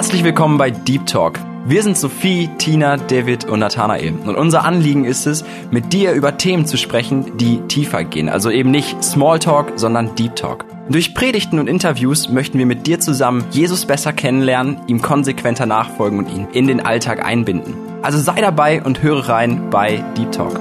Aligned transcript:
Herzlich 0.00 0.24
willkommen 0.24 0.56
bei 0.56 0.70
Deep 0.70 1.04
Talk. 1.04 1.38
Wir 1.66 1.82
sind 1.82 1.94
Sophie, 1.94 2.48
Tina, 2.56 2.96
David 2.96 3.44
und 3.44 3.58
Nathanael. 3.58 4.14
Und 4.24 4.34
unser 4.34 4.64
Anliegen 4.64 5.04
ist 5.04 5.26
es, 5.26 5.44
mit 5.70 5.92
dir 5.92 6.12
über 6.12 6.38
Themen 6.38 6.64
zu 6.64 6.78
sprechen, 6.78 7.36
die 7.36 7.60
tiefer 7.68 8.02
gehen. 8.04 8.30
Also 8.30 8.48
eben 8.48 8.70
nicht 8.70 9.04
Smalltalk, 9.04 9.74
sondern 9.76 10.14
Deep 10.14 10.36
Talk. 10.36 10.64
Durch 10.88 11.14
Predigten 11.14 11.58
und 11.58 11.68
Interviews 11.68 12.30
möchten 12.30 12.58
wir 12.58 12.64
mit 12.64 12.86
dir 12.86 12.98
zusammen 12.98 13.44
Jesus 13.50 13.84
besser 13.84 14.14
kennenlernen, 14.14 14.78
ihm 14.86 15.02
konsequenter 15.02 15.66
nachfolgen 15.66 16.18
und 16.20 16.30
ihn 16.30 16.48
in 16.54 16.66
den 16.66 16.80
Alltag 16.80 17.22
einbinden. 17.22 17.74
Also 18.00 18.16
sei 18.16 18.40
dabei 18.40 18.82
und 18.82 19.02
höre 19.02 19.28
rein 19.28 19.68
bei 19.68 20.02
Deep 20.16 20.32
Talk. 20.32 20.58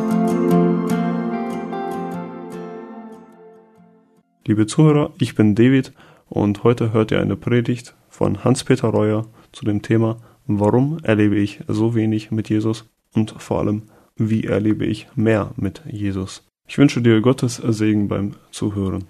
Liebe 4.45 4.67
Zuhörer, 4.67 5.11
ich 5.17 5.33
bin 5.33 5.55
David 5.55 5.93
und 6.27 6.65
heute 6.65 6.91
hört 6.91 7.11
ihr 7.11 7.21
eine 7.21 7.37
Predigt 7.37 7.95
von 8.19 8.43
Hans-Peter 8.43 8.89
Reuer 8.89 9.27
zu 9.53 9.63
dem 9.63 9.81
Thema 9.81 10.17
Warum 10.45 10.97
erlebe 11.03 11.37
ich 11.37 11.61
so 11.69 11.95
wenig 11.95 12.31
mit 12.31 12.49
Jesus 12.49 12.83
und 13.13 13.33
vor 13.41 13.59
allem, 13.59 13.83
wie 14.17 14.43
erlebe 14.43 14.85
ich 14.85 15.07
mehr 15.15 15.51
mit 15.55 15.83
Jesus? 15.89 16.43
Ich 16.67 16.77
wünsche 16.77 17.01
dir 17.01 17.21
Gottes 17.21 17.61
Segen 17.65 18.09
beim 18.09 18.35
Zuhören. 18.51 19.07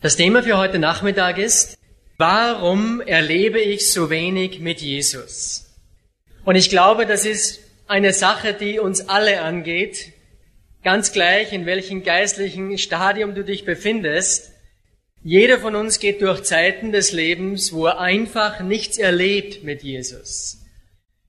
Das 0.00 0.16
Thema 0.16 0.42
für 0.42 0.58
heute 0.58 0.80
Nachmittag 0.80 1.38
ist, 1.38 1.78
warum 2.18 3.00
erlebe 3.00 3.60
ich 3.60 3.92
so 3.92 4.10
wenig 4.10 4.58
mit 4.58 4.80
Jesus? 4.80 5.72
Und 6.44 6.56
ich 6.56 6.68
glaube, 6.68 7.06
das 7.06 7.24
ist 7.24 7.60
eine 7.86 8.12
Sache, 8.12 8.54
die 8.54 8.80
uns 8.80 9.08
alle 9.08 9.42
angeht, 9.42 10.14
Ganz 10.82 11.12
gleich, 11.12 11.52
in 11.52 11.66
welchem 11.66 12.02
geistlichen 12.04 12.78
Stadium 12.78 13.34
du 13.34 13.44
dich 13.44 13.66
befindest, 13.66 14.52
jeder 15.22 15.58
von 15.58 15.74
uns 15.74 15.98
geht 15.98 16.22
durch 16.22 16.42
Zeiten 16.44 16.90
des 16.90 17.12
Lebens, 17.12 17.74
wo 17.74 17.84
er 17.84 18.00
einfach 18.00 18.60
nichts 18.60 18.96
erlebt 18.96 19.62
mit 19.62 19.82
Jesus, 19.82 20.62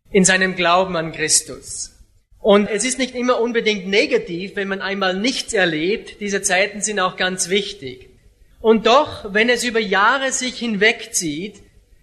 in 0.10 0.24
seinem 0.24 0.56
Glauben 0.56 0.96
an 0.96 1.12
Christus. 1.12 1.92
Und 2.40 2.70
es 2.70 2.86
ist 2.86 2.98
nicht 2.98 3.14
immer 3.14 3.42
unbedingt 3.42 3.88
negativ, 3.88 4.56
wenn 4.56 4.70
man 4.70 4.82
einmal 4.82 5.16
nichts 5.16 5.52
erlebt. 5.52 6.22
Diese 6.22 6.42
Zeiten 6.42 6.80
sind 6.80 7.02
auch 7.02 7.18
ganz 7.18 7.50
wichtig. 7.50 8.10
Und 8.62 8.88
doch, 8.88 9.34
wenn 9.34 9.50
es 9.50 9.66
über 9.66 9.82
Jahre 9.82 10.32
sich 10.32 10.60
hinwegzieht, 10.60 11.56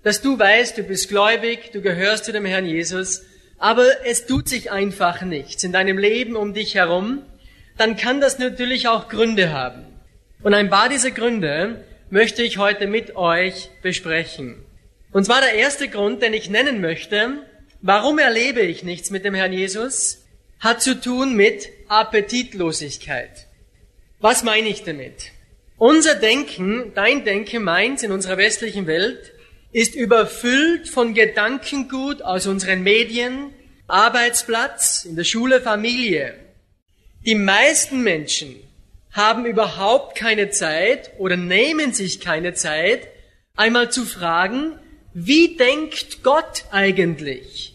dass 0.02 0.20
du 0.20 0.38
weißt, 0.38 0.76
du 0.76 0.82
bist 0.82 1.08
gläubig, 1.08 1.70
du 1.72 1.80
gehörst 1.80 2.26
zu 2.26 2.32
dem 2.32 2.44
Herrn 2.44 2.66
Jesus, 2.66 3.22
aber 3.56 3.86
es 4.04 4.26
tut 4.26 4.50
sich 4.50 4.70
einfach 4.70 5.22
nichts 5.22 5.64
in 5.64 5.72
deinem 5.72 5.96
Leben 5.96 6.36
um 6.36 6.52
dich 6.52 6.74
herum, 6.74 7.22
dann 7.78 7.96
kann 7.96 8.20
das 8.20 8.38
natürlich 8.38 8.88
auch 8.88 9.08
Gründe 9.08 9.52
haben. 9.52 9.86
Und 10.42 10.54
ein 10.54 10.70
paar 10.70 10.88
dieser 10.88 11.10
Gründe 11.10 11.84
möchte 12.10 12.42
ich 12.42 12.58
heute 12.58 12.86
mit 12.86 13.16
euch 13.16 13.70
besprechen. 13.82 14.64
Und 15.12 15.24
zwar 15.24 15.40
der 15.40 15.54
erste 15.54 15.88
Grund, 15.88 16.22
den 16.22 16.34
ich 16.34 16.50
nennen 16.50 16.80
möchte, 16.80 17.42
warum 17.80 18.18
erlebe 18.18 18.60
ich 18.60 18.82
nichts 18.82 19.10
mit 19.10 19.24
dem 19.24 19.34
Herrn 19.34 19.52
Jesus, 19.52 20.24
hat 20.60 20.82
zu 20.82 21.00
tun 21.00 21.34
mit 21.34 21.68
Appetitlosigkeit. 21.88 23.46
Was 24.20 24.42
meine 24.42 24.68
ich 24.68 24.82
damit? 24.82 25.32
Unser 25.76 26.16
Denken, 26.16 26.92
dein 26.94 27.24
Denken, 27.24 27.62
meins 27.62 28.02
in 28.02 28.10
unserer 28.10 28.36
westlichen 28.36 28.86
Welt, 28.88 29.32
ist 29.70 29.94
überfüllt 29.94 30.88
von 30.88 31.14
Gedankengut 31.14 32.22
aus 32.22 32.46
unseren 32.46 32.82
Medien, 32.82 33.52
Arbeitsplatz, 33.86 35.04
in 35.04 35.14
der 35.14 35.24
Schule, 35.24 35.60
Familie. 35.60 36.34
Die 37.26 37.34
meisten 37.34 38.02
Menschen 38.02 38.56
haben 39.12 39.44
überhaupt 39.44 40.16
keine 40.16 40.50
Zeit 40.50 41.10
oder 41.18 41.36
nehmen 41.36 41.92
sich 41.92 42.20
keine 42.20 42.54
Zeit, 42.54 43.08
einmal 43.56 43.90
zu 43.90 44.04
fragen, 44.04 44.78
wie 45.12 45.56
denkt 45.56 46.22
Gott 46.22 46.64
eigentlich? 46.70 47.74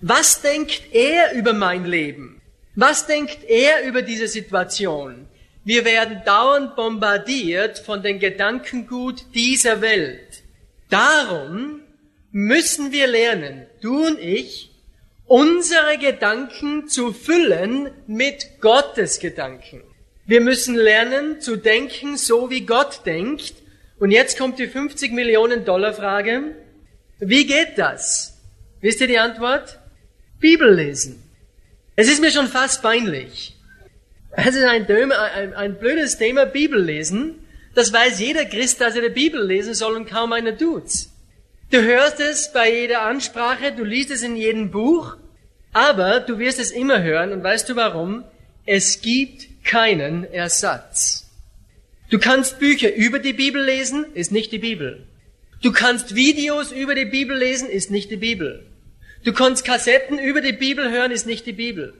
Was 0.00 0.42
denkt 0.42 0.82
er 0.92 1.32
über 1.34 1.52
mein 1.52 1.84
Leben? 1.84 2.42
Was 2.74 3.06
denkt 3.06 3.44
er 3.48 3.84
über 3.84 4.02
diese 4.02 4.28
Situation? 4.28 5.28
Wir 5.64 5.84
werden 5.84 6.22
dauernd 6.24 6.76
bombardiert 6.76 7.78
von 7.78 8.02
den 8.02 8.18
Gedankengut 8.18 9.24
dieser 9.34 9.80
Welt. 9.80 10.42
Darum 10.90 11.80
müssen 12.30 12.92
wir 12.92 13.06
lernen, 13.06 13.66
du 13.80 14.06
und 14.06 14.18
ich, 14.18 14.70
unsere 15.26 15.98
Gedanken 15.98 16.88
zu 16.88 17.12
füllen 17.12 17.90
mit 18.06 18.60
Gottes 18.60 19.18
Gedanken. 19.18 19.82
Wir 20.26 20.40
müssen 20.40 20.74
lernen 20.74 21.40
zu 21.40 21.56
denken, 21.56 22.16
so 22.16 22.50
wie 22.50 22.62
Gott 22.62 23.06
denkt. 23.06 23.54
Und 23.98 24.10
jetzt 24.10 24.38
kommt 24.38 24.58
die 24.58 24.66
50 24.66 25.12
Millionen 25.12 25.64
Dollar 25.64 25.94
Frage. 25.94 26.54
Wie 27.18 27.46
geht 27.46 27.78
das? 27.78 28.40
Wisst 28.80 29.00
ihr 29.00 29.06
die 29.06 29.18
Antwort? 29.18 29.78
Bibel 30.38 30.74
lesen. 30.74 31.22
Es 31.94 32.08
ist 32.08 32.20
mir 32.20 32.30
schon 32.30 32.48
fast 32.48 32.82
peinlich. 32.82 33.56
Es 34.32 34.54
ist 34.54 34.64
ein, 34.64 34.86
ein, 34.90 35.54
ein 35.54 35.78
blödes 35.78 36.18
Thema, 36.18 36.44
Bibel 36.44 36.82
lesen. 36.82 37.46
Das 37.74 37.92
weiß 37.92 38.20
jeder 38.20 38.44
Christ, 38.44 38.80
dass 38.80 38.96
er 38.96 39.02
die 39.02 39.14
Bibel 39.14 39.42
lesen 39.42 39.74
soll 39.74 39.96
und 39.96 40.08
kaum 40.08 40.32
einer 40.32 40.56
tut's. 40.56 41.10
Du 41.70 41.82
hörst 41.82 42.20
es 42.20 42.52
bei 42.52 42.72
jeder 42.72 43.02
Ansprache, 43.02 43.72
du 43.72 43.82
liest 43.82 44.12
es 44.12 44.22
in 44.22 44.36
jedem 44.36 44.70
Buch, 44.70 45.16
aber 45.72 46.20
du 46.20 46.38
wirst 46.38 46.60
es 46.60 46.70
immer 46.70 47.02
hören 47.02 47.32
und 47.32 47.42
weißt 47.42 47.68
du 47.68 47.74
warum? 47.74 48.22
Es 48.66 49.00
gibt 49.00 49.64
keinen 49.64 50.24
Ersatz. 50.24 51.28
Du 52.08 52.20
kannst 52.20 52.60
Bücher 52.60 52.94
über 52.94 53.18
die 53.18 53.32
Bibel 53.32 53.62
lesen, 53.64 54.06
ist 54.14 54.30
nicht 54.30 54.52
die 54.52 54.58
Bibel. 54.58 55.06
Du 55.60 55.72
kannst 55.72 56.14
Videos 56.14 56.70
über 56.70 56.94
die 56.94 57.04
Bibel 57.04 57.36
lesen, 57.36 57.68
ist 57.68 57.90
nicht 57.90 58.12
die 58.12 58.16
Bibel. 58.16 58.64
Du 59.24 59.32
kannst 59.32 59.64
Kassetten 59.64 60.20
über 60.20 60.40
die 60.40 60.52
Bibel 60.52 60.88
hören, 60.88 61.10
ist 61.10 61.26
nicht 61.26 61.46
die 61.46 61.52
Bibel. 61.52 61.94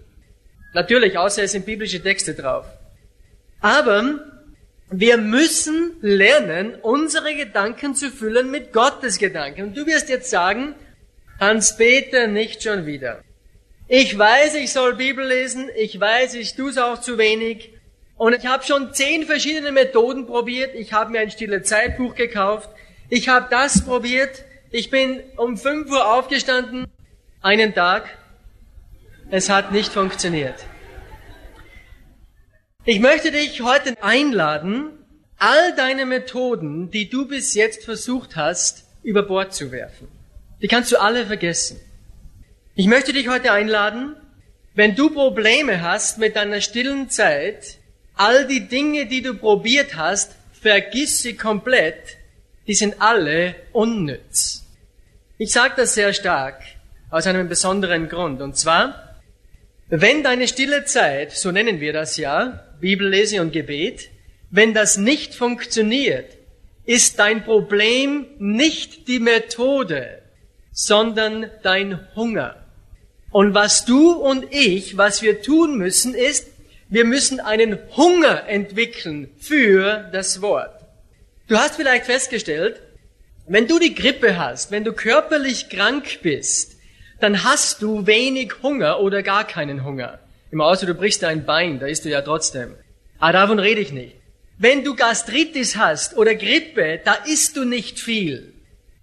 Natürlich, 0.75 1.19
außer 1.19 1.43
es 1.43 1.53
sind 1.53 1.67
biblische 1.67 2.01
Texte 2.01 2.35
drauf. 2.35 2.67
Aber 3.61 4.21
wir 4.91 5.17
müssen 5.17 5.97
lernen, 6.01 6.77
unsere 6.81 7.35
Gedanken 7.35 7.95
zu 7.95 8.11
füllen 8.11 8.51
mit 8.51 8.73
Gottes 8.73 9.19
Gedanken. 9.19 9.65
Und 9.65 9.77
du 9.77 9.87
wirst 9.87 10.09
jetzt 10.09 10.31
sagen, 10.31 10.75
Hans-Peter, 11.41 12.29
nicht 12.29 12.63
schon 12.63 12.87
wieder. 12.87 13.23
Ich 13.89 14.17
weiß, 14.17 14.55
ich 14.55 14.73
soll 14.73 14.95
Bibel 14.95 15.27
lesen, 15.27 15.71
ich 15.77 15.99
weiß, 15.99 16.35
ich 16.35 16.55
tue 16.55 16.71
es 16.71 16.79
auch 16.79 17.01
zu 17.01 17.19
wenig. 17.19 17.73
Und 18.17 18.35
ich 18.35 18.47
habe 18.47 18.65
schon 18.65 18.95
zehn 18.95 19.25
verschiedene 19.25 19.73
Methoden 19.73 20.27
probiert. 20.27 20.75
Ich 20.75 20.93
habe 20.93 21.11
mir 21.11 21.21
ein 21.21 21.31
stille 21.31 21.63
Zeitbuch 21.63 22.15
gekauft. 22.15 22.71
Ich 23.09 23.29
habe 23.29 23.49
das 23.51 23.85
probiert. 23.85 24.45
Ich 24.71 24.91
bin 24.91 25.21
um 25.37 25.57
5 25.57 25.91
Uhr 25.91 26.13
aufgestanden, 26.15 26.87
einen 27.43 27.75
Tag. 27.75 28.09
Es 29.31 29.51
hat 29.51 29.73
nicht 29.73 29.93
funktioniert. 29.93 30.65
Ich 32.89 33.01
möchte 33.01 33.33
dich 33.33 33.63
heute 33.63 34.01
einladen, 34.01 34.93
all 35.39 35.75
deine 35.75 36.07
Methoden, 36.07 36.89
die 36.93 37.11
du 37.11 37.27
bis 37.27 37.55
jetzt 37.55 37.85
versucht 37.85 38.37
hast, 38.37 38.85
über 39.03 39.25
Bord 39.25 39.53
zu 39.53 39.73
werfen. 39.73 40.07
Die 40.63 40.69
kannst 40.69 40.93
du 40.93 41.01
alle 41.01 41.27
vergessen. 41.27 41.81
Ich 42.77 42.87
möchte 42.87 43.13
dich 43.13 43.27
heute 43.27 43.51
einladen, 43.51 44.15
wenn 44.75 44.95
du 44.95 45.11
Probleme 45.11 45.83
hast 45.83 46.19
mit 46.19 46.37
deiner 46.37 46.61
stillen 46.61 47.11
Zeit, 47.11 47.79
all 48.15 48.47
die 48.47 48.69
Dinge, 48.69 49.07
die 49.07 49.21
du 49.21 49.35
probiert 49.35 49.97
hast, 49.97 50.37
vergiss 50.53 51.23
sie 51.23 51.35
komplett, 51.35 52.19
die 52.69 52.75
sind 52.75 53.03
alle 53.03 53.57
unnütz. 53.73 54.65
Ich 55.39 55.51
sage 55.51 55.75
das 55.77 55.95
sehr 55.95 56.13
stark 56.13 56.63
aus 57.11 57.27
einem 57.27 57.49
besonderen 57.49 58.09
Grund. 58.09 58.41
Und 58.41 58.57
zwar, 58.57 59.17
wenn 59.89 60.23
deine 60.23 60.47
stille 60.47 60.85
Zeit, 60.85 61.33
so 61.33 61.51
nennen 61.51 61.81
wir 61.81 61.93
das 61.93 62.17
ja, 62.17 62.63
Bibellese 62.81 63.41
und 63.41 63.53
Gebet, 63.53 64.11
wenn 64.51 64.75
das 64.75 64.97
nicht 64.97 65.35
funktioniert, 65.35 66.37
ist 66.85 67.19
dein 67.19 67.45
Problem 67.45 68.27
nicht 68.39 69.09
die 69.09 69.19
Methode, 69.19 70.23
sondern 70.73 71.51
dein 71.63 72.07
Hunger. 72.15 72.65
Und 73.31 73.55
was 73.55 73.85
du 73.85 74.13
und 74.13 74.47
ich, 74.51 74.97
was 74.97 75.21
wir 75.21 75.43
tun 75.43 75.77
müssen, 75.77 76.15
ist, 76.15 76.47
wir 76.89 77.05
müssen 77.05 77.41
einen 77.41 77.79
Hunger 77.97 78.49
entwickeln 78.49 79.31
für 79.39 80.09
das 80.13 80.41
Wort. 80.41 80.81
Du 81.49 81.57
hast 81.57 81.75
vielleicht 81.75 82.07
festgestellt, 82.07 82.81
wenn 83.49 83.67
du 83.67 83.79
die 83.79 83.95
Grippe 83.95 84.37
hast, 84.39 84.71
wenn 84.71 84.85
du 84.85 84.93
körperlich 84.93 85.69
krank 85.69 86.21
bist, 86.23 86.77
dann 87.21 87.45
hast 87.45 87.83
du 87.83 88.07
wenig 88.07 88.63
Hunger 88.63 89.01
oder 89.01 89.23
gar 89.23 89.47
keinen 89.47 89.85
Hunger. 89.85 90.19
Im 90.57 90.63
Außer 90.63 90.87
du 90.87 90.95
brichst 90.95 91.23
dein 91.23 91.45
Bein, 91.45 91.81
da 91.81 91.87
isst 91.87 92.07
du 92.07 92.09
ja 92.09 92.23
trotzdem. 92.23 92.77
Aber 93.19 93.35
davon 93.35 93.59
rede 93.59 93.83
ich 93.83 93.93
nicht. 93.93 94.17
Wenn 94.57 94.85
du 94.85 94.97
Gastritis 94.97 95.77
hast 95.77 96.17
oder 96.17 96.35
Grippe, 96.35 96.99
da 97.05 97.13
isst 97.13 97.59
du 97.59 97.67
nicht 97.67 98.01
viel. 98.01 98.55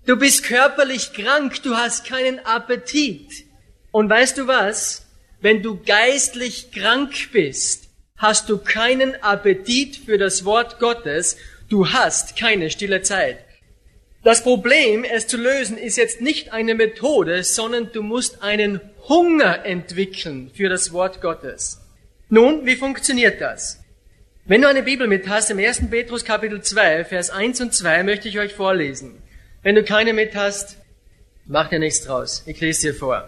Du 0.08 0.18
bist 0.18 0.46
körperlich 0.46 1.14
krank, 1.14 1.62
du 1.62 1.76
hast 1.76 2.08
keinen 2.08 2.44
Appetit. 2.44 3.46
Und 3.92 4.10
weißt 4.10 4.40
du 4.40 4.48
was? 4.48 5.06
Wenn 5.42 5.62
du 5.62 5.80
geistlich 5.80 6.72
krank 6.72 7.14
bist, 7.32 7.88
hast 8.18 8.50
du 8.50 8.58
keinen 8.58 9.22
Appetit 9.22 9.98
für 9.98 10.18
das 10.18 10.46
Wort 10.46 10.80
Gottes, 10.80 11.38
du 11.70 11.92
hast 11.92 12.36
keine 12.36 12.72
stille 12.72 13.04
Zeit. 13.04 13.38
Das 14.24 14.42
Problem, 14.42 15.04
es 15.04 15.28
zu 15.28 15.38
lösen, 15.38 15.78
ist 15.78 15.98
jetzt 15.98 16.20
nicht 16.20 16.52
eine 16.52 16.74
Methode, 16.74 17.44
sondern 17.44 17.92
du 17.92 18.02
musst 18.02 18.42
einen 18.42 18.82
Hunger 19.10 19.66
entwickeln 19.66 20.52
für 20.54 20.70
das 20.70 20.94
Wort 20.94 21.22
Gottes. 21.22 21.82
Nun, 22.30 22.66
wie 22.66 22.76
funktioniert 22.76 23.42
das? 23.42 23.84
Wenn 24.46 24.62
du 24.62 24.68
eine 24.68 24.84
Bibel 24.84 25.08
mit 25.08 25.28
hast, 25.28 25.52
im 25.52 25.60
1. 25.60 25.90
Petrus 25.90 26.26
Kapitel 26.26 26.62
2, 26.62 27.06
Vers 27.06 27.30
1 27.30 27.62
und 27.62 27.74
2 27.74 28.04
möchte 28.04 28.28
ich 28.28 28.40
euch 28.40 28.54
vorlesen. 28.54 29.22
Wenn 29.62 29.76
du 29.76 29.84
keine 29.84 30.14
mit 30.14 30.36
hast, 30.36 30.78
mach 31.46 31.70
dir 31.70 31.80
nichts 31.80 32.04
draus. 32.04 32.44
Ich 32.46 32.60
lese 32.60 32.88
dir 32.88 32.94
vor. 32.94 33.28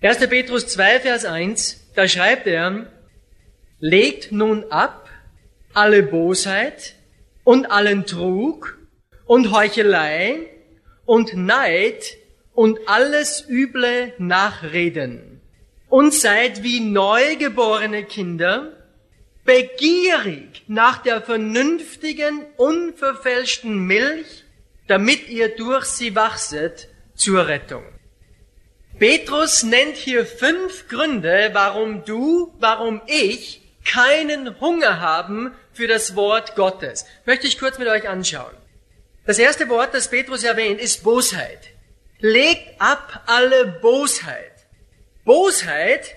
1. 0.00 0.18
Petrus 0.28 0.66
2, 0.68 1.00
Vers 1.00 1.24
1, 1.24 1.92
da 1.94 2.08
schreibt 2.08 2.46
er, 2.46 2.86
legt 3.78 4.32
nun 4.32 4.64
ab 4.70 5.08
alle 5.74 6.02
Bosheit 6.02 6.94
und 7.44 7.66
allen 7.66 8.06
Trug 8.06 8.78
und 9.26 9.52
Heuchelei 9.52 10.48
und 11.04 11.34
Neid 11.34 12.16
und 12.54 12.78
alles 12.86 13.44
üble 13.48 14.12
Nachreden 14.18 15.40
und 15.88 16.14
seid 16.14 16.62
wie 16.62 16.80
neugeborene 16.80 18.04
Kinder, 18.04 18.72
begierig 19.44 20.62
nach 20.66 20.98
der 20.98 21.20
vernünftigen, 21.20 22.46
unverfälschten 22.56 23.76
Milch, 23.78 24.44
damit 24.86 25.28
ihr 25.28 25.54
durch 25.54 25.84
sie 25.84 26.14
wachset 26.14 26.88
zur 27.14 27.46
Rettung. 27.46 27.84
Petrus 28.98 29.64
nennt 29.64 29.96
hier 29.96 30.24
fünf 30.24 30.88
Gründe, 30.88 31.50
warum 31.52 32.04
du, 32.04 32.54
warum 32.58 33.00
ich 33.06 33.62
keinen 33.84 34.60
Hunger 34.60 35.00
haben 35.00 35.52
für 35.72 35.88
das 35.88 36.14
Wort 36.14 36.54
Gottes. 36.54 37.04
Möchte 37.26 37.46
ich 37.46 37.58
kurz 37.58 37.78
mit 37.78 37.88
euch 37.88 38.08
anschauen. 38.08 38.54
Das 39.26 39.38
erste 39.38 39.68
Wort, 39.68 39.92
das 39.92 40.08
Petrus 40.08 40.44
erwähnt, 40.44 40.80
ist 40.80 41.02
Bosheit. 41.02 41.71
Legt 42.22 42.80
ab 42.80 43.24
alle 43.26 43.66
Bosheit. 43.66 44.52
Bosheit 45.24 46.14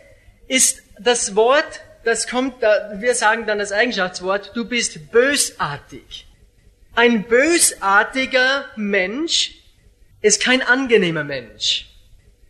ist 0.48 0.84
das 1.00 1.36
Wort, 1.36 1.82
das 2.04 2.28
kommt, 2.28 2.62
wir 2.62 3.16
sagen 3.16 3.48
dann 3.48 3.58
das 3.58 3.72
Eigenschaftswort, 3.72 4.52
du 4.54 4.66
bist 4.66 5.12
bösartig. 5.12 6.28
Ein 6.94 7.24
bösartiger 7.24 8.66
Mensch 8.76 9.56
ist 10.22 10.44
kein 10.44 10.62
angenehmer 10.62 11.24
Mensch. 11.24 11.88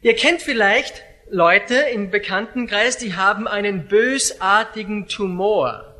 Ihr 0.02 0.18
kennt 0.18 0.42
vielleicht 0.42 1.02
Leute 1.30 1.76
im 1.76 2.12
Bekanntenkreis, 2.12 2.98
die 2.98 3.16
haben 3.16 3.48
einen 3.48 3.88
bösartigen 3.88 5.08
Tumor. 5.08 5.96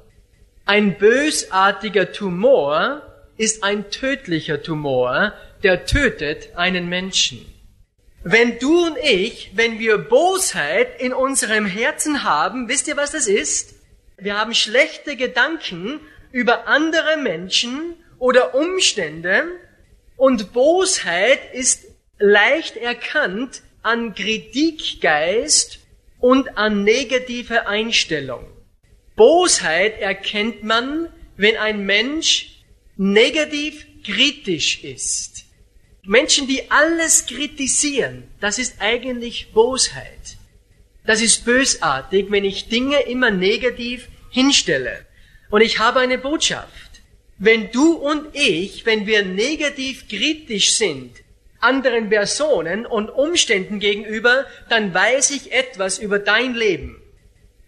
Ein 0.66 0.98
bösartiger 0.98 2.12
Tumor 2.12 3.02
ist 3.38 3.64
ein 3.64 3.90
tödlicher 3.92 4.62
Tumor, 4.62 5.34
der 5.66 5.88
tötet 5.88 6.56
einen 6.56 6.90
Menschen. 6.90 7.44
Wenn 8.24 8.60
du 8.60 8.86
und 8.86 8.98
ich, 9.00 9.50
wenn 9.56 9.80
wir 9.80 9.98
Bosheit 9.98 11.02
in 11.02 11.12
unserem 11.12 11.66
Herzen 11.66 12.24
haben, 12.24 12.70
wisst 12.70 12.88
ihr, 12.88 12.98
was 12.98 13.14
das 13.14 13.26
ist? 13.26 13.74
Wir 14.16 14.38
haben 14.38 14.54
schlechte 14.54 15.16
Gedanken 15.16 16.00
über 16.32 16.68
andere 16.68 17.18
Menschen 17.18 17.96
oder 18.20 18.54
Umstände 18.54 19.44
und 20.18 20.54
Bosheit 20.54 21.40
ist 21.52 21.86
leicht 22.20 22.78
erkannt 22.78 23.64
an 23.82 24.14
Kritikgeist 24.14 25.80
und 26.20 26.60
an 26.60 26.84
negative 26.84 27.66
Einstellung. 27.66 28.46
Bosheit 29.16 30.00
erkennt 30.00 30.64
man, 30.64 31.12
wenn 31.38 31.58
ein 31.58 31.88
Mensch 31.88 32.64
negativ 32.98 33.88
kritisch 34.04 34.84
ist. 34.84 35.45
Menschen, 36.06 36.48
die 36.48 36.70
alles 36.70 37.26
kritisieren, 37.26 38.24
das 38.40 38.60
ist 38.60 38.76
eigentlich 38.80 39.52
Bosheit. 39.54 40.38
Das 41.06 41.22
ist 41.22 41.46
bösartig, 41.46 42.28
wenn 42.30 42.46
ich 42.46 42.70
Dinge 42.70 43.02
immer 43.02 43.32
negativ 43.32 44.08
hinstelle. 44.30 45.06
Und 45.50 45.62
ich 45.62 45.80
habe 45.80 46.00
eine 46.00 46.18
Botschaft. 46.18 47.02
Wenn 47.38 47.72
du 47.72 47.94
und 47.94 48.28
ich, 48.34 48.86
wenn 48.86 49.06
wir 49.06 49.24
negativ 49.24 50.08
kritisch 50.08 50.74
sind, 50.74 51.12
anderen 51.60 52.10
Personen 52.10 52.86
und 52.86 53.10
Umständen 53.10 53.80
gegenüber, 53.80 54.46
dann 54.70 54.94
weiß 54.94 55.32
ich 55.32 55.52
etwas 55.52 55.98
über 55.98 56.20
dein 56.20 56.54
Leben. 56.54 57.02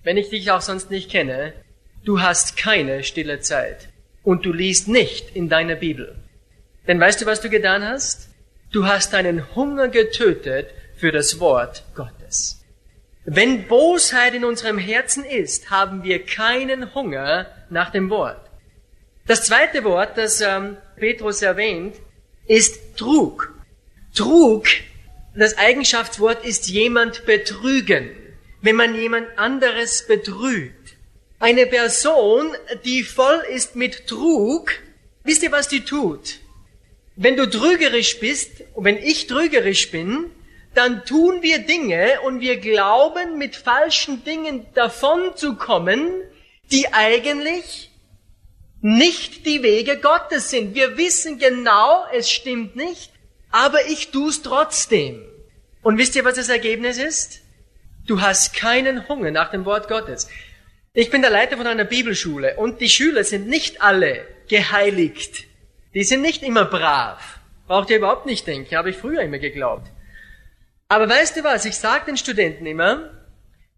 Wenn 0.04 0.18
ich 0.18 0.30
dich 0.30 0.52
auch 0.52 0.62
sonst 0.62 0.92
nicht 0.92 1.10
kenne, 1.10 1.54
du 2.06 2.22
hast 2.22 2.56
keine 2.56 3.04
stille 3.04 3.40
Zeit 3.40 3.90
und 4.24 4.46
du 4.46 4.54
liest 4.54 4.88
nicht 4.88 5.36
in 5.36 5.50
deiner 5.50 5.76
Bibel. 5.76 6.16
Denn 6.88 7.00
weißt 7.00 7.22
du, 7.22 7.26
was 7.26 7.42
du 7.42 7.50
getan 7.50 7.84
hast? 7.84 8.27
Du 8.78 8.86
hast 8.86 9.14
deinen 9.14 9.56
Hunger 9.56 9.88
getötet 9.88 10.70
für 10.96 11.12
das 11.12 11.40
Wort 11.40 11.84
Gottes. 11.96 12.64
Wenn 13.26 13.68
Bosheit 13.68 14.36
in 14.36 14.46
unserem 14.46 14.78
Herzen 14.78 15.26
ist, 15.26 15.72
haben 15.72 16.04
wir 16.04 16.24
keinen 16.24 16.94
Hunger 16.94 17.48
nach 17.72 17.90
dem 17.90 18.12
Wort. 18.12 18.40
Das 19.26 19.46
zweite 19.46 19.84
Wort, 19.84 20.16
das 20.16 20.42
ähm, 20.42 20.78
Petrus 20.96 21.42
erwähnt, 21.42 21.96
ist 22.46 22.96
Trug. 22.98 23.52
Trug, 24.14 24.68
das 25.36 25.58
Eigenschaftswort 25.58 26.46
ist 26.46 26.68
jemand 26.68 27.26
betrügen, 27.26 28.12
wenn 28.62 28.76
man 28.76 28.94
jemand 28.94 29.40
anderes 29.40 30.06
betrügt. 30.06 30.98
Eine 31.40 31.66
Person, 31.66 32.56
die 32.86 33.02
voll 33.02 33.42
ist 33.50 33.76
mit 33.76 34.06
Trug, 34.06 34.70
wisst 35.24 35.42
ihr, 35.42 35.52
was 35.52 35.68
die 35.68 35.84
tut? 35.84 36.42
Wenn 37.20 37.36
du 37.36 37.50
trügerisch 37.50 38.20
bist 38.20 38.64
und 38.76 38.86
wenn 38.86 38.98
ich 38.98 39.26
trügerisch 39.26 39.90
bin, 39.90 40.30
dann 40.76 41.04
tun 41.04 41.42
wir 41.42 41.58
Dinge 41.58 42.22
und 42.22 42.42
wir 42.42 42.58
glauben, 42.58 43.40
mit 43.40 43.56
falschen 43.56 44.24
Dingen 44.24 44.68
davon 44.76 45.36
zu 45.36 45.56
kommen, 45.56 46.08
die 46.72 46.94
eigentlich 46.94 47.90
nicht 48.82 49.48
die 49.48 49.64
Wege 49.64 49.98
Gottes 49.98 50.52
sind. 50.52 50.76
Wir 50.76 50.96
wissen 50.98 51.40
genau, 51.40 52.06
es 52.14 52.30
stimmt 52.30 52.76
nicht, 52.76 53.12
aber 53.50 53.88
ich 53.88 54.12
tu's 54.12 54.44
trotzdem. 54.44 55.26
Und 55.82 55.98
wisst 55.98 56.16
ihr, 56.16 56.24
was 56.24 56.36
das 56.36 56.50
Ergebnis 56.50 57.00
ist? 57.00 57.42
Du 58.06 58.22
hast 58.22 58.54
keinen 58.54 59.08
Hunger 59.10 59.32
nach 59.32 59.50
dem 59.50 59.66
Wort 59.66 59.88
Gottes. 59.88 60.30
Ich 60.94 61.10
bin 61.10 61.24
der 61.24 61.32
Leiter 61.32 61.58
von 61.58 61.66
einer 61.66 61.86
Bibelschule 61.86 62.58
und 62.58 62.80
die 62.80 62.90
Schüler 62.90 63.24
sind 63.24 63.48
nicht 63.48 63.82
alle 63.82 64.28
geheiligt. 64.48 65.48
Die 65.98 66.04
sind 66.04 66.22
nicht 66.22 66.44
immer 66.44 66.66
brav. 66.66 67.40
Braucht 67.66 67.90
ihr 67.90 67.98
überhaupt 67.98 68.28
nicht 68.28 68.46
denken, 68.46 68.78
habe 68.78 68.92
ich 68.92 68.98
früher 68.98 69.24
immer 69.24 69.40
geglaubt. 69.40 69.88
Aber 70.90 71.10
weißt 71.10 71.38
du 71.38 71.44
was, 71.44 71.66
ich 71.66 71.76
sage 71.76 72.06
den 72.06 72.18
Studenten 72.18 72.68
immer, 72.68 73.10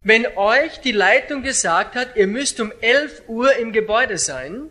wenn 0.02 0.28
euch 0.36 0.82
die 0.82 0.92
Leitung 0.92 1.44
gesagt 1.44 1.96
hat, 1.96 2.18
ihr 2.18 2.28
müsst 2.28 2.60
um 2.60 2.74
11 2.82 3.22
Uhr 3.30 3.56
im 3.56 3.72
Gebäude 3.72 4.18
sein 4.18 4.64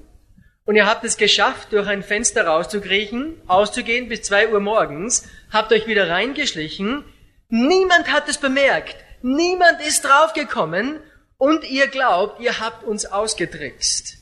und 0.66 0.76
ihr 0.76 0.84
habt 0.84 1.04
es 1.04 1.16
geschafft, 1.16 1.72
durch 1.72 1.88
ein 1.88 2.02
Fenster 2.02 2.46
rauszukriechen, 2.46 3.40
auszugehen 3.46 4.10
bis 4.10 4.24
2 4.24 4.52
Uhr 4.52 4.60
morgens, 4.60 5.26
habt 5.50 5.72
euch 5.72 5.86
wieder 5.86 6.10
reingeschlichen, 6.10 7.02
niemand 7.48 8.12
hat 8.12 8.28
es 8.28 8.36
bemerkt, 8.36 8.96
niemand 9.22 9.80
ist 9.80 10.02
draufgekommen 10.02 11.00
und 11.38 11.64
ihr 11.64 11.86
glaubt, 11.86 12.40
ihr 12.40 12.60
habt 12.60 12.84
uns 12.84 13.06
ausgetrickst. 13.06 14.18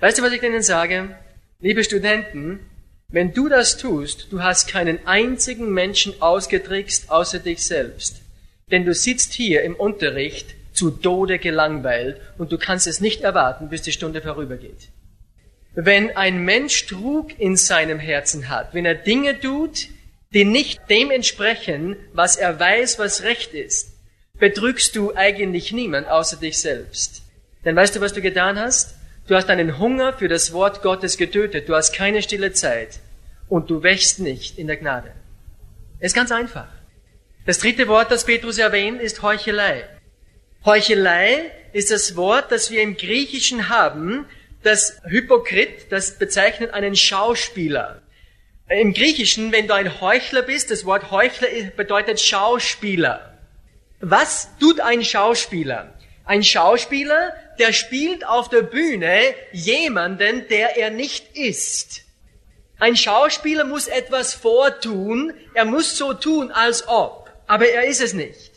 Weißt 0.00 0.18
du, 0.18 0.24
was 0.24 0.32
ich 0.32 0.40
denen 0.40 0.62
sage? 0.62 1.16
Liebe 1.60 1.82
Studenten, 1.82 2.60
wenn 3.08 3.32
du 3.34 3.48
das 3.48 3.76
tust, 3.78 4.28
du 4.30 4.44
hast 4.44 4.68
keinen 4.68 5.04
einzigen 5.08 5.72
Menschen 5.72 6.22
ausgetrickst 6.22 7.10
außer 7.10 7.40
dich 7.40 7.64
selbst. 7.64 8.22
Denn 8.70 8.84
du 8.84 8.94
sitzt 8.94 9.32
hier 9.32 9.62
im 9.62 9.74
Unterricht 9.74 10.54
zu 10.72 10.92
Tode 10.92 11.40
gelangweilt 11.40 12.20
und 12.38 12.52
du 12.52 12.58
kannst 12.58 12.86
es 12.86 13.00
nicht 13.00 13.22
erwarten, 13.22 13.70
bis 13.70 13.82
die 13.82 13.90
Stunde 13.90 14.22
vorübergeht. 14.22 14.90
Wenn 15.74 16.16
ein 16.16 16.44
Mensch 16.44 16.86
Trug 16.86 17.36
in 17.40 17.56
seinem 17.56 17.98
Herzen 17.98 18.48
hat, 18.48 18.72
wenn 18.72 18.84
er 18.84 18.94
Dinge 18.94 19.40
tut, 19.40 19.88
die 20.32 20.44
nicht 20.44 20.88
dem 20.88 21.10
entsprechen, 21.10 21.96
was 22.12 22.36
er 22.36 22.60
weiß, 22.60 23.00
was 23.00 23.24
recht 23.24 23.52
ist, 23.52 23.96
betrügst 24.38 24.94
du 24.94 25.16
eigentlich 25.16 25.72
niemand 25.72 26.06
außer 26.06 26.36
dich 26.36 26.58
selbst. 26.58 27.22
Denn 27.64 27.74
weißt 27.74 27.96
du, 27.96 28.00
was 28.00 28.12
du 28.12 28.20
getan 28.20 28.60
hast? 28.60 28.94
Du 29.28 29.34
hast 29.34 29.50
deinen 29.50 29.78
Hunger 29.78 30.14
für 30.14 30.28
das 30.28 30.54
Wort 30.54 30.80
Gottes 30.80 31.18
getötet. 31.18 31.68
Du 31.68 31.74
hast 31.74 31.92
keine 31.92 32.22
stille 32.22 32.52
Zeit. 32.52 33.00
Und 33.46 33.68
du 33.68 33.82
wächst 33.82 34.20
nicht 34.20 34.58
in 34.58 34.66
der 34.66 34.78
Gnade. 34.78 35.12
Ist 36.00 36.14
ganz 36.14 36.32
einfach. 36.32 36.68
Das 37.44 37.58
dritte 37.58 37.88
Wort, 37.88 38.10
das 38.10 38.24
Petrus 38.24 38.56
erwähnt, 38.56 39.02
ist 39.02 39.22
Heuchelei. 39.22 39.84
Heuchelei 40.64 41.50
ist 41.74 41.90
das 41.90 42.16
Wort, 42.16 42.50
das 42.50 42.70
wir 42.70 42.80
im 42.80 42.96
Griechischen 42.96 43.68
haben. 43.68 44.24
Das 44.62 44.98
Hypokrit, 45.04 45.92
das 45.92 46.18
bezeichnet 46.18 46.72
einen 46.72 46.96
Schauspieler. 46.96 48.00
Im 48.70 48.94
Griechischen, 48.94 49.52
wenn 49.52 49.68
du 49.68 49.74
ein 49.74 50.00
Heuchler 50.00 50.42
bist, 50.42 50.70
das 50.70 50.86
Wort 50.86 51.10
Heuchler 51.10 51.48
bedeutet 51.76 52.18
Schauspieler. 52.18 53.38
Was 54.00 54.48
tut 54.58 54.80
ein 54.80 55.04
Schauspieler? 55.04 55.92
Ein 56.24 56.42
Schauspieler, 56.42 57.34
der 57.58 57.72
spielt 57.72 58.26
auf 58.26 58.48
der 58.48 58.62
Bühne 58.62 59.34
jemanden, 59.52 60.46
der 60.48 60.76
er 60.76 60.90
nicht 60.90 61.36
ist. 61.36 62.02
Ein 62.78 62.96
Schauspieler 62.96 63.64
muss 63.64 63.88
etwas 63.88 64.34
vortun, 64.34 65.32
er 65.54 65.64
muss 65.64 65.96
so 65.96 66.14
tun, 66.14 66.52
als 66.52 66.86
ob, 66.86 67.30
aber 67.46 67.68
er 67.68 67.84
ist 67.84 68.00
es 68.00 68.14
nicht. 68.14 68.52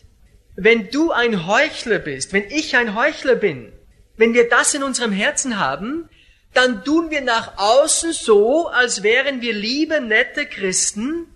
Wenn 0.56 0.92
du 0.92 1.12
ein 1.12 1.48
Heuchler 1.48 2.00
bist, 2.00 2.34
wenn 2.34 2.50
ich 2.50 2.76
ein 2.76 2.94
Heuchler 2.94 3.36
bin, 3.36 3.72
wenn 4.18 4.34
wir 4.34 4.48
das 4.48 4.74
in 4.76 4.84
unserem 4.84 5.12
Herzen 5.12 5.58
haben, 5.58 6.08
dann 6.54 6.84
tun 6.84 7.10
wir 7.10 7.22
nach 7.22 7.58
außen 7.58 8.14
so, 8.14 8.68
als 8.68 9.04
wären 9.04 9.42
wir 9.42 9.54
liebe, 9.54 10.02
nette 10.02 10.46
Christen, 10.46 11.28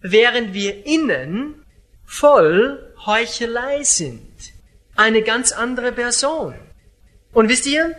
während 0.00 0.54
wir 0.54 0.86
innen 0.86 1.64
voll 2.04 2.94
Heuchelei 3.06 3.82
sind. 3.84 4.32
Eine 4.96 5.22
ganz 5.22 5.52
andere 5.52 5.92
Person. 5.92 6.54
Und 7.34 7.48
wisst 7.48 7.66
ihr, 7.66 7.94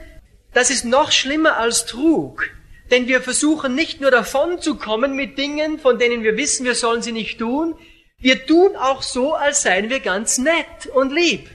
das 0.53 0.71
ist 0.71 0.85
noch 0.85 1.11
schlimmer 1.11 1.57
als 1.57 1.85
Trug. 1.85 2.49
Denn 2.89 3.07
wir 3.07 3.21
versuchen 3.21 3.75
nicht 3.75 3.99
nur 4.01 4.11
davon 4.11 4.61
zu 4.61 4.75
kommen 4.75 5.15
mit 5.15 5.37
Dingen, 5.37 5.79
von 5.79 5.99
denen 5.99 6.23
wir 6.23 6.37
wissen, 6.37 6.65
wir 6.65 6.75
sollen 6.75 7.01
sie 7.01 7.11
nicht 7.11 7.39
tun. 7.39 7.75
Wir 8.17 8.45
tun 8.45 8.75
auch 8.75 9.01
so, 9.03 9.33
als 9.33 9.63
seien 9.63 9.89
wir 9.89 9.99
ganz 9.99 10.37
nett 10.37 10.87
und 10.93 11.11
lieb. 11.11 11.49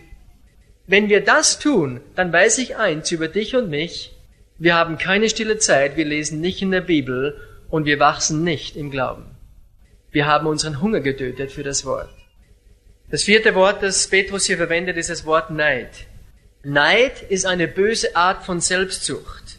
Wenn 0.86 1.08
wir 1.08 1.24
das 1.24 1.58
tun, 1.58 2.00
dann 2.16 2.32
weiß 2.32 2.58
ich 2.58 2.76
eins 2.76 3.10
über 3.10 3.28
dich 3.28 3.56
und 3.56 3.70
mich. 3.70 4.12
Wir 4.58 4.74
haben 4.74 4.98
keine 4.98 5.30
stille 5.30 5.58
Zeit, 5.58 5.96
wir 5.96 6.04
lesen 6.04 6.40
nicht 6.40 6.60
in 6.60 6.70
der 6.70 6.80
Bibel 6.82 7.40
und 7.70 7.86
wir 7.86 7.98
wachsen 7.98 8.44
nicht 8.44 8.76
im 8.76 8.90
Glauben. 8.90 9.36
Wir 10.10 10.26
haben 10.26 10.46
unseren 10.46 10.82
Hunger 10.82 11.00
getötet 11.00 11.52
für 11.52 11.62
das 11.62 11.86
Wort. 11.86 12.10
Das 13.08 13.22
vierte 13.22 13.54
Wort, 13.54 13.82
das 13.82 14.08
Petrus 14.08 14.44
hier 14.44 14.56
verwendet, 14.56 14.96
ist 14.96 15.10
das 15.10 15.24
Wort 15.24 15.50
Neid. 15.50 15.90
Neid 16.62 17.22
ist 17.22 17.46
eine 17.46 17.66
böse 17.66 18.14
Art 18.16 18.44
von 18.44 18.60
Selbstsucht. 18.60 19.58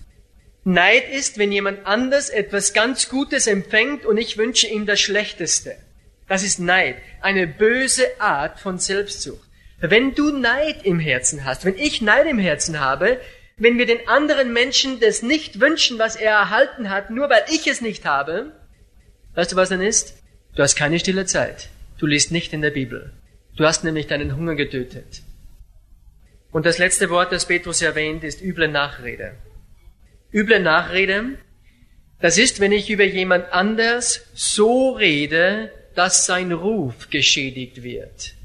Neid 0.63 1.09
ist, 1.11 1.39
wenn 1.39 1.51
jemand 1.51 1.87
anders 1.87 2.29
etwas 2.29 2.73
ganz 2.73 3.09
Gutes 3.09 3.47
empfängt 3.47 4.05
und 4.05 4.17
ich 4.17 4.37
wünsche 4.37 4.67
ihm 4.67 4.85
das 4.85 5.01
Schlechteste. 5.01 5.75
Das 6.27 6.43
ist 6.43 6.59
Neid, 6.59 6.97
eine 7.21 7.47
böse 7.47 8.05
Art 8.19 8.59
von 8.59 8.77
Selbstsucht. 8.77 9.49
Wenn 9.79 10.13
du 10.13 10.29
Neid 10.29 10.85
im 10.85 10.99
Herzen 10.99 11.43
hast, 11.43 11.65
wenn 11.65 11.75
ich 11.75 12.03
Neid 12.03 12.27
im 12.27 12.37
Herzen 12.37 12.79
habe, 12.79 13.19
wenn 13.57 13.79
wir 13.79 13.87
den 13.87 14.07
anderen 14.07 14.53
Menschen 14.53 14.99
das 14.99 15.23
nicht 15.23 15.59
wünschen, 15.59 15.97
was 15.97 16.15
er 16.15 16.31
erhalten 16.31 16.91
hat, 16.91 17.09
nur 17.09 17.31
weil 17.31 17.45
ich 17.49 17.65
es 17.65 17.81
nicht 17.81 18.05
habe, 18.05 18.51
weißt 19.33 19.53
du, 19.53 19.55
was 19.55 19.69
dann 19.69 19.81
ist? 19.81 20.21
Du 20.55 20.61
hast 20.61 20.75
keine 20.75 20.99
stille 20.99 21.25
Zeit. 21.25 21.69
Du 21.97 22.05
liest 22.05 22.31
nicht 22.31 22.53
in 22.53 22.61
der 22.61 22.69
Bibel. 22.69 23.11
Du 23.55 23.65
hast 23.65 23.83
nämlich 23.83 24.05
deinen 24.05 24.35
Hunger 24.35 24.53
getötet. 24.53 25.23
Und 26.51 26.65
das 26.65 26.77
letzte 26.77 27.09
Wort, 27.09 27.31
das 27.31 27.45
Petrus 27.45 27.81
erwähnt, 27.81 28.23
ist 28.23 28.41
üble 28.41 28.67
Nachrede. 28.67 29.33
Üble 30.33 30.59
Nachrede, 30.59 31.37
das 32.19 32.37
ist, 32.37 32.59
wenn 32.59 32.71
ich 32.71 32.89
über 32.89 33.03
jemand 33.03 33.51
anders 33.51 34.27
so 34.33 34.91
rede, 34.91 35.71
dass 35.95 36.25
sein 36.25 36.51
Ruf 36.51 37.09
geschädigt 37.09 37.83
wird. 37.83 38.35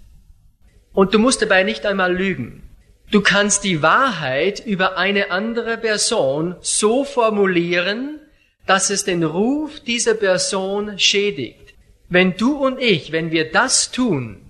Und 0.92 1.14
du 1.14 1.18
musst 1.18 1.42
dabei 1.42 1.62
nicht 1.62 1.84
einmal 1.84 2.14
lügen. 2.14 2.62
Du 3.10 3.20
kannst 3.20 3.64
die 3.64 3.82
Wahrheit 3.82 4.64
über 4.64 4.96
eine 4.96 5.30
andere 5.30 5.76
Person 5.76 6.56
so 6.60 7.04
formulieren, 7.04 8.20
dass 8.66 8.90
es 8.90 9.04
den 9.04 9.22
Ruf 9.22 9.78
dieser 9.80 10.14
Person 10.14 10.98
schädigt. 10.98 11.74
Wenn 12.08 12.36
du 12.36 12.56
und 12.56 12.80
ich, 12.80 13.12
wenn 13.12 13.30
wir 13.30 13.52
das 13.52 13.92
tun, 13.92 14.45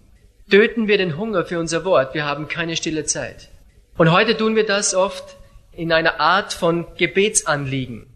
töten 0.50 0.86
wir 0.86 0.96
den 0.96 1.16
Hunger 1.16 1.44
für 1.44 1.58
unser 1.58 1.84
Wort. 1.84 2.14
Wir 2.14 2.24
haben 2.24 2.48
keine 2.48 2.76
stille 2.76 3.04
Zeit. 3.04 3.48
Und 3.96 4.12
heute 4.12 4.36
tun 4.36 4.54
wir 4.54 4.66
das 4.66 4.94
oft 4.94 5.36
in 5.72 5.92
einer 5.92 6.20
Art 6.20 6.52
von 6.52 6.86
Gebetsanliegen. 6.96 8.06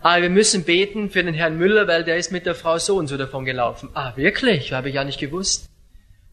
Ah, 0.00 0.20
wir 0.20 0.30
müssen 0.30 0.64
beten 0.64 1.10
für 1.10 1.24
den 1.24 1.34
Herrn 1.34 1.58
Müller, 1.58 1.88
weil 1.88 2.04
der 2.04 2.16
ist 2.16 2.30
mit 2.30 2.46
der 2.46 2.54
Frau 2.54 2.78
so 2.78 2.96
und 2.96 3.08
so 3.08 3.16
davon 3.16 3.44
gelaufen. 3.44 3.88
Ah, 3.94 4.12
wirklich? 4.16 4.72
Habe 4.72 4.90
ich 4.90 4.94
ja 4.94 5.04
nicht 5.04 5.18
gewusst. 5.18 5.68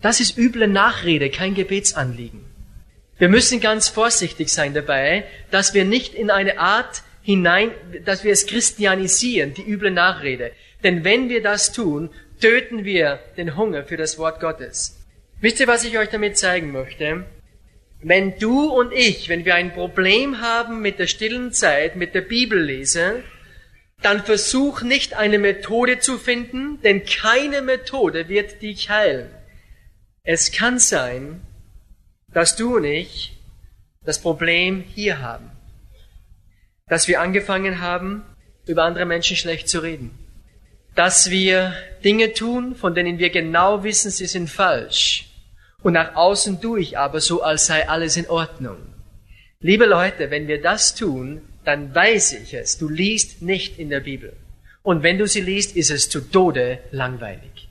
Das 0.01 0.19
ist 0.19 0.37
üble 0.37 0.67
Nachrede, 0.67 1.29
kein 1.29 1.55
Gebetsanliegen. 1.55 2.41
Wir 3.17 3.29
müssen 3.29 3.61
ganz 3.61 3.89
vorsichtig 3.89 4.49
sein 4.49 4.73
dabei, 4.73 5.23
dass 5.49 5.73
wir 5.73 5.85
nicht 5.85 6.13
in 6.13 6.29
eine 6.29 6.59
Art 6.59 7.03
hinein, 7.21 7.71
dass 8.05 8.23
wir 8.23 8.33
es 8.33 8.45
christianisieren, 8.45 9.53
die 9.53 9.63
üble 9.63 9.91
Nachrede. 9.91 10.51
Denn 10.83 11.03
wenn 11.03 11.29
wir 11.29 11.41
das 11.41 11.71
tun, 11.71 12.09
töten 12.41 12.83
wir 12.83 13.19
den 13.37 13.55
Hunger 13.55 13.85
für 13.85 13.97
das 13.97 14.19
Wort 14.19 14.39
Gottes. 14.41 15.02
Wisst 15.43 15.59
ihr, 15.59 15.67
was 15.67 15.83
ich 15.83 15.97
euch 15.97 16.07
damit 16.07 16.37
zeigen 16.37 16.71
möchte? 16.71 17.25
Wenn 18.01 18.39
du 18.39 18.69
und 18.69 18.93
ich, 18.93 19.27
wenn 19.27 19.43
wir 19.43 19.55
ein 19.55 19.73
Problem 19.73 20.39
haben 20.39 20.81
mit 20.81 20.99
der 20.99 21.07
stillen 21.07 21.51
Zeit, 21.51 21.97
mit 21.97 22.15
der 22.15 22.21
Bibellese, 22.21 23.25
dann 24.01 24.23
versuch 24.23 24.83
nicht 24.83 25.15
eine 25.15 25.39
Methode 25.39 25.99
zu 25.99 26.17
finden, 26.17 26.79
denn 26.83 27.03
keine 27.03 27.61
Methode 27.61 28.29
wird 28.29 28.61
dich 28.61 28.89
heilen. 28.89 29.29
Es 30.23 30.53
kann 30.53 30.79
sein, 30.79 31.41
dass 32.31 32.55
du 32.55 32.77
und 32.77 32.85
ich 32.85 33.37
das 34.05 34.21
Problem 34.21 34.81
hier 34.95 35.19
haben, 35.19 35.51
dass 36.87 37.09
wir 37.09 37.19
angefangen 37.19 37.81
haben, 37.81 38.23
über 38.65 38.83
andere 38.85 39.03
Menschen 39.03 39.35
schlecht 39.35 39.67
zu 39.67 39.81
reden, 39.81 40.17
dass 40.95 41.29
wir 41.29 41.73
Dinge 42.01 42.31
tun, 42.31 42.77
von 42.77 42.95
denen 42.95 43.19
wir 43.19 43.29
genau 43.29 43.83
wissen, 43.83 44.09
sie 44.09 44.27
sind 44.27 44.49
falsch, 44.49 45.29
und 45.83 45.93
nach 45.93 46.15
außen 46.15 46.61
tue 46.61 46.79
ich 46.79 46.97
aber 46.97 47.19
so, 47.19 47.43
als 47.43 47.67
sei 47.67 47.87
alles 47.87 48.17
in 48.17 48.29
Ordnung. 48.29 48.77
Liebe 49.59 49.85
Leute, 49.85 50.31
wenn 50.31 50.47
wir 50.47 50.61
das 50.61 50.95
tun, 50.95 51.41
dann 51.65 51.93
weiß 51.93 52.33
ich 52.33 52.53
es, 52.53 52.77
du 52.77 52.89
liest 52.89 53.41
nicht 53.41 53.77
in 53.79 53.89
der 53.89 53.99
Bibel. 53.99 54.33
Und 54.81 55.03
wenn 55.03 55.17
du 55.17 55.27
sie 55.27 55.41
liest, 55.41 55.75
ist 55.75 55.91
es 55.91 56.09
zu 56.09 56.19
Tode 56.19 56.79
langweilig. 56.91 57.69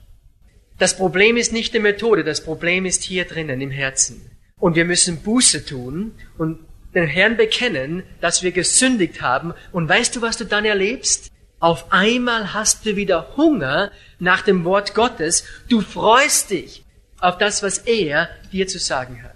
Das 0.79 0.97
Problem 0.97 1.37
ist 1.37 1.53
nicht 1.53 1.73
die 1.73 1.79
Methode, 1.79 2.23
das 2.23 2.41
Problem 2.41 2.85
ist 2.85 3.03
hier 3.03 3.25
drinnen 3.25 3.61
im 3.61 3.69
Herzen. 3.69 4.31
Und 4.59 4.75
wir 4.75 4.85
müssen 4.85 5.21
Buße 5.21 5.65
tun 5.65 6.13
und 6.37 6.59
den 6.95 7.07
Herrn 7.07 7.37
bekennen, 7.37 8.03
dass 8.21 8.43
wir 8.43 8.51
gesündigt 8.51 9.21
haben. 9.21 9.53
Und 9.71 9.89
weißt 9.89 10.15
du, 10.15 10.21
was 10.21 10.37
du 10.37 10.45
dann 10.45 10.65
erlebst? 10.65 11.31
Auf 11.59 11.91
einmal 11.91 12.53
hast 12.53 12.85
du 12.85 12.95
wieder 12.95 13.35
Hunger 13.37 13.91
nach 14.19 14.41
dem 14.41 14.63
Wort 14.65 14.93
Gottes. 14.95 15.45
Du 15.69 15.81
freust 15.81 16.49
dich 16.49 16.82
auf 17.23 17.37
das, 17.37 17.63
was 17.63 17.77
er 17.79 18.29
dir 18.51 18.67
zu 18.67 18.79
sagen 18.79 19.23
hat. 19.23 19.31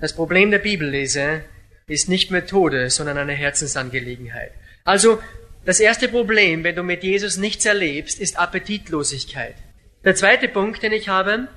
Das 0.00 0.14
Problem 0.14 0.50
der 0.50 0.58
Bibellese 0.58 1.42
ist 1.86 2.08
nicht 2.08 2.30
Methode, 2.30 2.90
sondern 2.90 3.18
eine 3.18 3.34
Herzensangelegenheit. 3.34 4.52
Also, 4.84 5.20
das 5.64 5.78
erste 5.78 6.08
Problem, 6.08 6.64
wenn 6.64 6.74
du 6.74 6.82
mit 6.82 7.02
Jesus 7.02 7.36
nichts 7.36 7.66
erlebst, 7.66 8.18
ist 8.18 8.38
Appetitlosigkeit. 8.38 9.56
Der 10.04 10.14
zweite 10.14 10.48
Punkt, 10.48 10.82
den 10.82 10.92
ich 10.92 11.08
habe, 11.08 11.48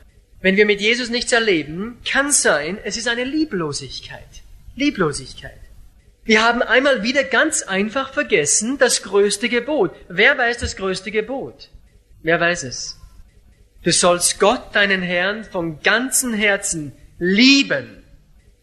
wenn 0.42 0.58
wir 0.58 0.66
mit 0.66 0.82
Jesus 0.82 1.10
nichts 1.10 1.32
erleben, 1.32 2.00
kann 2.10 2.32
sein, 2.32 2.78
es 2.84 2.98
ist 2.98 3.08
eine 3.08 3.24
Lieblosigkeit. 3.24 4.44
Lieblosigkeit. 4.76 5.60
Wir 6.26 6.44
haben 6.44 6.62
einmal 6.62 7.02
wieder 7.04 7.24
ganz 7.24 7.64
einfach 7.64 8.14
vergessen 8.14 8.78
das 8.78 9.04
größte 9.04 9.48
Gebot. 9.48 9.96
Wer 10.10 10.38
weiß 10.38 10.58
das 10.58 10.76
größte 10.76 11.12
Gebot? 11.12 11.70
Wer 12.24 12.40
weiß 12.40 12.64
es? 12.64 12.99
Du 13.84 13.92
sollst 13.94 14.40
Gott, 14.40 14.76
deinen 14.76 15.02
Herrn, 15.02 15.46
von 15.46 15.82
ganzem 15.82 16.34
Herzen 16.34 16.92
lieben. 17.18 18.04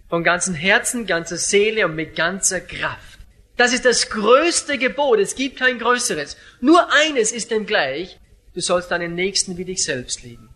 Von 0.09 0.23
ganzem 0.23 0.55
Herzen, 0.55 1.07
ganzer 1.07 1.39
Seele 1.39 1.87
und 1.87 1.95
mit 1.95 2.15
ganzer 2.17 2.61
Kraft. 2.61 3.19
Das 3.57 3.73
ist 3.73 3.87
das 3.87 4.11
größte 4.11 4.77
Gebot. 4.77 5.19
Es 5.19 5.35
gibt 5.35 5.59
kein 5.59 5.79
größeres. 5.79 6.37
Nur 6.61 6.93
eines 6.93 7.33
ist 7.33 7.51
dem 7.51 7.65
gleich. 7.65 8.19
Du 8.55 8.61
sollst 8.61 8.91
deinen 8.91 9.15
Nächsten 9.15 9.57
wie 9.57 9.65
dich 9.65 9.85
selbst 9.85 10.23
lieben. 10.23 10.51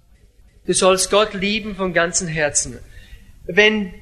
Du 0.67 0.75
sollst 0.75 1.11
Gott 1.11 1.33
lieben 1.33 1.75
von 1.75 1.95
ganzem 1.95 2.29
Herzen. 2.29 2.79
Wenn 3.47 3.95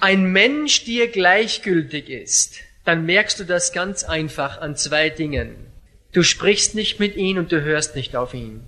ein 0.00 0.32
Mensch 0.32 0.84
dir 0.84 1.08
gleichgültig 1.08 2.08
ist, 2.08 2.56
dann 2.84 3.04
merkst 3.04 3.38
du 3.38 3.44
das 3.44 3.72
ganz 3.72 4.04
einfach 4.04 4.60
an 4.60 4.76
zwei 4.76 5.10
Dingen. 5.10 5.56
Du 6.12 6.22
sprichst 6.22 6.74
nicht 6.74 6.98
mit 6.98 7.16
ihm 7.16 7.36
und 7.36 7.52
du 7.52 7.62
hörst 7.62 7.94
nicht 7.94 8.16
auf 8.16 8.32
ihn. 8.32 8.64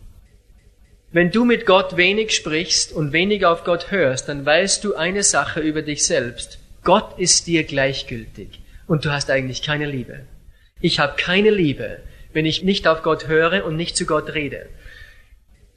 Wenn 1.11 1.31
du 1.31 1.47
mit 1.47 1.65
Gott 1.65 1.97
wenig 1.97 2.33
sprichst 2.33 2.93
und 2.93 3.13
wenig 3.13 3.47
auf 3.47 3.65
Gott 3.65 3.91
hörst, 3.91 4.29
dann 4.29 4.45
weißt 4.45 4.85
du 4.85 4.95
eine 4.95 5.23
Sache 5.23 5.61
über 5.61 5.81
dich 5.81 6.05
selbst. 6.05 6.59
Gott 6.85 7.19
ist 7.19 7.47
dir 7.47 7.65
gleichgültig 7.65 8.61
und 8.87 9.07
du 9.07 9.11
hast 9.11 9.31
eigentlich 9.31 9.63
keine 9.63 9.87
Liebe. 9.87 10.27
Ich 10.83 10.99
habe 10.99 11.17
keine 11.17 11.51
Liebe, 11.51 12.03
wenn 12.35 12.45
ich 12.45 12.63
nicht 12.63 12.87
auf 12.87 13.03
Gott 13.03 13.27
höre 13.27 13.65
und 13.65 13.77
nicht 13.77 13.97
zu 13.97 14.05
Gott 14.05 14.35
rede. 14.35 14.69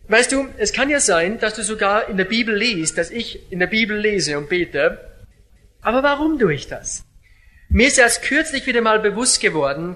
Weißt 0.09 0.33
du, 0.33 0.49
es 0.57 0.73
kann 0.73 0.89
ja 0.89 0.99
sein, 0.99 1.39
dass 1.39 1.53
du 1.53 1.63
sogar 1.63 2.09
in 2.09 2.17
der 2.17 2.25
Bibel 2.25 2.53
liest, 2.53 2.97
dass 2.97 3.09
ich 3.09 3.51
in 3.51 3.59
der 3.59 3.67
Bibel 3.67 3.97
lese 3.97 4.37
und 4.37 4.49
bete. 4.49 4.99
Aber 5.81 6.03
warum 6.03 6.37
tue 6.39 6.53
ich 6.53 6.67
das? 6.67 7.05
Mir 7.69 7.87
ist 7.87 7.97
erst 7.97 8.21
kürzlich 8.23 8.67
wieder 8.67 8.81
mal 8.81 8.99
bewusst 8.99 9.39
geworden, 9.39 9.95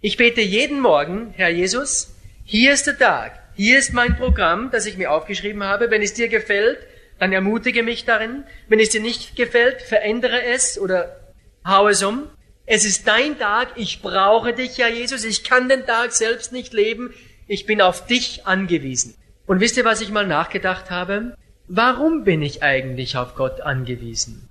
ich 0.00 0.16
bete 0.16 0.40
jeden 0.40 0.80
Morgen, 0.80 1.34
Herr 1.36 1.50
Jesus, 1.50 2.14
hier 2.44 2.72
ist 2.72 2.86
der 2.86 2.96
Tag, 2.96 3.39
hier 3.60 3.78
ist 3.78 3.92
mein 3.92 4.16
Programm, 4.16 4.70
das 4.70 4.86
ich 4.86 4.96
mir 4.96 5.12
aufgeschrieben 5.12 5.64
habe. 5.64 5.90
Wenn 5.90 6.00
es 6.00 6.14
dir 6.14 6.28
gefällt, 6.28 6.78
dann 7.18 7.30
ermutige 7.30 7.82
mich 7.82 8.06
darin. 8.06 8.44
Wenn 8.68 8.80
es 8.80 8.88
dir 8.88 9.02
nicht 9.02 9.36
gefällt, 9.36 9.82
verändere 9.82 10.42
es 10.44 10.80
oder 10.80 11.20
Hau 11.62 11.86
es 11.88 12.02
um. 12.02 12.30
Es 12.64 12.86
ist 12.86 13.06
dein 13.06 13.38
Tag. 13.38 13.72
Ich 13.76 14.00
brauche 14.00 14.54
dich, 14.54 14.78
ja 14.78 14.88
Jesus. 14.88 15.24
Ich 15.24 15.44
kann 15.44 15.68
den 15.68 15.84
Tag 15.84 16.12
selbst 16.12 16.54
nicht 16.54 16.72
leben. 16.72 17.12
Ich 17.48 17.66
bin 17.66 17.82
auf 17.82 18.06
dich 18.06 18.46
angewiesen. 18.46 19.14
Und 19.46 19.60
wisst 19.60 19.76
ihr, 19.76 19.84
was 19.84 20.00
ich 20.00 20.10
mal 20.10 20.26
nachgedacht 20.26 20.90
habe? 20.90 21.36
Warum 21.68 22.24
bin 22.24 22.40
ich 22.40 22.62
eigentlich 22.62 23.18
auf 23.18 23.34
Gott 23.34 23.60
angewiesen? 23.60 24.48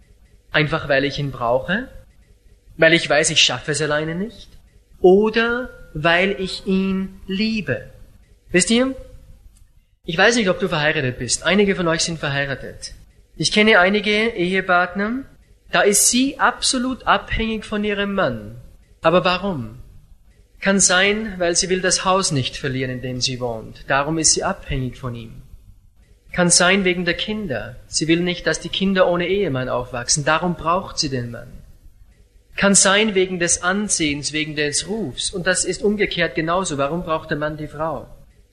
Einfach 0.52 0.88
weil 0.88 1.04
ich 1.04 1.18
ihn 1.18 1.32
brauche? 1.32 1.88
Weil 2.78 2.94
ich 2.94 3.10
weiß, 3.10 3.32
ich 3.32 3.42
schaffe 3.42 3.72
es 3.72 3.82
alleine 3.82 4.14
nicht? 4.14 4.50
Oder 5.02 5.72
weil 5.96 6.36
ich 6.40 6.68
ihn 6.68 7.22
liebe? 7.26 7.90
Wisst 8.52 8.72
ihr? 8.72 8.96
Ich 10.06 10.18
weiß 10.18 10.36
nicht, 10.38 10.50
ob 10.50 10.60
du 10.60 10.68
verheiratet 10.68 11.20
bist. 11.20 11.44
Einige 11.44 11.76
von 11.76 11.88
euch 11.88 12.02
sind 12.02 12.20
verheiratet. 12.20 12.94
Ich 13.36 13.52
kenne 13.52 13.80
einige 13.80 14.30
Ehepartner, 14.30 15.24
da 15.72 15.82
ist 15.82 16.10
sie 16.10 16.40
absolut 16.40 17.06
abhängig 17.06 17.64
von 17.64 17.84
ihrem 17.84 18.16
Mann. 18.16 18.56
Aber 19.02 19.24
warum? 19.24 19.80
Kann 20.60 20.80
sein, 20.80 21.36
weil 21.38 21.56
sie 21.56 21.70
will 21.70 21.80
das 21.80 22.04
Haus 22.06 22.32
nicht 22.32 22.58
verlieren, 22.58 22.92
in 22.92 23.02
dem 23.02 23.22
sie 23.22 23.40
wohnt. 23.40 23.86
Darum 23.88 24.18
ist 24.18 24.34
sie 24.34 24.44
abhängig 24.44 24.98
von 24.98 25.16
ihm. 25.16 25.44
Kann 26.34 26.50
sein 26.50 26.84
wegen 26.84 27.06
der 27.06 27.14
Kinder. 27.14 27.78
Sie 27.88 28.08
will 28.08 28.20
nicht, 28.20 28.46
dass 28.46 28.60
die 28.60 28.70
Kinder 28.70 29.08
ohne 29.08 29.28
Ehemann 29.28 29.70
aufwachsen. 29.70 30.26
Darum 30.26 30.56
braucht 30.56 30.98
sie 31.00 31.10
den 31.10 31.32
Mann. 31.32 31.52
Kann 32.56 32.76
sein 32.76 33.16
wegen 33.16 33.40
des 33.40 33.64
Ansehens, 33.64 34.34
wegen 34.34 34.56
des 34.56 34.88
Rufs. 34.88 35.32
Und 35.32 35.48
das 35.48 35.66
ist 35.66 35.82
umgekehrt 35.82 36.36
genauso. 36.36 36.78
Warum 36.78 37.04
braucht 37.04 37.30
der 37.30 37.38
Mann 37.38 37.58
die 37.58 37.68
Frau? 37.68 38.08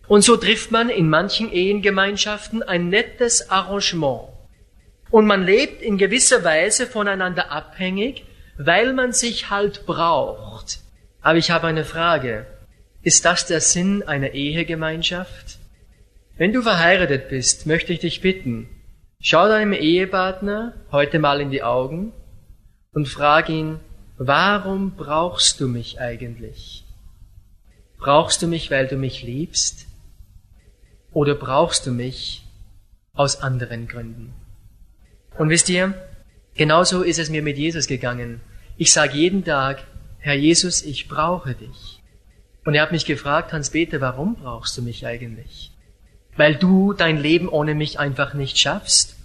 Und 0.08 0.22
so 0.22 0.36
trifft 0.36 0.70
man 0.70 0.88
in 0.88 1.08
manchen 1.08 1.52
Ehengemeinschaften 1.52 2.62
ein 2.62 2.88
nettes 2.88 3.50
Arrangement. 3.50 4.28
Und 5.10 5.26
man 5.26 5.44
lebt 5.44 5.82
in 5.82 5.98
gewisser 5.98 6.44
Weise 6.44 6.86
voneinander 6.86 7.50
abhängig, 7.50 8.24
weil 8.58 8.92
man 8.92 9.12
sich 9.12 9.50
halt 9.50 9.86
braucht. 9.86 10.80
Aber 11.20 11.38
ich 11.38 11.50
habe 11.50 11.66
eine 11.66 11.84
Frage. 11.84 12.46
Ist 13.02 13.24
das 13.24 13.46
der 13.46 13.60
Sinn 13.60 14.02
einer 14.02 14.32
Ehegemeinschaft? 14.32 15.58
Wenn 16.36 16.52
du 16.52 16.62
verheiratet 16.62 17.28
bist, 17.28 17.66
möchte 17.66 17.92
ich 17.92 18.00
dich 18.00 18.20
bitten, 18.20 18.68
schau 19.20 19.48
deinem 19.48 19.72
Ehepartner 19.72 20.74
heute 20.92 21.18
mal 21.18 21.40
in 21.40 21.50
die 21.50 21.62
Augen 21.62 22.12
und 22.92 23.08
frag 23.08 23.48
ihn, 23.48 23.80
warum 24.18 24.96
brauchst 24.96 25.60
du 25.60 25.68
mich 25.68 26.00
eigentlich? 26.00 26.84
Brauchst 27.98 28.42
du 28.42 28.46
mich, 28.46 28.70
weil 28.70 28.86
du 28.86 28.96
mich 28.96 29.22
liebst? 29.22 29.85
Oder 31.16 31.34
brauchst 31.34 31.86
du 31.86 31.92
mich 31.92 32.44
aus 33.14 33.40
anderen 33.40 33.88
Gründen? 33.88 34.34
Und 35.38 35.48
wisst 35.48 35.68
ihr, 35.70 35.94
genauso 36.54 37.02
ist 37.02 37.18
es 37.18 37.30
mir 37.30 37.42
mit 37.42 37.56
Jesus 37.56 37.86
gegangen. 37.86 38.40
Ich 38.76 38.92
sage 38.92 39.16
jeden 39.16 39.42
Tag, 39.44 39.84
Herr 40.18 40.34
Jesus, 40.34 40.82
ich 40.82 41.08
brauche 41.08 41.54
dich. 41.54 42.02
Und 42.64 42.74
er 42.74 42.82
hat 42.82 42.92
mich 42.92 43.06
gefragt, 43.06 43.52
Hans-Peter, 43.52 44.00
warum 44.00 44.34
brauchst 44.34 44.76
du 44.76 44.82
mich 44.82 45.06
eigentlich? 45.06 45.72
weil 46.36 46.54
du 46.54 46.92
dein 46.92 47.18
Leben 47.18 47.48
ohne 47.48 47.74
mich 47.74 47.98
einfach 47.98 48.34
nicht 48.34 48.58
schaffst? 48.58 49.16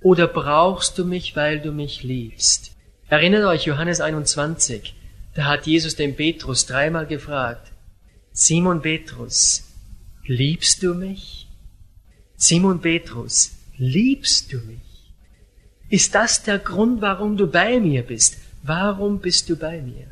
Oder 0.00 0.26
brauchst 0.26 0.98
du 0.98 1.04
mich, 1.04 1.34
weil 1.36 1.60
du 1.60 1.72
mich 1.72 2.02
liebst? 2.02 2.72
Erinnert 3.08 3.44
euch 3.44 3.64
Johannes 3.64 4.00
21, 4.00 4.94
da 5.34 5.44
hat 5.44 5.66
Jesus 5.66 5.96
den 5.96 6.16
Petrus 6.16 6.66
dreimal 6.66 7.06
gefragt, 7.06 7.72
Simon 8.32 8.82
Petrus, 8.82 9.64
liebst 10.26 10.82
du 10.82 10.94
mich? 10.94 11.48
Simon 12.36 12.80
Petrus, 12.80 13.52
liebst 13.76 14.52
du 14.52 14.58
mich? 14.58 15.12
Ist 15.88 16.14
das 16.14 16.42
der 16.42 16.58
Grund, 16.58 17.00
warum 17.00 17.36
du 17.36 17.46
bei 17.46 17.78
mir 17.80 18.02
bist? 18.02 18.38
Warum 18.62 19.20
bist 19.20 19.48
du 19.48 19.56
bei 19.56 19.80
mir? 19.80 20.06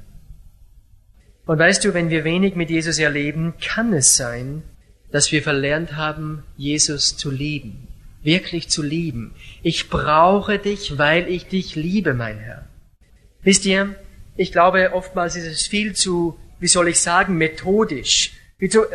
Und 1.47 1.59
weißt 1.59 1.85
du, 1.85 1.95
wenn 1.95 2.11
wir 2.11 2.25
wenig 2.25 2.55
mit 2.55 2.71
Jesus 2.71 2.99
erleben, 2.99 3.55
kann 3.61 3.93
es 3.93 4.17
sein, 4.17 4.63
dass 5.11 5.33
wir 5.33 5.43
verlernt 5.43 5.97
haben, 5.97 6.45
Jesus 6.57 7.17
zu 7.17 7.31
lieben, 7.31 7.89
wirklich 8.23 8.69
zu 8.69 8.83
lieben. 8.83 9.35
Ich 9.63 9.91
brauche 9.91 10.59
dich, 10.59 10.99
weil 10.99 11.29
ich 11.29 11.47
dich 11.47 11.75
liebe, 11.75 12.15
mein 12.15 12.39
Herr. 12.39 12.69
Wisst 13.43 13.67
ihr, 13.67 13.97
ich 14.37 14.53
glaube, 14.53 14.93
oftmals 14.95 15.37
ist 15.37 15.47
es 15.47 15.67
viel 15.67 15.95
zu, 15.95 16.39
wie 16.61 16.69
soll 16.69 16.89
ich 16.89 17.01
sagen, 17.01 17.37
methodisch. 17.37 18.33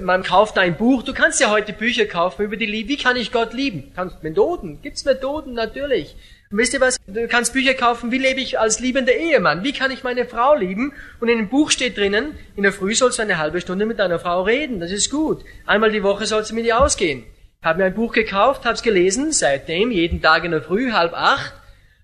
Man 0.01 0.23
kauft 0.23 0.57
ein 0.57 0.77
Buch, 0.77 1.03
du 1.03 1.13
kannst 1.13 1.41
ja 1.41 1.49
heute 1.49 1.73
Bücher 1.73 2.05
kaufen 2.05 2.45
über 2.45 2.55
die 2.55 2.65
Liebe. 2.65 2.87
Wie 2.87 2.95
kann 2.95 3.17
ich 3.17 3.33
Gott 3.33 3.51
lieben? 3.51 3.91
Kannst 3.93 4.23
Methoden? 4.23 4.81
Gibt's 4.81 5.03
Methoden? 5.03 5.53
Natürlich. 5.53 6.15
Und 6.49 6.57
wisst 6.59 6.73
ihr 6.73 6.79
was? 6.79 6.95
Du 7.05 7.27
kannst 7.27 7.51
Bücher 7.51 7.73
kaufen, 7.73 8.09
wie 8.09 8.17
lebe 8.17 8.39
ich 8.39 8.57
als 8.57 8.79
liebender 8.79 9.13
Ehemann? 9.13 9.65
Wie 9.65 9.73
kann 9.73 9.91
ich 9.91 10.05
meine 10.05 10.23
Frau 10.23 10.55
lieben? 10.55 10.93
Und 11.19 11.27
in 11.27 11.37
dem 11.37 11.49
Buch 11.49 11.69
steht 11.69 11.97
drinnen, 11.97 12.39
in 12.55 12.63
der 12.63 12.71
Früh 12.71 12.95
sollst 12.95 13.17
du 13.17 13.23
eine 13.23 13.39
halbe 13.39 13.59
Stunde 13.59 13.85
mit 13.85 13.99
deiner 13.99 14.19
Frau 14.19 14.43
reden. 14.43 14.79
Das 14.79 14.91
ist 14.91 15.11
gut. 15.11 15.43
Einmal 15.65 15.91
die 15.91 16.03
Woche 16.03 16.25
sollst 16.25 16.51
du 16.51 16.55
mit 16.55 16.65
ihr 16.65 16.79
ausgehen. 16.79 17.25
Hab 17.61 17.75
mir 17.75 17.83
ein 17.83 17.93
Buch 17.93 18.13
gekauft, 18.13 18.63
hab's 18.63 18.83
gelesen, 18.83 19.33
seitdem 19.33 19.91
jeden 19.91 20.21
Tag 20.21 20.45
in 20.45 20.51
der 20.51 20.61
Früh, 20.61 20.93
halb 20.93 21.13
acht. 21.13 21.51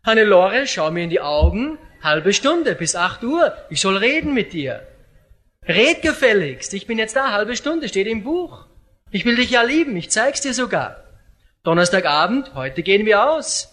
Hannelore, 0.06 0.68
schau 0.68 0.92
mir 0.92 1.06
in 1.06 1.10
die 1.10 1.22
Augen, 1.22 1.78
halbe 2.02 2.34
Stunde 2.34 2.76
bis 2.76 2.98
acht 2.98 3.24
Uhr. 3.24 3.54
Ich 3.70 3.80
soll 3.80 3.96
reden 3.96 4.34
mit 4.34 4.52
dir. 4.52 4.82
Red 5.68 6.02
gefälligst. 6.02 6.74
Ich 6.74 6.88
bin 6.88 6.98
jetzt 6.98 7.16
da, 7.16 7.32
halbe 7.32 7.56
Stunde, 7.56 7.88
steht 7.88 8.08
im 8.08 8.24
Buch. 8.24 8.66
Ich 9.12 9.26
will 9.26 9.36
dich 9.36 9.52
ja 9.52 9.62
lieben, 9.62 9.96
ich 9.96 10.10
zeig's 10.10 10.42
dir 10.42 10.54
sogar. 10.54 11.04
Donnerstagabend, 11.64 12.54
heute 12.56 12.84
gehen 12.84 13.06
wir 13.06 13.30
aus. 13.30 13.70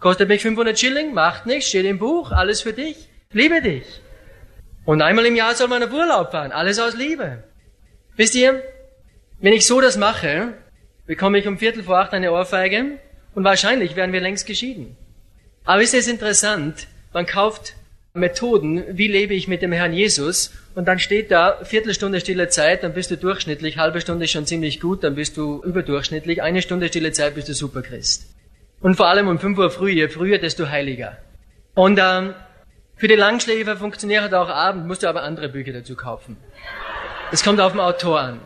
Kostet 0.00 0.28
mich 0.28 0.42
500 0.42 0.78
Schilling, 0.78 1.14
macht 1.14 1.46
nichts, 1.46 1.68
steht 1.68 1.84
im 1.84 1.98
Buch, 1.98 2.32
alles 2.32 2.62
für 2.62 2.72
dich, 2.72 3.08
liebe 3.32 3.62
dich. 3.62 3.84
Und 4.84 5.02
einmal 5.02 5.26
im 5.26 5.36
Jahr 5.36 5.54
soll 5.54 5.68
man 5.68 5.82
auf 5.82 5.92
Urlaub 5.92 6.32
fahren, 6.32 6.50
alles 6.50 6.78
aus 6.78 6.94
Liebe. 6.94 7.44
Wisst 8.16 8.34
ihr, 8.34 8.62
wenn 9.40 9.52
ich 9.52 9.66
so 9.66 9.80
das 9.80 9.96
mache, 9.96 10.54
bekomme 11.06 11.38
ich 11.38 11.46
um 11.46 11.58
Viertel 11.58 11.84
vor 11.84 11.98
acht 11.98 12.12
eine 12.12 12.32
Ohrfeige 12.32 12.98
und 13.34 13.44
wahrscheinlich 13.44 13.94
werden 13.94 14.12
wir 14.12 14.20
längst 14.20 14.46
geschieden. 14.46 14.96
Aber 15.64 15.82
ist 15.82 15.94
es 15.94 16.08
interessant, 16.08 16.88
man 17.12 17.26
kauft 17.26 17.74
Methoden, 18.18 18.84
wie 18.90 19.08
lebe 19.08 19.34
ich 19.34 19.48
mit 19.48 19.62
dem 19.62 19.72
Herrn 19.72 19.92
Jesus 19.92 20.52
und 20.74 20.86
dann 20.86 20.98
steht 20.98 21.30
da 21.30 21.58
Viertelstunde 21.64 22.20
stille 22.20 22.48
Zeit, 22.48 22.82
dann 22.82 22.94
bist 22.94 23.10
du 23.10 23.16
durchschnittlich, 23.16 23.78
halbe 23.78 24.00
Stunde 24.00 24.24
ist 24.24 24.32
schon 24.32 24.46
ziemlich 24.46 24.80
gut, 24.80 25.04
dann 25.04 25.14
bist 25.14 25.36
du 25.36 25.62
überdurchschnittlich, 25.62 26.42
eine 26.42 26.62
Stunde 26.62 26.88
stille 26.88 27.12
Zeit 27.12 27.34
bist 27.34 27.48
du 27.48 27.54
Superchrist. 27.54 28.34
Und 28.80 28.96
vor 28.96 29.08
allem 29.08 29.28
um 29.28 29.38
5 29.38 29.58
Uhr 29.58 29.70
früh, 29.70 29.90
je 29.90 30.08
früher, 30.08 30.38
desto 30.38 30.68
heiliger. 30.68 31.18
Und 31.74 31.98
ähm, 32.02 32.34
für 32.96 33.08
die 33.08 33.14
Langschläfer 33.14 33.76
funktioniert 33.76 34.22
halt 34.22 34.34
auch 34.34 34.48
Abend, 34.48 34.86
musst 34.86 35.02
du 35.02 35.08
aber 35.08 35.22
andere 35.22 35.48
Bücher 35.48 35.72
dazu 35.72 35.96
kaufen. 35.96 36.36
Es 37.32 37.44
kommt 37.44 37.60
auf 37.60 37.72
den 37.72 37.80
Autor 37.80 38.20
an. 38.20 38.40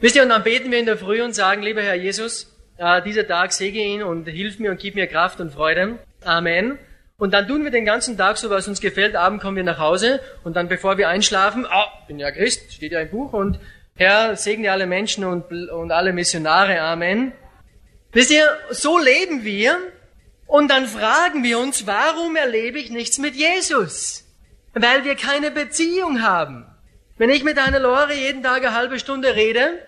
Wisst 0.00 0.16
ihr, 0.16 0.22
und 0.22 0.28
dann 0.28 0.42
beten 0.42 0.70
wir 0.70 0.78
in 0.78 0.86
der 0.86 0.98
Früh 0.98 1.22
und 1.22 1.34
sagen, 1.34 1.62
lieber 1.62 1.82
Herr 1.82 1.94
Jesus, 1.94 2.52
äh, 2.78 3.02
dieser 3.02 3.26
Tag 3.26 3.52
segne 3.52 3.80
ihn 3.80 4.02
und 4.02 4.28
hilf 4.28 4.58
mir 4.58 4.70
und 4.70 4.80
gib 4.80 4.94
mir 4.94 5.06
Kraft 5.06 5.40
und 5.40 5.52
Freude. 5.52 5.98
Amen. 6.24 6.78
Und 7.16 7.32
dann 7.32 7.46
tun 7.46 7.62
wir 7.62 7.70
den 7.70 7.84
ganzen 7.84 8.16
Tag 8.18 8.38
so, 8.38 8.50
was 8.50 8.66
uns 8.66 8.80
gefällt. 8.80 9.14
Abend 9.14 9.40
kommen 9.40 9.56
wir 9.56 9.62
nach 9.62 9.78
Hause 9.78 10.20
und 10.42 10.56
dann, 10.56 10.68
bevor 10.68 10.98
wir 10.98 11.08
einschlafen, 11.08 11.64
ah, 11.66 11.86
bin 12.08 12.18
ja 12.18 12.32
Christ, 12.32 12.72
steht 12.72 12.92
ja 12.92 13.00
im 13.00 13.10
Buch 13.10 13.32
und 13.32 13.60
Herr, 13.94 14.34
segne 14.34 14.72
alle 14.72 14.86
Menschen 14.86 15.24
und, 15.24 15.52
und 15.70 15.92
alle 15.92 16.12
Missionare. 16.12 16.80
Amen. 16.80 17.32
Wisst 18.10 18.32
ihr, 18.32 18.48
so 18.70 18.98
leben 18.98 19.44
wir 19.44 19.78
und 20.46 20.70
dann 20.70 20.86
fragen 20.86 21.44
wir 21.44 21.60
uns, 21.60 21.86
warum 21.86 22.34
erlebe 22.34 22.78
ich 22.78 22.90
nichts 22.90 23.18
mit 23.18 23.36
Jesus? 23.36 24.24
Weil 24.72 25.04
wir 25.04 25.14
keine 25.14 25.52
Beziehung 25.52 26.22
haben. 26.22 26.66
Wenn 27.16 27.30
ich 27.30 27.44
mit 27.44 27.58
einer 27.58 27.78
Lore 27.78 28.12
jeden 28.12 28.42
Tag 28.42 28.64
eine 28.64 28.74
halbe 28.74 28.98
Stunde 28.98 29.36
rede, 29.36 29.78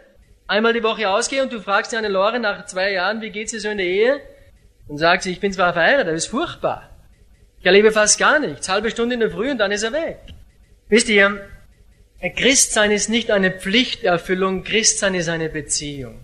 einmal 0.47 0.73
die 0.73 0.85
Woche 0.85 1.09
ausgehe 1.09 1.43
und 1.43 1.53
du 1.53 1.61
fragst 1.61 1.93
eine 1.93 2.09
Lore 2.09 2.39
nach 2.39 2.67
zwei 2.67 2.93
Jahren, 2.93 3.21
wie 3.21 3.31
geht's 3.31 3.51
dir 3.51 3.61
so 3.61 3.69
in 3.69 3.79
der 3.79 3.87
Ehe? 3.87 4.21
Und 4.87 4.99
sagt 4.99 5.25
sie, 5.25 5.33
ich 5.33 5.41
bin 5.41 5.53
zwar 5.53 5.73
verheiratet, 5.73 6.07
aber 6.07 6.17
ist 6.17 6.29
furchtbar. 6.29 6.96
Ich 7.67 7.69
erlebe 7.69 7.91
fast 7.91 8.21
gar 8.21 8.39
nichts. 8.39 8.69
Halbe 8.69 8.93
Stunde 8.93 9.15
in 9.15 9.21
der 9.21 9.33
Früh 9.33 9.51
und 9.51 9.59
dann 9.59 9.73
ist 9.73 9.83
er 9.83 9.93
weg. 9.93 10.21
Wisst 10.89 11.09
ihr, 11.09 11.41
Christsein 12.37 12.93
ist 12.93 13.09
nicht 13.09 13.33
eine 13.33 13.51
Pflichterfüllung, 13.51 14.63
Christsein 14.63 15.17
ist 15.17 15.29
eine 15.29 15.49
Beziehung. 15.49 16.21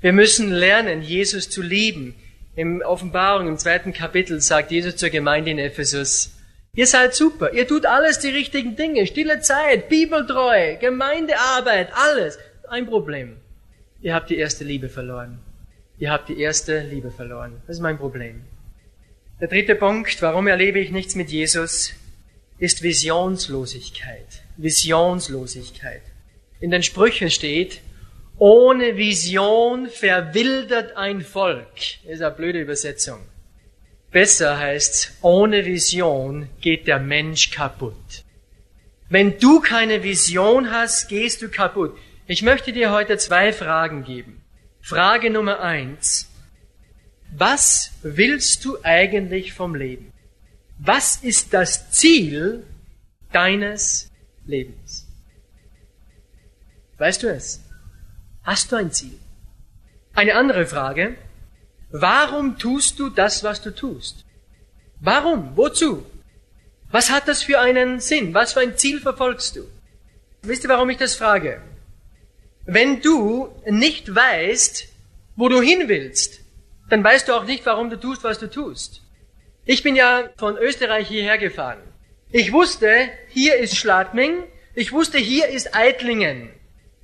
Wir 0.00 0.12
müssen 0.12 0.52
lernen, 0.52 1.02
Jesus 1.02 1.50
zu 1.50 1.60
lieben. 1.60 2.14
Im 2.54 2.82
Offenbarung, 2.82 3.48
im 3.48 3.58
zweiten 3.58 3.92
Kapitel, 3.92 4.40
sagt 4.40 4.70
Jesus 4.70 4.94
zur 4.94 5.08
Gemeinde 5.08 5.50
in 5.50 5.58
Ephesus, 5.58 6.30
ihr 6.72 6.86
seid 6.86 7.16
super, 7.16 7.52
ihr 7.52 7.66
tut 7.66 7.84
alles 7.84 8.20
die 8.20 8.28
richtigen 8.28 8.76
Dinge, 8.76 9.08
stille 9.08 9.40
Zeit, 9.40 9.88
Bibeltreue, 9.88 10.76
Gemeindearbeit, 10.76 11.88
alles. 11.94 12.38
Ein 12.68 12.86
Problem. 12.86 13.38
Ihr 14.00 14.14
habt 14.14 14.30
die 14.30 14.36
erste 14.36 14.62
Liebe 14.62 14.88
verloren. 14.88 15.40
Ihr 15.98 16.12
habt 16.12 16.28
die 16.28 16.40
erste 16.40 16.78
Liebe 16.82 17.10
verloren. 17.10 17.60
Das 17.66 17.78
ist 17.78 17.82
mein 17.82 17.98
Problem. 17.98 18.44
Der 19.40 19.46
dritte 19.46 19.76
Punkt, 19.76 20.20
warum 20.20 20.48
erlebe 20.48 20.80
ich 20.80 20.90
nichts 20.90 21.14
mit 21.14 21.30
Jesus, 21.30 21.92
ist 22.58 22.82
Visionslosigkeit. 22.82 24.26
Visionslosigkeit. 24.56 26.02
In 26.58 26.72
den 26.72 26.82
Sprüchen 26.82 27.30
steht, 27.30 27.80
ohne 28.38 28.96
Vision 28.96 29.88
verwildert 29.90 30.96
ein 30.96 31.20
Volk. 31.20 31.68
Ist 32.04 32.20
eine 32.20 32.34
blöde 32.34 32.60
Übersetzung. 32.60 33.20
Besser 34.10 34.58
heißt, 34.58 35.18
ohne 35.22 35.64
Vision 35.64 36.48
geht 36.60 36.88
der 36.88 36.98
Mensch 36.98 37.52
kaputt. 37.52 38.24
Wenn 39.08 39.38
du 39.38 39.60
keine 39.60 40.02
Vision 40.02 40.72
hast, 40.72 41.08
gehst 41.08 41.42
du 41.42 41.48
kaputt. 41.48 41.96
Ich 42.26 42.42
möchte 42.42 42.72
dir 42.72 42.90
heute 42.90 43.18
zwei 43.18 43.52
Fragen 43.52 44.02
geben. 44.02 44.42
Frage 44.80 45.30
Nummer 45.30 45.60
eins. 45.60 46.27
Was 47.36 47.92
willst 48.02 48.64
du 48.64 48.78
eigentlich 48.82 49.52
vom 49.52 49.74
Leben? 49.74 50.12
Was 50.78 51.16
ist 51.16 51.52
das 51.52 51.90
Ziel 51.90 52.64
deines 53.32 54.10
Lebens? 54.46 55.06
Weißt 56.96 57.22
du 57.22 57.28
es? 57.28 57.60
Hast 58.42 58.72
du 58.72 58.76
ein 58.76 58.92
Ziel? 58.92 59.18
Eine 60.14 60.34
andere 60.34 60.66
Frage. 60.66 61.16
Warum 61.90 62.58
tust 62.58 62.98
du 62.98 63.08
das, 63.08 63.44
was 63.44 63.62
du 63.62 63.74
tust? 63.74 64.24
Warum? 65.00 65.56
Wozu? 65.56 66.04
Was 66.90 67.10
hat 67.10 67.28
das 67.28 67.42
für 67.42 67.60
einen 67.60 68.00
Sinn? 68.00 68.34
Was 68.34 68.54
für 68.54 68.60
ein 68.60 68.76
Ziel 68.76 69.00
verfolgst 69.00 69.56
du? 69.56 69.64
Wisst 70.42 70.64
ihr, 70.64 70.70
warum 70.70 70.90
ich 70.90 70.96
das 70.98 71.14
frage? 71.14 71.60
Wenn 72.64 73.00
du 73.00 73.48
nicht 73.66 74.14
weißt, 74.14 74.88
wo 75.36 75.48
du 75.48 75.60
hin 75.60 75.88
willst, 75.88 76.37
dann 76.88 77.04
weißt 77.04 77.28
du 77.28 77.34
auch 77.34 77.44
nicht, 77.44 77.64
warum 77.66 77.90
du 77.90 77.98
tust, 77.98 78.24
was 78.24 78.38
du 78.38 78.48
tust. 78.50 79.02
Ich 79.64 79.82
bin 79.82 79.96
ja 79.96 80.30
von 80.38 80.56
Österreich 80.56 81.08
hierher 81.08 81.38
gefahren. 81.38 81.82
Ich 82.30 82.52
wusste, 82.52 83.10
hier 83.28 83.56
ist 83.56 83.76
Schladming, 83.76 84.44
ich 84.74 84.92
wusste, 84.92 85.18
hier 85.18 85.48
ist 85.48 85.74
Eitlingen. 85.74 86.50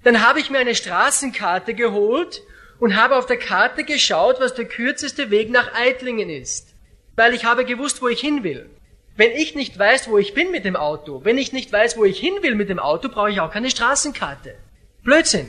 Dann 0.03 0.27
habe 0.27 0.41
ich 0.41 0.51
mir 0.51 0.59
eine 0.59 0.75
Straßenkarte 0.75 1.75
geholt 1.75 2.43
und 2.79 2.97
habe 2.97 3.17
auf 3.17 3.27
der 3.27 3.39
Karte 3.39 3.85
geschaut, 3.85 4.41
was 4.41 4.55
der 4.55 4.67
kürzeste 4.67 5.31
Weg 5.31 5.51
nach 5.51 5.75
Eitlingen 5.75 6.29
ist. 6.31 6.75
Weil 7.17 7.35
ich 7.35 7.45
habe 7.45 7.65
gewusst, 7.65 8.03
wo 8.03 8.09
ich 8.09 8.21
hin 8.21 8.45
will. 8.45 8.69
Wenn 9.17 9.31
ich 9.31 9.55
nicht 9.55 9.79
weiß, 9.79 10.09
wo 10.09 10.19
ich 10.19 10.35
bin 10.35 10.51
mit 10.51 10.65
dem 10.65 10.77
Auto, 10.77 11.25
wenn 11.25 11.39
ich 11.39 11.53
nicht 11.53 11.73
weiß, 11.73 11.97
wo 11.97 12.05
ich 12.05 12.19
hin 12.19 12.35
will 12.43 12.55
mit 12.55 12.69
dem 12.69 12.79
Auto, 12.79 13.09
brauche 13.09 13.31
ich 13.31 13.41
auch 13.41 13.53
keine 13.53 13.71
Straßenkarte. 13.71 14.57
Blödsinn. 15.03 15.49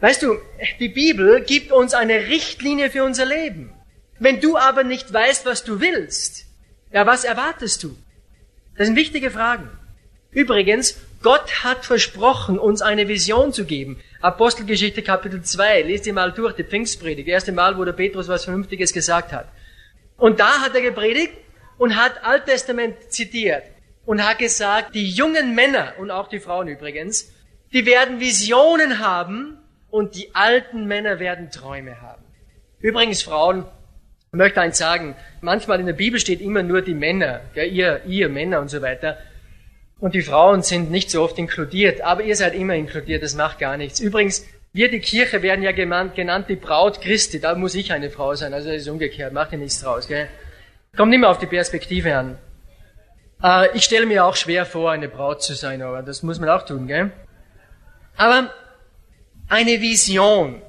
Weißt 0.00 0.22
du, 0.22 0.38
die 0.78 0.88
Bibel 0.88 1.42
gibt 1.42 1.72
uns 1.72 1.92
eine 1.92 2.28
Richtlinie 2.28 2.90
für 2.90 3.04
unser 3.04 3.26
Leben. 3.26 3.72
Wenn 4.18 4.40
du 4.40 4.56
aber 4.56 4.82
nicht 4.82 5.12
weißt, 5.12 5.44
was 5.44 5.64
du 5.64 5.80
willst, 5.80 6.46
ja, 6.92 7.06
was 7.06 7.24
erwartest 7.24 7.82
du? 7.82 7.96
Das 8.76 8.86
sind 8.86 8.96
wichtige 8.96 9.30
Fragen. 9.30 9.68
Übrigens, 10.30 10.98
Gott 11.22 11.64
hat 11.64 11.84
versprochen, 11.84 12.58
uns 12.58 12.80
eine 12.80 13.08
Vision 13.08 13.52
zu 13.52 13.66
geben. 13.66 14.00
Apostelgeschichte 14.22 15.02
Kapitel 15.02 15.42
2, 15.42 15.82
lest 15.82 16.06
ihr 16.06 16.14
mal 16.14 16.32
durch, 16.32 16.54
die 16.54 16.64
Pfingstpredigt, 16.64 17.28
das 17.28 17.32
erste 17.32 17.52
Mal, 17.52 17.76
wo 17.76 17.84
der 17.84 17.92
Petrus 17.92 18.28
was 18.28 18.44
Vernünftiges 18.44 18.92
gesagt 18.92 19.32
hat. 19.32 19.48
Und 20.16 20.40
da 20.40 20.60
hat 20.60 20.74
er 20.74 20.80
gepredigt 20.80 21.34
und 21.76 21.96
hat 21.96 22.24
Alttestament 22.24 23.12
zitiert 23.12 23.64
und 24.06 24.26
hat 24.26 24.38
gesagt, 24.38 24.94
die 24.94 25.10
jungen 25.10 25.54
Männer 25.54 25.94
und 25.98 26.10
auch 26.10 26.28
die 26.28 26.40
Frauen 26.40 26.68
übrigens, 26.68 27.32
die 27.72 27.84
werden 27.84 28.18
Visionen 28.18 28.98
haben 28.98 29.59
und 29.90 30.14
die 30.14 30.34
alten 30.34 30.86
Männer 30.86 31.18
werden 31.18 31.50
Träume 31.50 32.00
haben. 32.00 32.22
Übrigens, 32.80 33.22
Frauen, 33.22 33.64
ich 34.32 34.36
möchte 34.36 34.60
eins 34.60 34.78
sagen, 34.78 35.16
manchmal 35.40 35.80
in 35.80 35.86
der 35.86 35.92
Bibel 35.92 36.20
steht 36.20 36.40
immer 36.40 36.62
nur 36.62 36.82
die 36.82 36.94
Männer, 36.94 37.40
ja, 37.54 37.64
ihr, 37.64 38.02
ihr 38.06 38.28
Männer 38.28 38.60
und 38.60 38.68
so 38.68 38.80
weiter. 38.80 39.18
Und 39.98 40.14
die 40.14 40.22
Frauen 40.22 40.62
sind 40.62 40.90
nicht 40.90 41.10
so 41.10 41.22
oft 41.22 41.38
inkludiert, 41.38 42.00
aber 42.00 42.22
ihr 42.22 42.36
seid 42.36 42.54
immer 42.54 42.74
inkludiert, 42.74 43.22
das 43.22 43.34
macht 43.34 43.58
gar 43.58 43.76
nichts. 43.76 44.00
Übrigens, 44.00 44.46
wir, 44.72 44.88
die 44.88 45.00
Kirche, 45.00 45.42
werden 45.42 45.62
ja 45.62 45.72
genannt, 45.72 46.14
genannt 46.14 46.46
die 46.48 46.56
Braut 46.56 47.00
Christi, 47.00 47.40
da 47.40 47.54
muss 47.54 47.74
ich 47.74 47.92
eine 47.92 48.08
Frau 48.08 48.34
sein, 48.34 48.54
also 48.54 48.70
das 48.70 48.82
ist 48.82 48.88
umgekehrt, 48.88 49.32
macht 49.32 49.52
ihr 49.52 49.58
nichts 49.58 49.80
draus, 49.80 50.06
gell? 50.06 50.28
Kommt 50.96 51.12
immer 51.12 51.28
auf 51.28 51.38
die 51.38 51.46
Perspektive 51.46 52.16
an. 52.16 52.38
Äh, 53.42 53.76
ich 53.76 53.84
stelle 53.84 54.06
mir 54.06 54.24
auch 54.24 54.36
schwer 54.36 54.64
vor, 54.64 54.92
eine 54.92 55.08
Braut 55.08 55.42
zu 55.42 55.54
sein, 55.54 55.82
aber 55.82 56.02
das 56.02 56.22
muss 56.22 56.38
man 56.38 56.48
auch 56.48 56.64
tun, 56.64 56.86
gell? 56.86 57.10
Aber 58.16 58.50
eine 59.50 59.80
Vision. 59.80 60.62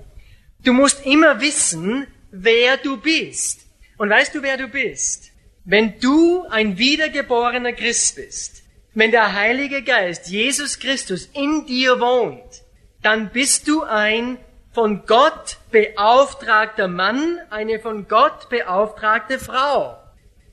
Du 0.63 0.73
musst 0.73 1.05
immer 1.05 1.39
wissen, 1.39 2.07
wer 2.31 2.77
du 2.77 2.97
bist. 2.97 3.61
Und 3.97 4.09
weißt 4.09 4.35
du, 4.35 4.41
wer 4.41 4.57
du 4.57 4.67
bist? 4.67 5.31
Wenn 5.63 5.99
du 5.99 6.43
ein 6.49 6.77
wiedergeborener 6.77 7.73
Christ 7.73 8.15
bist, 8.15 8.63
wenn 8.93 9.11
der 9.11 9.33
Heilige 9.33 9.83
Geist, 9.83 10.27
Jesus 10.27 10.79
Christus, 10.79 11.29
in 11.33 11.65
dir 11.65 11.99
wohnt, 11.99 12.63
dann 13.01 13.29
bist 13.29 13.67
du 13.67 13.83
ein 13.83 14.37
von 14.73 15.05
Gott 15.05 15.57
beauftragter 15.71 16.87
Mann, 16.87 17.39
eine 17.49 17.79
von 17.79 18.07
Gott 18.07 18.49
beauftragte 18.49 19.37
Frau. 19.37 19.97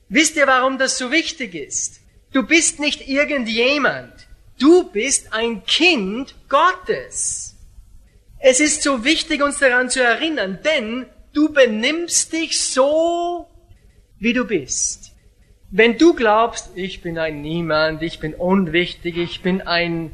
Wisst 0.09 0.35
ihr, 0.35 0.47
warum 0.47 0.77
das 0.77 0.97
so 0.97 1.11
wichtig 1.11 1.55
ist? 1.55 2.01
Du 2.31 2.43
bist 2.43 2.79
nicht 2.79 3.07
irgendjemand. 3.07 4.13
Du 4.59 4.83
bist 4.91 5.33
ein 5.33 5.63
Kind 5.65 6.35
Gottes. 6.49 7.48
Es 8.39 8.59
ist 8.61 8.83
so 8.83 9.03
wichtig, 9.03 9.43
uns 9.43 9.59
daran 9.59 9.89
zu 9.89 10.01
erinnern, 10.01 10.59
denn 10.63 11.05
du 11.33 11.51
benimmst 11.51 12.31
dich 12.31 12.59
so, 12.59 13.47
wie 14.17 14.33
du 14.33 14.45
bist. 14.45 15.11
Wenn 15.71 15.97
du 15.97 16.13
glaubst, 16.13 16.71
ich 16.75 17.01
bin 17.01 17.17
ein 17.17 17.41
Niemand, 17.41 18.01
ich 18.01 18.19
bin 18.19 18.33
unwichtig, 18.33 19.17
ich 19.17 19.41
bin 19.41 19.61
ein, 19.61 20.11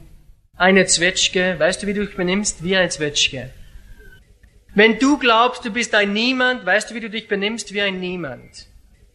eine 0.57 0.85
Zwetschge, 0.85 1.55
weißt 1.57 1.83
du, 1.83 1.88
wie 1.88 1.93
du 1.93 2.05
dich 2.05 2.15
benimmst? 2.15 2.63
Wie 2.63 2.75
ein 2.75 2.89
Zwetschge. 2.89 3.51
Wenn 4.73 4.99
du 4.99 5.17
glaubst, 5.17 5.63
du 5.63 5.71
bist 5.71 5.95
ein 5.95 6.11
Niemand, 6.11 6.65
weißt 6.65 6.89
du, 6.89 6.95
wie 6.95 6.99
du 6.99 7.09
dich 7.09 7.27
benimmst? 7.29 7.73
Wie 7.73 7.81
ein 7.81 7.99
Niemand. 7.99 8.67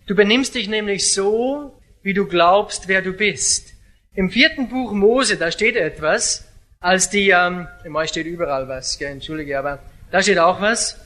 Du 0.07 0.15
benimmst 0.15 0.55
dich 0.55 0.69
nämlich 0.69 1.13
so, 1.13 1.79
wie 2.03 2.15
du 2.15 2.27
glaubst, 2.27 2.89
wer 2.89 3.03
du 3.03 3.13
bist. 3.13 3.75
Im 4.15 4.31
vierten 4.31 4.69
Buch 4.69 4.93
Mose, 4.93 5.37
da 5.37 5.51
steht 5.51 5.77
etwas, 5.77 6.50
als 6.81 7.11
die, 7.11 7.29
ähm, 7.29 7.69
im 7.85 7.97
steht 8.07 8.27
überall 8.27 8.67
was, 8.67 8.99
gell, 8.99 9.11
entschuldige, 9.11 9.59
aber 9.59 9.81
da 10.11 10.23
steht 10.23 10.39
auch 10.39 10.63
was. 10.63 10.99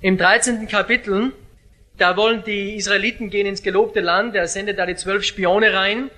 Im 0.00 0.18
13. 0.18 0.66
Kapitel, 0.66 1.32
da 1.96 2.16
wollen 2.16 2.42
die 2.42 2.74
Israeliten 2.74 3.30
gehen 3.30 3.46
ins 3.46 3.62
gelobte 3.62 4.00
Land, 4.00 4.34
er 4.34 4.48
sendet 4.48 4.80
da 4.80 4.86
die 4.86 4.96
zwölf 4.96 5.22
Spione 5.22 5.72
rein. 5.72 6.10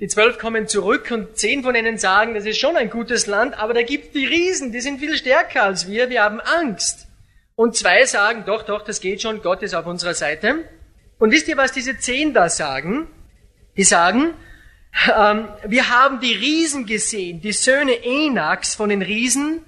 Die 0.00 0.08
zwölf 0.08 0.38
kommen 0.38 0.68
zurück 0.68 1.10
und 1.10 1.38
zehn 1.38 1.62
von 1.62 1.74
ihnen 1.74 1.98
sagen, 1.98 2.34
das 2.34 2.44
ist 2.44 2.58
schon 2.58 2.76
ein 2.76 2.90
gutes 2.90 3.26
Land, 3.26 3.58
aber 3.58 3.74
da 3.74 3.82
gibt 3.82 4.14
die 4.14 4.26
Riesen, 4.26 4.72
die 4.72 4.80
sind 4.80 5.00
viel 5.00 5.16
stärker 5.16 5.62
als 5.62 5.86
wir, 5.86 6.08
wir 6.08 6.22
haben 6.22 6.40
Angst. 6.40 7.06
Und 7.54 7.76
zwei 7.76 8.04
sagen, 8.04 8.44
doch, 8.46 8.62
doch, 8.62 8.84
das 8.84 9.00
geht 9.00 9.22
schon, 9.22 9.42
Gott 9.42 9.62
ist 9.62 9.74
auf 9.74 9.86
unserer 9.86 10.14
Seite. 10.14 10.64
Und 11.18 11.30
wisst 11.30 11.48
ihr, 11.48 11.56
was 11.56 11.72
diese 11.72 11.98
zehn 11.98 12.34
da 12.34 12.48
sagen? 12.48 13.08
Die 13.76 13.84
sagen, 13.84 14.34
wir 15.04 15.90
haben 15.90 16.20
die 16.20 16.32
Riesen 16.32 16.86
gesehen, 16.86 17.40
die 17.40 17.52
Söhne 17.52 18.02
Enaks 18.02 18.74
von 18.74 18.88
den 18.88 19.02
Riesen, 19.02 19.62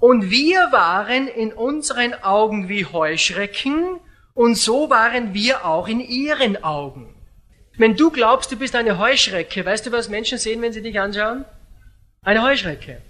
und 0.00 0.30
wir 0.30 0.72
waren 0.72 1.28
in 1.28 1.52
unseren 1.52 2.14
Augen 2.14 2.68
wie 2.68 2.84
Heuschrecken, 2.84 4.00
und 4.34 4.56
so 4.56 4.90
waren 4.90 5.32
wir 5.32 5.64
auch 5.64 5.86
in 5.86 6.00
ihren 6.00 6.62
Augen. 6.64 7.14
Wenn 7.76 7.96
du 7.96 8.10
glaubst, 8.10 8.50
du 8.50 8.56
bist 8.56 8.74
eine 8.74 8.98
Heuschrecke, 8.98 9.64
weißt 9.64 9.86
du, 9.86 9.92
was 9.92 10.08
Menschen 10.08 10.38
sehen, 10.38 10.60
wenn 10.60 10.72
sie 10.72 10.82
dich 10.82 10.98
anschauen? 10.98 11.44
Eine 12.22 12.42
Heuschrecke. 12.42 13.00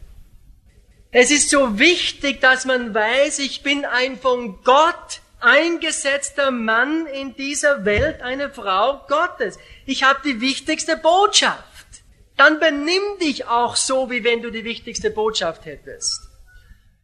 Es 1.10 1.30
ist 1.30 1.48
so 1.48 1.78
wichtig, 1.78 2.40
dass 2.40 2.64
man 2.64 2.92
weiß, 2.92 3.38
ich 3.38 3.62
bin 3.62 3.84
ein 3.84 4.18
von 4.18 4.62
Gott 4.64 5.20
eingesetzter 5.44 6.50
Mann 6.50 7.06
in 7.06 7.34
dieser 7.36 7.84
Welt, 7.84 8.22
eine 8.22 8.50
Frau 8.50 9.00
Gottes. 9.06 9.58
Ich 9.86 10.02
habe 10.02 10.20
die 10.24 10.40
wichtigste 10.40 10.96
Botschaft. 10.96 11.62
Dann 12.36 12.58
benimm 12.58 13.02
dich 13.20 13.46
auch 13.46 13.76
so, 13.76 14.10
wie 14.10 14.24
wenn 14.24 14.42
du 14.42 14.50
die 14.50 14.64
wichtigste 14.64 15.10
Botschaft 15.10 15.66
hättest. 15.66 16.28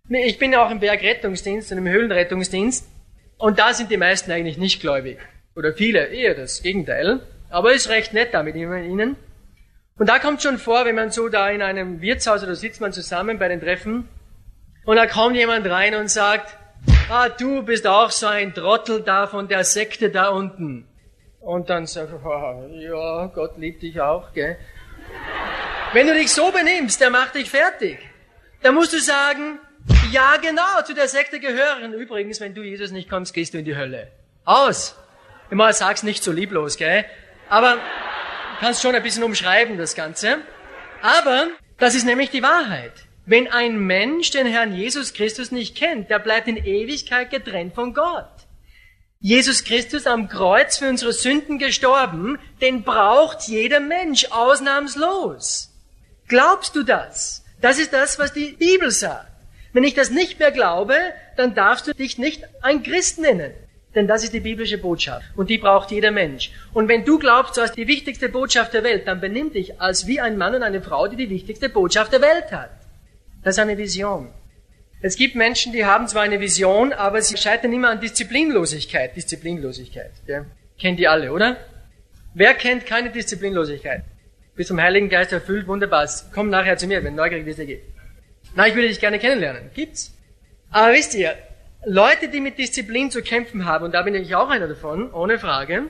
Ich 0.08 0.38
bin 0.38 0.52
ja 0.52 0.64
auch 0.64 0.70
im 0.70 0.80
Bergrettungsdienst 0.80 1.70
und 1.70 1.78
im 1.78 1.88
Höhlenrettungsdienst 1.88 2.84
und 3.38 3.58
da 3.58 3.72
sind 3.74 3.90
die 3.90 3.96
meisten 3.96 4.32
eigentlich 4.32 4.58
nicht 4.58 4.80
gläubig. 4.80 5.18
Oder 5.54 5.72
viele, 5.72 6.06
eher 6.06 6.34
das 6.34 6.62
Gegenteil. 6.62 7.20
Aber 7.48 7.72
ist 7.72 7.88
recht 7.88 8.12
nett 8.12 8.34
da 8.34 8.42
mit 8.42 8.56
ihnen. 8.56 9.16
Und 9.98 10.08
da 10.08 10.18
kommt 10.18 10.42
schon 10.42 10.58
vor, 10.58 10.84
wenn 10.86 10.94
man 10.94 11.10
so 11.10 11.28
da 11.28 11.50
in 11.50 11.62
einem 11.62 12.00
Wirtshaus 12.00 12.42
oder 12.42 12.54
sitzt 12.54 12.80
man 12.80 12.92
zusammen 12.92 13.38
bei 13.38 13.48
den 13.48 13.60
Treffen 13.60 14.08
und 14.84 14.96
da 14.96 15.06
kommt 15.06 15.36
jemand 15.36 15.66
rein 15.68 15.94
und 15.94 16.10
sagt, 16.10 16.56
ah, 17.10 17.28
du 17.28 17.62
bist 17.62 17.86
auch 17.86 18.10
so 18.10 18.26
ein 18.26 18.54
Trottel 18.54 19.02
da 19.02 19.26
von 19.26 19.48
der 19.48 19.64
Sekte 19.64 20.10
da 20.10 20.28
unten. 20.28 20.86
Und 21.40 21.70
dann 21.70 21.86
sagt 21.86 22.12
er, 22.12 22.24
oh, 22.24 22.68
ja, 22.74 23.26
Gott 23.26 23.56
liebt 23.56 23.82
dich 23.82 24.00
auch, 24.00 24.32
gell? 24.32 24.58
Wenn 25.92 26.06
du 26.06 26.14
dich 26.14 26.30
so 26.30 26.52
benimmst, 26.52 27.00
der 27.00 27.10
macht 27.10 27.34
dich 27.34 27.50
fertig. 27.50 27.98
Da 28.62 28.72
musst 28.72 28.92
du 28.92 28.98
sagen, 29.00 29.58
ja 30.12 30.36
genau, 30.36 30.82
zu 30.84 30.94
der 30.94 31.08
Sekte 31.08 31.40
gehören. 31.40 31.92
Übrigens, 31.94 32.40
wenn 32.40 32.54
du 32.54 32.62
Jesus 32.62 32.90
nicht 32.90 33.08
kommst, 33.08 33.34
gehst 33.34 33.54
du 33.54 33.58
in 33.58 33.64
die 33.64 33.76
Hölle. 33.76 34.12
Aus. 34.44 34.96
Immer 35.50 35.72
sag's 35.72 36.02
nicht 36.02 36.22
so 36.22 36.30
lieblos, 36.30 36.76
gell? 36.76 37.04
Aber 37.48 37.74
du 37.74 38.60
kannst 38.60 38.82
schon 38.82 38.94
ein 38.94 39.02
bisschen 39.02 39.24
umschreiben, 39.24 39.78
das 39.78 39.94
Ganze. 39.94 40.38
Aber 41.02 41.48
das 41.78 41.94
ist 41.94 42.04
nämlich 42.04 42.30
die 42.30 42.42
Wahrheit. 42.42 42.92
Wenn 43.30 43.46
ein 43.46 43.78
Mensch 43.78 44.32
den 44.32 44.44
Herrn 44.44 44.74
Jesus 44.74 45.14
Christus 45.14 45.52
nicht 45.52 45.76
kennt, 45.76 46.10
der 46.10 46.18
bleibt 46.18 46.48
in 46.48 46.56
Ewigkeit 46.56 47.30
getrennt 47.30 47.76
von 47.76 47.94
Gott. 47.94 48.26
Jesus 49.20 49.62
Christus 49.62 50.08
am 50.08 50.28
Kreuz 50.28 50.78
für 50.78 50.88
unsere 50.88 51.12
Sünden 51.12 51.60
gestorben, 51.60 52.40
den 52.60 52.82
braucht 52.82 53.46
jeder 53.46 53.78
Mensch 53.78 54.26
ausnahmslos. 54.32 55.70
Glaubst 56.26 56.74
du 56.74 56.82
das? 56.82 57.44
Das 57.60 57.78
ist 57.78 57.92
das, 57.92 58.18
was 58.18 58.32
die 58.32 58.56
Bibel 58.58 58.90
sagt. 58.90 59.30
Wenn 59.72 59.84
ich 59.84 59.94
das 59.94 60.10
nicht 60.10 60.40
mehr 60.40 60.50
glaube, 60.50 60.96
dann 61.36 61.54
darfst 61.54 61.86
du 61.86 61.94
dich 61.94 62.18
nicht 62.18 62.42
ein 62.62 62.82
Christ 62.82 63.20
nennen. 63.20 63.52
Denn 63.94 64.08
das 64.08 64.24
ist 64.24 64.34
die 64.34 64.40
biblische 64.40 64.78
Botschaft. 64.78 65.24
Und 65.36 65.50
die 65.50 65.58
braucht 65.58 65.92
jeder 65.92 66.10
Mensch. 66.10 66.50
Und 66.72 66.88
wenn 66.88 67.04
du 67.04 67.20
glaubst, 67.20 67.56
du 67.56 67.60
hast 67.60 67.76
die 67.76 67.86
wichtigste 67.86 68.28
Botschaft 68.28 68.74
der 68.74 68.82
Welt, 68.82 69.06
dann 69.06 69.20
benimm 69.20 69.52
dich 69.52 69.80
als 69.80 70.08
wie 70.08 70.18
ein 70.18 70.36
Mann 70.36 70.56
und 70.56 70.64
eine 70.64 70.82
Frau, 70.82 71.06
die 71.06 71.14
die 71.14 71.30
wichtigste 71.30 71.68
Botschaft 71.68 72.12
der 72.12 72.22
Welt 72.22 72.50
hat. 72.50 72.79
Das 73.42 73.56
ist 73.56 73.58
eine 73.58 73.78
Vision. 73.78 74.32
Es 75.02 75.16
gibt 75.16 75.34
Menschen, 75.34 75.72
die 75.72 75.86
haben 75.86 76.06
zwar 76.08 76.22
eine 76.22 76.40
Vision, 76.40 76.92
aber 76.92 77.22
sie 77.22 77.36
scheitern 77.36 77.72
immer 77.72 77.88
an 77.88 78.00
Disziplinlosigkeit. 78.00 79.16
Disziplinlosigkeit. 79.16 80.12
Ja. 80.26 80.44
Kennt 80.78 80.98
die 80.98 81.08
alle, 81.08 81.32
oder? 81.32 81.56
Wer 82.34 82.54
kennt 82.54 82.84
keine 82.84 83.10
Disziplinlosigkeit? 83.10 84.04
Bist 84.56 84.68
vom 84.68 84.80
Heiligen 84.80 85.08
Geist 85.08 85.32
erfüllt, 85.32 85.66
wunderbar. 85.66 86.06
Komm 86.34 86.50
nachher 86.50 86.76
zu 86.76 86.86
mir, 86.86 87.02
wenn 87.02 87.14
neugierig 87.14 87.56
dir 87.56 87.64
geht. 87.64 87.82
Na, 88.54 88.66
ich 88.66 88.74
würde 88.74 88.88
dich 88.88 89.00
gerne 89.00 89.18
kennenlernen. 89.18 89.70
Gibt's? 89.74 90.14
Aber 90.70 90.92
wisst 90.92 91.14
ihr, 91.14 91.34
Leute, 91.86 92.28
die 92.28 92.40
mit 92.40 92.58
Disziplin 92.58 93.10
zu 93.10 93.22
kämpfen 93.22 93.64
haben, 93.64 93.86
und 93.86 93.94
da 93.94 94.02
bin 94.02 94.14
ich 94.14 94.34
auch 94.34 94.50
einer 94.50 94.68
davon, 94.68 95.12
ohne 95.14 95.38
Frage, 95.38 95.84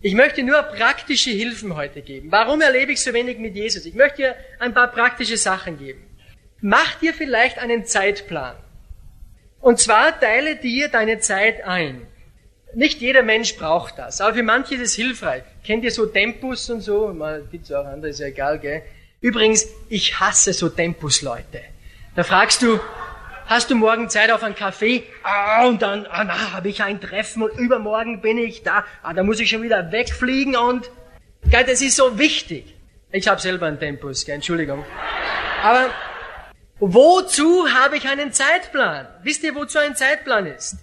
ich 0.00 0.14
möchte 0.14 0.42
nur 0.42 0.60
praktische 0.62 1.30
Hilfen 1.30 1.76
heute 1.76 2.02
geben. 2.02 2.32
Warum 2.32 2.60
erlebe 2.60 2.90
ich 2.90 3.00
so 3.00 3.12
wenig 3.12 3.38
mit 3.38 3.54
Jesus? 3.54 3.84
Ich 3.84 3.94
möchte 3.94 4.22
dir 4.22 4.34
ein 4.58 4.74
paar 4.74 4.88
praktische 4.88 5.36
Sachen 5.36 5.78
geben. 5.78 6.09
Mach 6.62 6.96
dir 6.96 7.14
vielleicht 7.14 7.58
einen 7.58 7.86
Zeitplan. 7.86 8.54
Und 9.60 9.78
zwar 9.78 10.18
teile 10.18 10.56
dir 10.56 10.88
deine 10.88 11.18
Zeit 11.18 11.64
ein. 11.64 12.06
Nicht 12.74 13.00
jeder 13.00 13.22
Mensch 13.22 13.56
braucht 13.56 13.98
das, 13.98 14.20
aber 14.20 14.34
für 14.34 14.42
manche 14.42 14.74
ist 14.74 14.80
es 14.80 14.94
hilfreich. 14.94 15.42
Kennt 15.64 15.84
ihr 15.84 15.90
so 15.90 16.06
Tempus 16.06 16.70
und 16.70 16.82
so? 16.82 17.08
Mal 17.08 17.44
gibt's 17.50 17.72
auch 17.72 17.84
andere, 17.84 18.10
ist 18.10 18.20
ja 18.20 18.26
egal, 18.26 18.58
gell? 18.58 18.82
Übrigens, 19.20 19.66
ich 19.88 20.20
hasse 20.20 20.52
so 20.52 20.68
Tempus-Leute. 20.68 21.62
Da 22.14 22.22
fragst 22.22 22.62
du, 22.62 22.78
hast 23.46 23.70
du 23.70 23.74
morgen 23.74 24.08
Zeit 24.08 24.30
auf 24.30 24.42
einen 24.42 24.54
Kaffee? 24.54 25.02
Ah, 25.22 25.66
und 25.66 25.82
dann, 25.82 26.06
ah, 26.06 26.24
na, 26.24 26.52
habe 26.52 26.68
ich 26.68 26.82
ein 26.82 27.00
Treffen 27.00 27.42
und 27.42 27.58
übermorgen 27.58 28.20
bin 28.20 28.38
ich 28.38 28.62
da. 28.62 28.84
Ah, 29.02 29.12
da 29.12 29.22
muss 29.22 29.40
ich 29.40 29.50
schon 29.50 29.62
wieder 29.62 29.92
wegfliegen 29.92 30.56
und, 30.56 30.90
gell, 31.50 31.64
das 31.64 31.82
ist 31.82 31.96
so 31.96 32.18
wichtig. 32.18 32.74
Ich 33.12 33.26
habe 33.28 33.40
selber 33.40 33.66
einen 33.66 33.80
Tempus, 33.80 34.24
gell, 34.24 34.36
Entschuldigung. 34.36 34.84
Aber 35.62 35.90
wozu 36.80 37.68
habe 37.72 37.96
ich 37.96 38.08
einen 38.08 38.32
Zeitplan? 38.32 39.06
Wisst 39.22 39.42
ihr, 39.44 39.54
wozu 39.54 39.78
ein 39.78 39.94
Zeitplan 39.94 40.46
ist? 40.46 40.76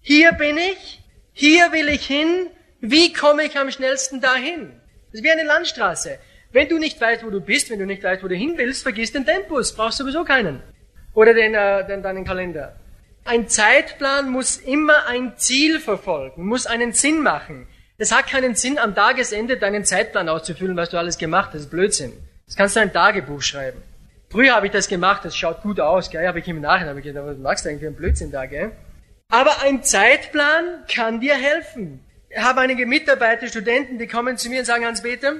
Hier 0.00 0.32
bin 0.32 0.56
ich, 0.58 1.02
hier 1.32 1.72
will 1.72 1.88
ich 1.88 2.06
hin, 2.06 2.48
wie 2.80 3.12
komme 3.12 3.44
ich 3.44 3.56
am 3.56 3.70
schnellsten 3.70 4.20
dahin? 4.20 4.72
Das 5.06 5.20
ist 5.20 5.24
wie 5.24 5.30
eine 5.30 5.44
Landstraße. 5.44 6.18
Wenn 6.50 6.68
du 6.68 6.78
nicht 6.78 7.00
weißt, 7.00 7.24
wo 7.24 7.30
du 7.30 7.40
bist, 7.40 7.70
wenn 7.70 7.78
du 7.78 7.86
nicht 7.86 8.02
weißt, 8.02 8.22
wo 8.22 8.28
du 8.28 8.34
hin 8.34 8.54
willst, 8.56 8.82
vergiss 8.82 9.12
den 9.12 9.24
Tempus, 9.24 9.74
brauchst 9.74 9.98
sowieso 9.98 10.24
keinen. 10.24 10.62
Oder 11.14 11.34
den, 11.34 11.54
äh, 11.54 11.86
den, 11.86 12.02
deinen 12.02 12.24
Kalender. 12.24 12.76
Ein 13.24 13.48
Zeitplan 13.48 14.30
muss 14.30 14.56
immer 14.56 15.06
ein 15.06 15.34
Ziel 15.36 15.78
verfolgen, 15.78 16.46
muss 16.46 16.66
einen 16.66 16.92
Sinn 16.92 17.22
machen. 17.22 17.68
Es 17.98 18.10
hat 18.10 18.26
keinen 18.26 18.56
Sinn, 18.56 18.78
am 18.78 18.94
Tagesende 18.94 19.58
deinen 19.58 19.84
Zeitplan 19.84 20.28
auszufüllen, 20.28 20.76
was 20.76 20.90
du 20.90 20.98
alles 20.98 21.18
gemacht 21.18 21.48
hast. 21.48 21.54
Das 21.54 21.62
ist 21.62 21.70
Blödsinn. 21.70 22.12
Das 22.46 22.56
kannst 22.56 22.74
du 22.74 22.80
ein 22.80 22.92
Tagebuch 22.92 23.42
schreiben. 23.42 23.80
Früher 24.32 24.54
habe 24.54 24.64
ich 24.64 24.72
das 24.72 24.88
gemacht, 24.88 25.26
das 25.26 25.36
schaut 25.36 25.60
gut 25.60 25.78
aus, 25.78 26.08
gell? 26.08 26.26
Habe 26.26 26.38
ich 26.38 26.48
im 26.48 26.62
Nachhinein 26.62 27.00
gedacht, 27.02 27.26
was 27.26 27.36
machst 27.36 27.66
du 27.66 27.68
eigentlich 27.68 27.82
für 27.82 27.88
einen 27.88 27.96
Blödsinn 27.96 28.32
da, 28.32 28.46
gell? 28.46 28.72
Aber 29.28 29.60
ein 29.60 29.84
Zeitplan 29.84 30.84
kann 30.90 31.20
dir 31.20 31.34
helfen. 31.34 32.02
Ich 32.30 32.38
habe 32.38 32.62
einige 32.62 32.86
Mitarbeiter, 32.86 33.46
Studenten, 33.46 33.98
die 33.98 34.06
kommen 34.06 34.38
zu 34.38 34.48
mir 34.48 34.60
und 34.60 34.64
sagen, 34.64 34.86
Hans-Peter, 34.86 35.34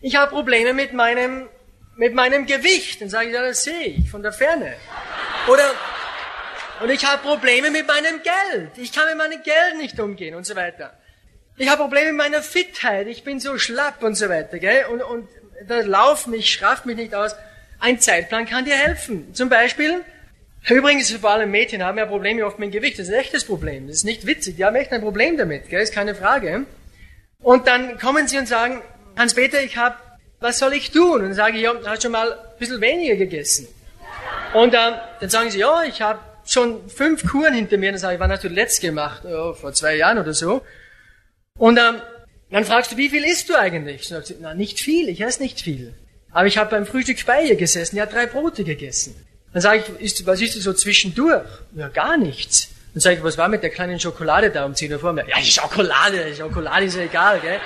ich 0.00 0.14
habe 0.14 0.30
Probleme 0.30 0.74
mit 0.74 0.92
meinem, 0.92 1.48
mit 1.96 2.14
meinem 2.14 2.46
Gewicht. 2.46 3.00
Dann 3.00 3.08
sage 3.08 3.30
ich, 3.30 3.34
ja, 3.34 3.42
das 3.42 3.64
sehe 3.64 3.86
ich 3.86 4.08
von 4.08 4.22
der 4.22 4.32
Ferne. 4.32 4.74
Oder, 5.48 5.72
und 6.82 6.90
ich 6.90 7.04
habe 7.04 7.20
Probleme 7.20 7.72
mit 7.72 7.88
meinem 7.88 8.20
Geld. 8.22 8.78
Ich 8.78 8.92
kann 8.92 9.08
mit 9.08 9.18
meinem 9.18 9.42
Geld 9.42 9.76
nicht 9.78 9.98
umgehen 9.98 10.36
und 10.36 10.46
so 10.46 10.54
weiter. 10.54 10.96
Ich 11.56 11.68
habe 11.68 11.82
Probleme 11.82 12.12
mit 12.12 12.18
meiner 12.18 12.42
Fitheit. 12.42 13.08
Ich 13.08 13.24
bin 13.24 13.40
so 13.40 13.58
schlapp 13.58 14.04
und 14.04 14.14
so 14.14 14.28
weiter, 14.28 14.60
gell? 14.60 14.84
Und, 14.92 15.02
und 15.02 15.28
der 15.68 15.84
Lauf 15.84 16.28
mich 16.28 16.52
schrafft 16.52 16.86
mich 16.86 16.96
nicht 16.96 17.14
aus. 17.16 17.34
Ein 17.78 18.00
Zeitplan 18.00 18.46
kann 18.46 18.64
dir 18.64 18.76
helfen. 18.76 19.34
Zum 19.34 19.48
Beispiel, 19.48 20.02
übrigens 20.68 21.10
vor 21.12 21.30
allem 21.30 21.50
Mädchen 21.50 21.82
haben 21.82 21.98
ja 21.98 22.06
Probleme 22.06 22.46
oft 22.46 22.58
mit 22.58 22.72
dem 22.72 22.72
Gewicht. 22.72 22.98
Das 22.98 23.08
ist 23.08 23.14
ein 23.14 23.20
echtes 23.20 23.44
Problem. 23.44 23.86
Das 23.86 23.96
ist 23.96 24.04
nicht 24.04 24.26
witzig. 24.26 24.56
Die 24.56 24.64
haben 24.64 24.76
echt 24.76 24.92
ein 24.92 25.00
Problem 25.00 25.36
damit, 25.36 25.68
gell? 25.68 25.82
Ist 25.82 25.94
keine 25.94 26.14
Frage. 26.14 26.66
Und 27.42 27.66
dann 27.66 27.98
kommen 27.98 28.26
sie 28.26 28.38
und 28.38 28.48
sagen, 28.48 28.80
Hans-Peter, 29.16 29.62
ich 29.62 29.76
habe, 29.76 29.96
was 30.40 30.58
soll 30.58 30.72
ich 30.72 30.90
tun? 30.90 31.20
Und 31.20 31.22
dann 31.22 31.34
sage 31.34 31.56
ich, 31.56 31.62
ja, 31.62 31.74
du 31.74 31.86
hast 31.86 32.02
schon 32.02 32.12
mal 32.12 32.32
ein 32.32 32.58
bisschen 32.58 32.80
weniger 32.80 33.16
gegessen. 33.16 33.68
Und 34.54 34.72
äh, 34.72 34.92
dann 35.20 35.30
sagen 35.30 35.50
sie, 35.50 35.58
ja, 35.58 35.82
ich 35.82 36.00
habe 36.00 36.20
schon 36.46 36.88
fünf 36.88 37.28
Kuren 37.28 37.54
hinter 37.54 37.76
mir. 37.76 37.90
Dann 37.90 38.00
sage 38.00 38.14
ich, 38.14 38.20
wann 38.20 38.30
hast 38.30 38.44
du 38.44 38.48
letzt 38.48 38.80
gemacht? 38.80 39.24
Ja, 39.24 39.52
vor 39.52 39.72
zwei 39.72 39.96
Jahren 39.96 40.18
oder 40.18 40.32
so. 40.32 40.62
Und 41.58 41.78
ähm, 41.78 42.00
dann 42.50 42.64
fragst 42.64 42.92
du, 42.92 42.96
wie 42.96 43.08
viel 43.08 43.24
isst 43.24 43.48
du 43.48 43.54
eigentlich? 43.54 44.12
Und 44.12 44.30
dann 44.30 44.36
na, 44.40 44.54
nicht 44.54 44.80
viel, 44.80 45.08
ich 45.08 45.20
esse 45.20 45.42
nicht 45.42 45.60
viel. 45.60 45.94
Aber 46.34 46.46
ich 46.46 46.58
habe 46.58 46.70
beim 46.70 46.84
Frühstück 46.84 47.24
bei 47.24 47.44
ihr 47.44 47.56
gesessen, 47.56 47.94
die 47.94 48.02
hat 48.02 48.12
drei 48.12 48.26
Brote 48.26 48.64
gegessen. 48.64 49.14
Dann 49.52 49.62
sage 49.62 49.84
ich, 50.00 50.00
ist, 50.00 50.26
was 50.26 50.40
isst 50.40 50.56
du 50.56 50.60
so 50.60 50.72
zwischendurch? 50.72 51.46
Ja, 51.76 51.88
gar 51.88 52.16
nichts. 52.18 52.68
Dann 52.92 53.00
sage 53.00 53.16
ich, 53.16 53.22
was 53.22 53.38
war 53.38 53.48
mit 53.48 53.62
der 53.62 53.70
kleinen 53.70 54.00
Schokolade 54.00 54.50
da 54.50 54.64
um 54.64 54.74
10 54.74 54.92
Uhr 54.92 54.98
vor 54.98 55.12
mir? 55.12 55.26
Ja, 55.28 55.38
die 55.38 55.50
Schokolade, 55.50 56.26
die 56.28 56.36
Schokolade 56.36 56.86
ist 56.86 56.96
ja 56.96 57.02
egal, 57.02 57.40
gell? 57.40 57.60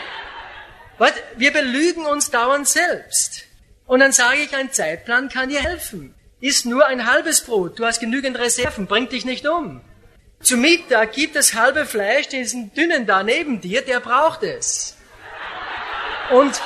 Was? 0.98 1.12
Wir 1.36 1.50
belügen 1.50 2.04
uns 2.04 2.30
dauernd 2.30 2.68
selbst. 2.68 3.44
Und 3.86 4.00
dann 4.00 4.12
sage 4.12 4.40
ich, 4.44 4.54
ein 4.54 4.70
Zeitplan 4.70 5.30
kann 5.30 5.48
dir 5.48 5.62
helfen. 5.62 6.14
Iss 6.40 6.66
nur 6.66 6.86
ein 6.86 7.10
halbes 7.10 7.40
Brot, 7.40 7.78
du 7.78 7.86
hast 7.86 8.00
genügend 8.00 8.38
Reserven, 8.38 8.86
bring 8.86 9.08
dich 9.08 9.24
nicht 9.24 9.48
um. 9.48 9.80
Zu 10.40 10.58
Mittag 10.58 11.12
gibt 11.14 11.36
das 11.36 11.54
halbe 11.54 11.86
Fleisch 11.86 12.28
diesen 12.28 12.72
dünnen 12.74 13.06
da 13.06 13.22
neben 13.22 13.62
dir, 13.62 13.80
der 13.80 14.00
braucht 14.00 14.42
es. 14.42 14.96
Und 16.30 16.60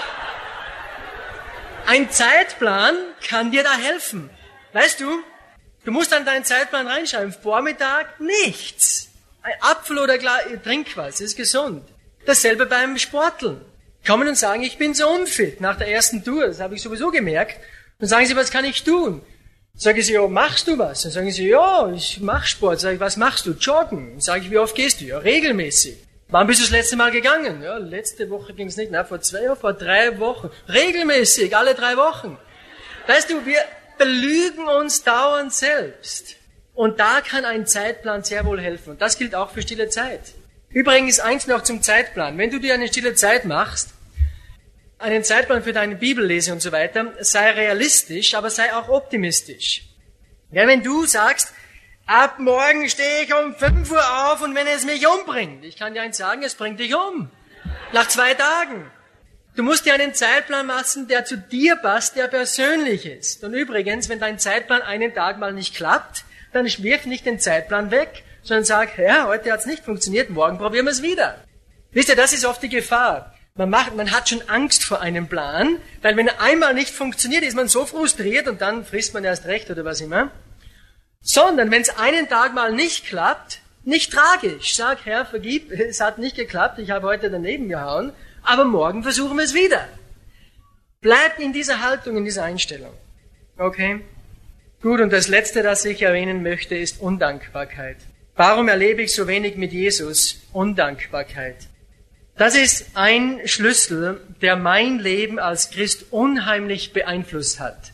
ein 1.86 2.10
Zeitplan 2.10 2.96
kann 3.26 3.50
dir 3.50 3.62
da 3.62 3.76
helfen. 3.76 4.30
Weißt 4.72 5.00
du, 5.00 5.22
du 5.84 5.90
musst 5.90 6.12
an 6.12 6.24
deinen 6.24 6.44
Zeitplan 6.44 6.86
reinschreiben, 6.86 7.32
Vormittag 7.32 8.20
nichts. 8.20 9.08
Ein 9.42 9.54
Apfel 9.60 9.98
oder 9.98 10.18
trink 10.62 10.96
was, 10.96 11.20
ist 11.20 11.36
gesund. 11.36 11.84
Dasselbe 12.26 12.66
beim 12.66 12.98
Sporteln 12.98 13.60
kommen 14.06 14.28
und 14.28 14.38
sagen, 14.38 14.62
ich 14.62 14.78
bin 14.78 14.94
so 14.94 15.08
unfit 15.08 15.60
nach 15.60 15.76
der 15.76 15.88
ersten 15.88 16.24
Tour, 16.24 16.46
das 16.46 16.60
habe 16.60 16.74
ich 16.74 16.82
sowieso 16.82 17.10
gemerkt. 17.10 17.60
Dann 17.98 18.08
sagen 18.08 18.26
sie, 18.26 18.36
was 18.36 18.50
kann 18.50 18.64
ich 18.64 18.84
tun? 18.84 19.22
Sage 19.74 20.02
sie, 20.02 20.12
ja, 20.12 20.26
machst 20.26 20.68
du 20.68 20.78
was? 20.78 21.02
Dann 21.02 21.12
sagen 21.12 21.30
sie, 21.30 21.48
ja, 21.48 21.90
ich 21.92 22.20
mach 22.20 22.44
Sport. 22.46 22.80
Sag 22.80 22.94
ich, 22.94 23.00
was 23.00 23.16
machst 23.16 23.46
du? 23.46 23.52
Joggen. 23.52 24.20
Sage 24.20 24.44
ich, 24.44 24.50
wie 24.50 24.58
oft 24.58 24.74
gehst 24.74 25.00
du? 25.00 25.06
Ja, 25.06 25.18
regelmäßig. 25.18 25.96
Wann 26.32 26.46
bist 26.46 26.60
du 26.60 26.64
das 26.64 26.70
letzte 26.70 26.96
Mal 26.96 27.10
gegangen? 27.10 27.62
Ja, 27.62 27.76
letzte 27.76 28.30
Woche 28.30 28.54
ging 28.54 28.68
es 28.68 28.78
nicht. 28.78 28.90
Na, 28.90 29.04
vor 29.04 29.20
zwei 29.20 29.50
Wochen, 29.50 29.60
vor 29.60 29.74
drei 29.74 30.18
Wochen. 30.18 30.48
Regelmäßig, 30.66 31.54
alle 31.54 31.74
drei 31.74 31.98
Wochen. 31.98 32.38
Weißt 33.06 33.28
du, 33.28 33.44
wir 33.44 33.58
belügen 33.98 34.66
uns 34.66 35.04
dauernd 35.04 35.52
selbst. 35.52 36.36
Und 36.72 36.98
da 37.00 37.20
kann 37.20 37.44
ein 37.44 37.66
Zeitplan 37.66 38.24
sehr 38.24 38.46
wohl 38.46 38.58
helfen. 38.58 38.92
Und 38.92 39.02
das 39.02 39.18
gilt 39.18 39.34
auch 39.34 39.50
für 39.50 39.60
stille 39.60 39.90
Zeit. 39.90 40.20
Übrigens 40.70 41.20
eins 41.20 41.46
noch 41.46 41.64
zum 41.64 41.82
Zeitplan. 41.82 42.38
Wenn 42.38 42.50
du 42.50 42.58
dir 42.58 42.72
eine 42.72 42.88
stille 42.88 43.14
Zeit 43.14 43.44
machst, 43.44 43.90
einen 44.98 45.24
Zeitplan 45.24 45.62
für 45.62 45.74
deine 45.74 45.96
Bibellese 45.96 46.54
und 46.54 46.62
so 46.62 46.72
weiter, 46.72 47.12
sei 47.20 47.50
realistisch, 47.50 48.32
aber 48.32 48.48
sei 48.48 48.74
auch 48.74 48.88
optimistisch. 48.88 49.82
Ja, 50.50 50.66
wenn 50.66 50.82
du 50.82 51.04
sagst, 51.04 51.52
ab 52.12 52.38
morgen 52.38 52.90
stehe 52.90 53.22
ich 53.22 53.34
um 53.34 53.54
5 53.54 53.90
Uhr 53.90 54.30
auf 54.30 54.42
und 54.42 54.54
wenn 54.54 54.66
es 54.66 54.84
mich 54.84 55.06
umbringt, 55.06 55.64
ich 55.64 55.76
kann 55.76 55.94
dir 55.94 56.02
eins 56.02 56.18
sagen, 56.18 56.42
es 56.42 56.54
bringt 56.54 56.78
dich 56.78 56.94
um. 56.94 57.30
Nach 57.92 58.06
zwei 58.06 58.34
Tagen. 58.34 58.90
Du 59.56 59.62
musst 59.62 59.86
dir 59.86 59.94
einen 59.94 60.12
Zeitplan 60.12 60.66
machen, 60.66 61.08
der 61.08 61.24
zu 61.24 61.38
dir 61.38 61.76
passt, 61.76 62.16
der 62.16 62.28
persönlich 62.28 63.06
ist. 63.06 63.44
Und 63.44 63.54
übrigens, 63.54 64.10
wenn 64.10 64.20
dein 64.20 64.38
Zeitplan 64.38 64.82
einen 64.82 65.14
Tag 65.14 65.38
mal 65.38 65.54
nicht 65.54 65.74
klappt, 65.74 66.24
dann 66.52 66.66
wirf 66.66 67.06
nicht 67.06 67.24
den 67.24 67.38
Zeitplan 67.38 67.90
weg, 67.90 68.24
sondern 68.42 68.64
sag, 68.64 68.96
Herr, 68.98 69.28
heute 69.28 69.50
hat 69.50 69.60
es 69.60 69.66
nicht 69.66 69.84
funktioniert, 69.84 70.28
morgen 70.28 70.58
probieren 70.58 70.84
wir 70.84 70.92
es 70.92 71.02
wieder. 71.02 71.42
Wisst 71.92 72.10
ihr, 72.10 72.16
das 72.16 72.34
ist 72.34 72.44
oft 72.44 72.62
die 72.62 72.68
Gefahr. 72.68 73.34
Man, 73.54 73.70
macht, 73.70 73.94
man 73.96 74.10
hat 74.10 74.28
schon 74.28 74.46
Angst 74.48 74.84
vor 74.84 75.00
einem 75.00 75.28
Plan, 75.28 75.78
weil 76.02 76.16
wenn 76.16 76.28
er 76.28 76.40
einmal 76.40 76.74
nicht 76.74 76.90
funktioniert, 76.90 77.42
ist 77.42 77.56
man 77.56 77.68
so 77.68 77.86
frustriert 77.86 78.48
und 78.48 78.60
dann 78.60 78.84
frisst 78.84 79.14
man 79.14 79.24
erst 79.24 79.46
recht 79.46 79.70
oder 79.70 79.84
was 79.84 80.00
immer. 80.00 80.30
Sondern 81.22 81.70
wenn 81.70 81.82
es 81.82 81.96
einen 81.96 82.28
Tag 82.28 82.54
mal 82.54 82.72
nicht 82.72 83.06
klappt, 83.06 83.60
nicht 83.84 84.12
tragisch. 84.12 84.74
Sag, 84.74 85.04
Herr, 85.04 85.24
vergib, 85.24 85.70
es 85.70 86.00
hat 86.00 86.18
nicht 86.18 86.36
geklappt, 86.36 86.78
ich 86.78 86.90
habe 86.90 87.06
heute 87.06 87.30
daneben 87.30 87.68
gehauen, 87.68 88.12
aber 88.42 88.64
morgen 88.64 89.02
versuchen 89.02 89.36
wir 89.36 89.44
es 89.44 89.54
wieder. 89.54 89.88
Bleib 91.00 91.38
in 91.38 91.52
dieser 91.52 91.82
Haltung, 91.82 92.16
in 92.16 92.24
dieser 92.24 92.44
Einstellung. 92.44 92.92
Okay? 93.58 94.00
Gut, 94.82 95.00
und 95.00 95.12
das 95.12 95.28
Letzte, 95.28 95.62
das 95.62 95.84
ich 95.84 96.02
erwähnen 96.02 96.42
möchte, 96.42 96.74
ist 96.74 97.00
Undankbarkeit. 97.00 97.98
Warum 98.34 98.68
erlebe 98.68 99.02
ich 99.02 99.14
so 99.14 99.28
wenig 99.28 99.56
mit 99.56 99.72
Jesus? 99.72 100.40
Undankbarkeit. 100.52 101.56
Das 102.36 102.56
ist 102.56 102.86
ein 102.94 103.40
Schlüssel, 103.44 104.20
der 104.40 104.56
mein 104.56 104.98
Leben 104.98 105.38
als 105.38 105.70
Christ 105.70 106.06
unheimlich 106.10 106.92
beeinflusst 106.92 107.60
hat. 107.60 107.92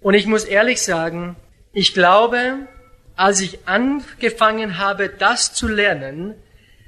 Und 0.00 0.14
ich 0.14 0.26
muss 0.26 0.44
ehrlich 0.44 0.82
sagen, 0.82 1.36
ich 1.78 1.94
glaube, 1.94 2.66
als 3.14 3.40
ich 3.40 3.60
angefangen 3.68 4.78
habe, 4.78 5.08
das 5.08 5.54
zu 5.54 5.68
lernen, 5.68 6.34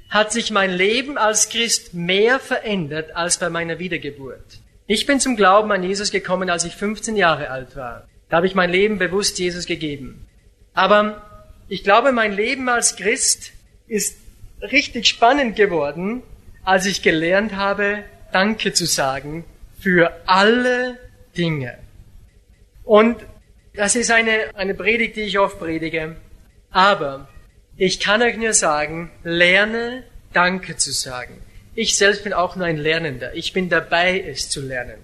hat 0.09 0.33
sich 0.33 0.51
mein 0.51 0.69
Leben 0.69 1.17
als 1.17 1.47
Christ 1.47 1.93
mehr 1.93 2.41
verändert 2.41 3.15
als 3.15 3.37
bei 3.37 3.49
meiner 3.49 3.79
Wiedergeburt. 3.79 4.59
Ich 4.87 5.05
bin 5.05 5.21
zum 5.21 5.37
Glauben 5.37 5.71
an 5.71 5.81
Jesus 5.81 6.11
gekommen, 6.11 6.49
als 6.49 6.65
ich 6.65 6.75
15 6.75 7.15
Jahre 7.15 7.51
alt 7.51 7.77
war. 7.77 8.09
Da 8.27 8.35
habe 8.35 8.47
ich 8.47 8.53
mein 8.53 8.69
Leben 8.69 8.97
bewusst 8.97 9.39
Jesus 9.39 9.65
gegeben. 9.65 10.27
Aber 10.73 11.47
ich 11.69 11.85
glaube, 11.85 12.11
mein 12.11 12.33
Leben 12.33 12.67
als 12.67 12.97
Christ 12.97 13.53
ist 13.87 14.17
richtig 14.73 15.07
spannend 15.07 15.55
geworden, 15.55 16.21
als 16.65 16.85
ich 16.85 17.01
gelernt 17.01 17.55
habe, 17.55 18.03
Danke 18.33 18.73
zu 18.73 18.85
sagen 18.85 19.45
für 19.79 20.11
alle 20.25 20.97
Dinge. 21.37 21.77
Und 22.83 23.17
das 23.73 23.95
ist 23.95 24.11
eine, 24.11 24.55
eine 24.55 24.73
Predigt, 24.73 25.15
die 25.15 25.21
ich 25.21 25.39
oft 25.39 25.59
predige. 25.59 26.17
Aber 26.69 27.27
ich 27.77 27.99
kann 27.99 28.21
euch 28.21 28.37
nur 28.37 28.53
sagen, 28.53 29.11
lerne 29.23 30.03
Danke 30.33 30.77
zu 30.77 30.91
sagen. 30.91 31.41
Ich 31.73 31.97
selbst 31.97 32.23
bin 32.23 32.33
auch 32.33 32.55
nur 32.55 32.65
ein 32.65 32.77
Lernender. 32.77 33.33
Ich 33.33 33.53
bin 33.53 33.69
dabei, 33.69 34.19
es 34.19 34.49
zu 34.49 34.61
lernen. 34.61 34.99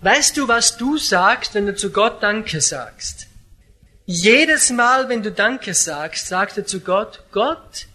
Weißt 0.00 0.36
du, 0.36 0.48
was 0.48 0.76
du 0.76 0.96
sagst, 0.96 1.54
wenn 1.54 1.66
du 1.66 1.74
zu 1.74 1.92
Gott 1.92 2.22
Danke 2.22 2.60
sagst? 2.60 3.26
Jedes 4.06 4.70
Mal, 4.70 5.08
wenn 5.08 5.22
du 5.22 5.30
Danke 5.30 5.74
sagst, 5.74 6.26
sagst 6.26 6.56
du 6.56 6.64
zu 6.64 6.80
Gott, 6.80 7.22
Gott, 7.30 7.86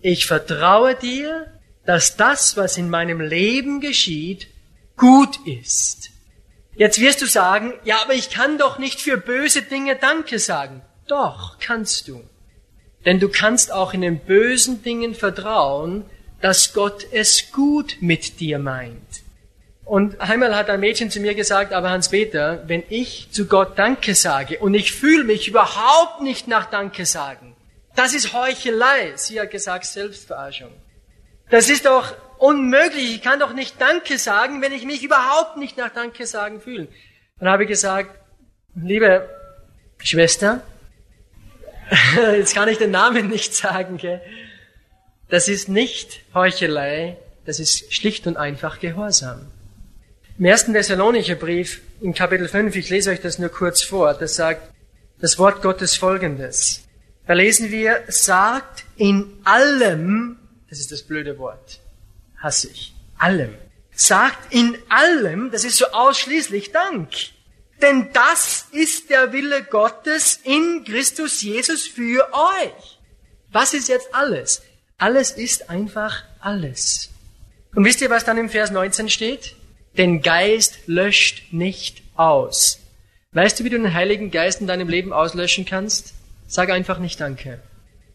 ich 0.00 0.26
vertraue 0.26 0.94
dir, 0.94 1.46
dass 1.86 2.16
das, 2.16 2.56
was 2.56 2.76
in 2.76 2.90
meinem 2.90 3.20
Leben 3.20 3.80
geschieht, 3.80 4.46
gut 4.96 5.38
ist. 5.46 6.10
Jetzt 6.76 7.00
wirst 7.00 7.22
du 7.22 7.26
sagen, 7.26 7.72
ja, 7.84 7.98
aber 8.02 8.14
ich 8.14 8.30
kann 8.30 8.58
doch 8.58 8.78
nicht 8.78 9.00
für 9.00 9.16
böse 9.16 9.62
Dinge 9.62 9.96
Danke 9.96 10.38
sagen. 10.38 10.82
Doch, 11.06 11.58
kannst 11.60 12.08
du. 12.08 12.22
Denn 13.04 13.20
du 13.20 13.28
kannst 13.28 13.72
auch 13.72 13.94
in 13.94 14.00
den 14.00 14.18
bösen 14.18 14.82
Dingen 14.82 15.14
vertrauen, 15.14 16.04
dass 16.40 16.72
Gott 16.72 17.06
es 17.12 17.52
gut 17.52 17.98
mit 18.00 18.40
dir 18.40 18.58
meint. 18.58 19.22
Und 19.84 20.20
einmal 20.20 20.56
hat 20.56 20.70
ein 20.70 20.80
Mädchen 20.80 21.10
zu 21.10 21.20
mir 21.20 21.34
gesagt, 21.34 21.72
aber 21.72 21.90
Hans-Peter, 21.90 22.64
wenn 22.66 22.82
ich 22.88 23.28
zu 23.30 23.46
Gott 23.46 23.78
Danke 23.78 24.14
sage 24.14 24.58
und 24.58 24.74
ich 24.74 24.92
fühle 24.92 25.24
mich 25.24 25.46
überhaupt 25.46 26.22
nicht 26.22 26.48
nach 26.48 26.70
Danke 26.70 27.04
sagen, 27.04 27.54
das 27.94 28.14
ist 28.14 28.32
Heuchelei. 28.32 29.12
Sie 29.16 29.38
hat 29.40 29.50
gesagt, 29.50 29.84
Selbstverarschung. 29.84 30.70
Das 31.50 31.68
ist 31.68 31.86
doch 31.86 32.14
unmöglich. 32.38 33.14
Ich 33.14 33.22
kann 33.22 33.40
doch 33.40 33.54
nicht 33.54 33.80
Danke 33.80 34.18
sagen, 34.18 34.62
wenn 34.62 34.72
ich 34.72 34.84
mich 34.84 35.02
überhaupt 35.02 35.56
nicht 35.56 35.76
nach 35.76 35.90
Danke 35.90 36.26
sagen 36.26 36.60
fühle. 36.60 36.88
Dann 37.38 37.48
habe 37.48 37.64
ich 37.64 37.68
gesagt, 37.68 38.18
liebe 38.74 39.28
Schwester, 39.98 40.62
jetzt 42.36 42.54
kann 42.54 42.68
ich 42.68 42.78
den 42.78 42.90
Namen 42.90 43.28
nicht 43.28 43.54
sagen, 43.54 43.96
gell? 43.96 44.20
das 45.28 45.48
ist 45.48 45.68
nicht 45.68 46.20
Heuchelei, 46.34 47.16
das 47.44 47.60
ist 47.60 47.92
schlicht 47.92 48.26
und 48.26 48.36
einfach 48.36 48.78
Gehorsam. 48.78 49.50
Im 50.38 50.44
ersten 50.44 50.72
Thessalonicher 50.72 51.36
Brief, 51.36 51.80
in 52.00 52.14
Kapitel 52.14 52.48
5, 52.48 52.74
ich 52.76 52.90
lese 52.90 53.10
euch 53.10 53.20
das 53.20 53.38
nur 53.38 53.48
kurz 53.48 53.82
vor, 53.82 54.14
das 54.14 54.36
sagt 54.36 54.72
das 55.20 55.38
Wort 55.38 55.62
Gottes 55.62 55.96
folgendes. 55.96 56.82
Da 57.26 57.32
lesen 57.32 57.70
wir, 57.70 58.02
sagt 58.08 58.84
in 58.96 59.32
allem, 59.44 60.38
das 60.68 60.80
ist 60.80 60.92
das 60.92 61.02
blöde 61.02 61.38
Wort, 61.38 61.80
hasse 62.44 62.70
ich, 62.70 62.94
allem. 63.18 63.54
Sagt 63.96 64.52
in 64.52 64.76
allem, 64.88 65.50
das 65.50 65.64
ist 65.64 65.78
so 65.78 65.86
ausschließlich 65.86 66.70
Dank. 66.72 67.08
Denn 67.82 68.10
das 68.12 68.66
ist 68.70 69.10
der 69.10 69.32
Wille 69.32 69.64
Gottes 69.64 70.40
in 70.44 70.84
Christus 70.84 71.42
Jesus 71.42 71.86
für 71.86 72.28
euch. 72.32 72.98
Was 73.50 73.74
ist 73.74 73.88
jetzt 73.88 74.14
alles? 74.14 74.62
Alles 74.98 75.32
ist 75.32 75.70
einfach 75.70 76.22
alles. 76.40 77.10
Und 77.74 77.84
wisst 77.84 78.00
ihr, 78.00 78.10
was 78.10 78.24
dann 78.24 78.38
im 78.38 78.48
Vers 78.48 78.70
19 78.70 79.08
steht? 79.08 79.56
Den 79.96 80.22
Geist 80.22 80.78
löscht 80.86 81.52
nicht 81.52 82.02
aus. 82.16 82.80
Weißt 83.32 83.58
du, 83.58 83.64
wie 83.64 83.70
du 83.70 83.78
den 83.78 83.94
Heiligen 83.94 84.30
Geist 84.30 84.60
in 84.60 84.66
deinem 84.66 84.88
Leben 84.88 85.12
auslöschen 85.12 85.64
kannst? 85.64 86.14
Sag 86.46 86.70
einfach 86.70 86.98
nicht 86.98 87.20
Danke. 87.20 87.60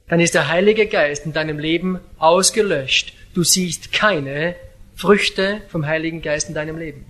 Dann 0.07 0.19
ist 0.19 0.33
der 0.33 0.47
Heilige 0.47 0.87
Geist 0.87 1.25
in 1.25 1.33
deinem 1.33 1.59
Leben 1.59 1.99
ausgelöscht. 2.17 3.13
Du 3.33 3.43
siehst 3.43 3.91
keine 3.91 4.55
Früchte 4.95 5.61
vom 5.69 5.85
Heiligen 5.85 6.21
Geist 6.21 6.49
in 6.49 6.55
deinem 6.55 6.77
Leben. 6.77 7.05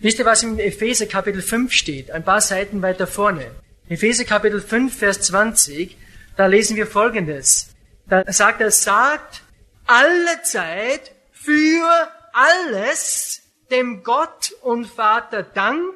Wisst 0.00 0.18
ihr, 0.18 0.24
was 0.24 0.42
im 0.42 0.58
Epheser 0.58 1.06
Kapitel 1.06 1.42
5 1.42 1.72
steht? 1.72 2.10
Ein 2.10 2.24
paar 2.24 2.40
Seiten 2.40 2.82
weiter 2.82 3.06
vorne. 3.06 3.50
Epheser 3.88 4.24
Kapitel 4.24 4.60
5, 4.60 4.96
Vers 4.96 5.20
20, 5.22 5.96
da 6.36 6.46
lesen 6.46 6.76
wir 6.76 6.86
Folgendes. 6.86 7.74
Da 8.06 8.24
sagt 8.32 8.60
er, 8.60 8.70
sagt 8.70 9.42
alle 9.86 10.42
Zeit 10.42 11.12
für 11.32 12.08
alles 12.32 13.42
dem 13.70 14.02
Gott 14.02 14.52
und 14.62 14.86
Vater 14.86 15.42
Dank 15.42 15.94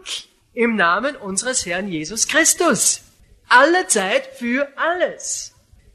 im 0.53 0.77
Namen 0.77 1.17
unseres 1.17 1.65
Herrn 1.65 1.89
Jesus 1.89 2.29
Christus. 2.29 3.03
Alle 3.49 3.87
Zeit 3.87 4.27
für 4.39 4.69
alles. 4.77 5.52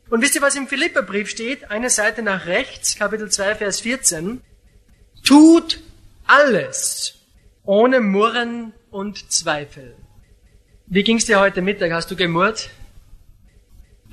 Und 0.10 0.22
wisst 0.22 0.36
ihr, 0.36 0.42
was 0.42 0.56
im 0.56 0.68
Philipperbrief 0.68 1.30
steht? 1.30 1.70
Eine 1.70 1.90
Seite 1.90 2.22
nach 2.22 2.46
rechts, 2.46 2.96
Kapitel 2.96 3.30
2, 3.30 3.56
Vers 3.56 3.82
14. 3.82 4.42
Tut 5.24 5.82
alles 6.26 7.16
ohne 7.64 8.00
Murren 8.00 8.74
und 8.90 9.32
Zweifel. 9.32 9.96
Wie 10.86 11.04
ging's 11.04 11.26
dir 11.26 11.40
heute 11.40 11.62
Mittag? 11.62 11.92
Hast 11.92 12.10
du 12.10 12.16
gemurrt? 12.16 12.70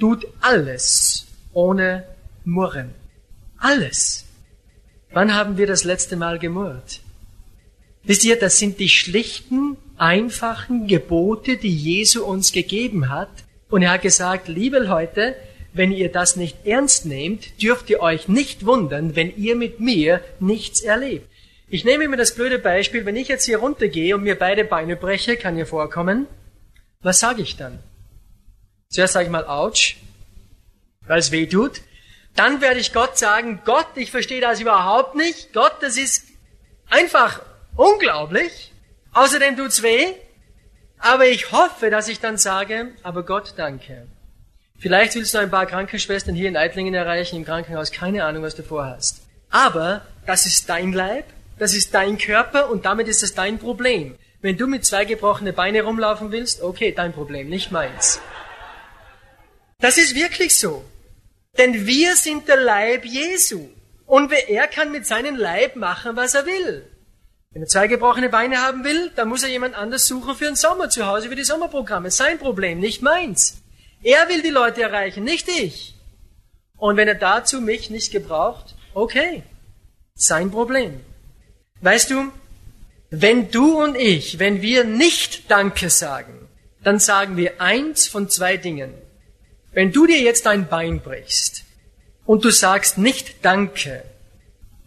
Tut 0.01 0.27
alles 0.41 1.27
ohne 1.53 2.05
Murren. 2.45 2.93
Alles. 3.59 4.25
Wann 5.13 5.33
haben 5.35 5.57
wir 5.57 5.69
das 5.69 5.85
letzte 5.85 6.17
Mal 6.17 6.41
gemurrt? 6.41 7.01
Wisst 8.03 8.25
ihr, 8.25 8.37
das 8.37 8.59
sind 8.59 8.81
die 8.81 8.89
schlichten, 8.89 9.77
einfachen 9.97 10.89
Gebote, 10.89 11.57
die 11.57 11.75
Jesu 11.75 12.25
uns 12.25 12.51
gegeben 12.51 13.09
hat. 13.09 13.31
Und 13.71 13.83
er 13.83 13.93
hat 13.93 14.03
gesagt, 14.03 14.49
liebe 14.49 14.81
Leute, 14.81 15.37
wenn 15.75 15.91
ihr 15.91 16.11
das 16.11 16.37
nicht 16.37 16.65
ernst 16.65 17.05
nehmt, 17.05 17.61
dürft 17.61 17.91
ihr 17.91 18.01
euch 18.01 18.29
nicht 18.29 18.65
wundern, 18.65 19.17
wenn 19.17 19.37
ihr 19.37 19.57
mit 19.57 19.81
mir 19.81 20.21
nichts 20.39 20.81
erlebt. 20.81 21.29
Ich 21.69 21.85
nehme 21.85 22.07
mir 22.07 22.17
das 22.17 22.35
blöde 22.37 22.61
Beispiel, 22.61 23.05
wenn 23.05 23.17
ich 23.17 23.27
jetzt 23.27 23.45
hier 23.45 23.59
runtergehe 23.59 24.15
und 24.15 24.23
mir 24.23 24.39
beide 24.39 24.65
Beine 24.65 24.95
breche, 24.95 25.37
kann 25.37 25.57
hier 25.57 25.67
vorkommen, 25.67 26.29
was 27.03 27.19
sage 27.19 27.43
ich 27.43 27.57
dann? 27.57 27.81
Zuerst 28.89 29.15
sage 29.15 29.27
ich 29.27 29.33
mal, 29.33 29.47
ouch, 29.49 29.97
weil 31.07 31.19
es 31.19 31.33
weh 31.33 31.47
tut. 31.47 31.81
Dann 32.37 32.61
werde 32.61 32.79
ich 32.79 32.93
Gott 32.93 33.19
sagen, 33.19 33.61
Gott, 33.65 33.89
ich 33.97 34.13
verstehe 34.13 34.41
das 34.41 34.61
überhaupt 34.61 35.17
nicht. 35.17 35.53
Gott, 35.53 35.75
das 35.81 35.97
ist 35.97 36.25
einfach 36.89 37.43
unglaublich. 37.77 38.73
Außerdem 39.13 39.57
tut's 39.57 39.83
weh. 39.83 40.07
Aber 40.99 41.27
ich 41.27 41.51
hoffe, 41.51 41.91
dass 41.91 42.09
ich 42.09 42.21
dann 42.21 42.39
sage, 42.39 42.93
aber 43.03 43.25
Gott, 43.25 43.55
danke. 43.57 44.07
Vielleicht 44.85 45.15
willst 45.15 45.33
du 45.33 45.39
ein 45.39 45.51
paar 45.51 45.67
Krankenschwestern 45.67 46.35
hier 46.35 46.49
in 46.49 46.57
Eitlingen 46.57 46.95
erreichen, 46.95 47.37
im 47.37 47.45
Krankenhaus, 47.45 47.91
keine 47.91 48.25
Ahnung, 48.25 48.43
was 48.43 48.55
du 48.55 48.63
vorhast. 48.63 49.23
Aber 49.51 50.03
das 50.27 50.45
ist 50.45 50.69
dein 50.69 50.93
Leib 50.93 51.25
das 51.59 51.75
ist 51.75 51.95
dein 51.95 52.19
Körper 52.19 52.71
und 52.71 52.85
damit 52.85 53.09
ist 53.09 53.23
es 53.23 53.35
dein 53.35 53.59
Problem. 53.59 54.17
Wenn 54.41 54.57
du 54.57 54.67
mit 54.67 54.85
zwei 54.85 55.05
gebrochenen 55.05 55.55
Beine 55.55 55.83
rumlaufen 55.83 56.33
willst, 56.33 56.63
okay, 56.63 56.93
dein 56.93 57.13
Problem, 57.13 57.49
nicht 57.49 57.71
meins. 57.71 58.21
Das 59.79 59.97
ist 59.97 60.15
wirklich 60.15 60.57
so. 60.57 60.85
Denn 61.57 61.87
wir 61.87 62.17
sind 62.17 62.49
der 62.49 62.57
Leib 62.57 63.05
Jesu. 63.05 63.69
Und 64.07 64.33
er 64.33 64.67
kann 64.67 64.91
mit 64.93 65.07
seinem 65.07 65.37
Leib 65.37 65.77
machen, 65.77 66.17
was 66.17 66.35
er 66.35 66.45
will. 66.45 66.85
Wenn 67.53 67.63
er 67.63 67.69
zwei 67.69 67.87
gebrochene 67.87 68.29
Beine 68.29 68.61
haben 68.61 68.85
will, 68.85 69.13
dann 69.15 69.29
muss 69.29 69.45
er 69.45 69.49
jemand 69.49 69.77
anders 69.77 70.07
suchen 70.07 70.35
für 70.35 70.47
den 70.47 70.57
Sommer 70.57 70.91
zu 70.91 71.07
Hause, 71.07 71.29
für 71.29 71.37
die 71.37 71.45
Sommerprogramme. 71.45 72.11
Sein 72.11 72.39
Problem, 72.39 72.81
nicht 72.81 73.01
meins. 73.01 73.64
Er 74.05 74.29
will 74.29 74.43
die 74.43 74.51
Leute 74.51 74.83
erreichen, 74.83 75.25
nicht 75.25 75.49
ich. 75.49 75.95
Und 76.77 76.99
wenn 76.99 77.09
er 77.09 77.15
dazu 77.15 77.61
mich 77.63 77.89
nicht 77.89 78.13
gebraucht, 78.13 78.75
okay, 78.93 79.43
sein 80.15 80.51
Problem. 80.51 81.01
Weißt 81.81 82.11
du, 82.11 82.31
wenn 83.11 83.51
du 83.51 83.83
und 83.83 83.97
ich, 83.97 84.39
wenn 84.39 84.61
wir 84.61 84.85
nicht 84.85 85.51
Danke 85.51 85.89
sagen, 85.89 86.49
dann 86.83 86.99
sagen 86.99 87.37
wir 87.37 87.61
eins 87.61 88.07
von 88.07 88.29
zwei 88.29 88.59
Dingen. 88.59 88.93
Wenn 89.73 89.91
du 89.91 90.07
dir 90.07 90.21
jetzt 90.21 90.47
ein 90.47 90.69
Bein 90.69 91.01
brichst 91.01 91.65
und 92.27 92.45
du 92.45 92.51
sagst 92.51 92.99
nicht 92.99 93.43
Danke 93.43 94.05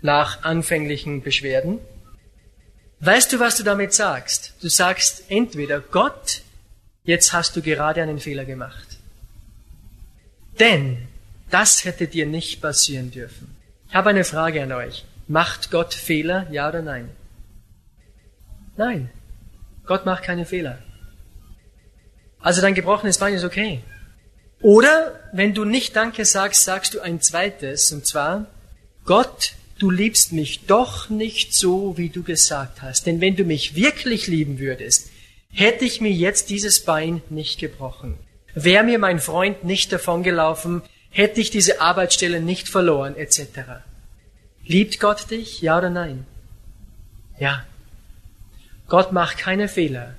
nach 0.01 0.43
anfänglichen 0.43 1.23
Beschwerden, 1.23 1.79
weißt 2.99 3.33
du, 3.33 3.39
was 3.39 3.57
du 3.57 3.63
damit 3.63 3.93
sagst? 3.93 4.53
Du 4.61 4.69
sagst 4.69 5.23
entweder 5.29 5.79
Gott, 5.79 6.43
jetzt 7.03 7.33
hast 7.33 7.55
du 7.55 7.61
gerade 7.61 8.03
einen 8.03 8.19
Fehler 8.19 8.45
gemacht. 8.45 8.86
Denn 10.59 11.07
Das 11.49 11.85
hätte 11.85 12.07
dir 12.07 12.25
nicht 12.25 12.61
passieren 12.61 13.11
dürfen. 13.11 13.55
Ich 13.87 13.95
habe 13.95 14.09
eine 14.09 14.25
Frage 14.25 14.61
an 14.61 14.71
euch. 14.71 15.05
Macht 15.27 15.71
Gott 15.71 15.93
Fehler, 15.93 16.47
ja 16.51 16.67
oder 16.67 16.81
nein? 16.81 17.09
Nein. 18.75 19.09
Gott 19.85 20.05
macht 20.05 20.23
keine 20.23 20.45
Fehler. 20.45 20.79
Also 22.39 22.61
dein 22.61 22.75
gebrochenes 22.75 23.17
Bein 23.17 23.33
ist 23.33 23.45
okay. 23.45 23.81
Oder 24.61 25.19
wenn 25.31 25.53
du 25.53 25.63
nicht 25.63 25.95
Danke 25.95 26.25
sagst, 26.25 26.63
sagst 26.63 26.93
du 26.93 26.99
ein 26.99 27.21
zweites, 27.21 27.91
und 27.91 28.05
zwar, 28.05 28.47
Gott, 29.05 29.53
du 29.79 29.89
liebst 29.89 30.33
mich 30.33 30.65
doch 30.65 31.09
nicht 31.09 31.53
so, 31.53 31.97
wie 31.97 32.09
du 32.09 32.23
gesagt 32.23 32.81
hast. 32.81 33.05
Denn 33.05 33.21
wenn 33.21 33.35
du 33.35 33.43
mich 33.43 33.75
wirklich 33.75 34.27
lieben 34.27 34.59
würdest, 34.59 35.09
hätte 35.49 35.85
ich 35.85 36.01
mir 36.01 36.11
jetzt 36.11 36.49
dieses 36.49 36.83
Bein 36.83 37.21
nicht 37.29 37.59
gebrochen. 37.59 38.17
Wäre 38.59 38.83
mir 38.83 38.97
mein 38.97 39.19
Freund 39.19 39.63
nicht 39.63 39.91
davongelaufen, 39.91 40.81
hätte 41.11 41.39
ich 41.39 41.51
diese 41.51 41.79
Arbeitsstelle 41.79 42.41
nicht 42.41 42.69
verloren, 42.69 43.15
etc. 43.15 43.83
Liebt 44.65 44.99
Gott 44.99 45.29
dich, 45.29 45.61
ja 45.61 45.77
oder 45.77 45.91
nein? 45.91 46.25
Ja. 47.37 47.63
Gott 48.87 49.11
macht 49.11 49.37
keine 49.37 49.67
Fehler. 49.67 50.15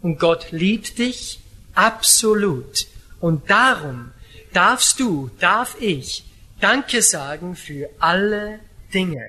Und 0.00 0.18
Gott 0.18 0.52
liebt 0.52 0.96
dich 0.96 1.40
absolut. 1.74 2.86
Und 3.20 3.50
darum 3.50 4.12
darfst 4.54 4.98
du, 4.98 5.30
darf 5.38 5.76
ich 5.78 6.24
Danke 6.60 7.02
sagen 7.02 7.56
für 7.56 7.90
alle 7.98 8.60
Dinge. 8.94 9.22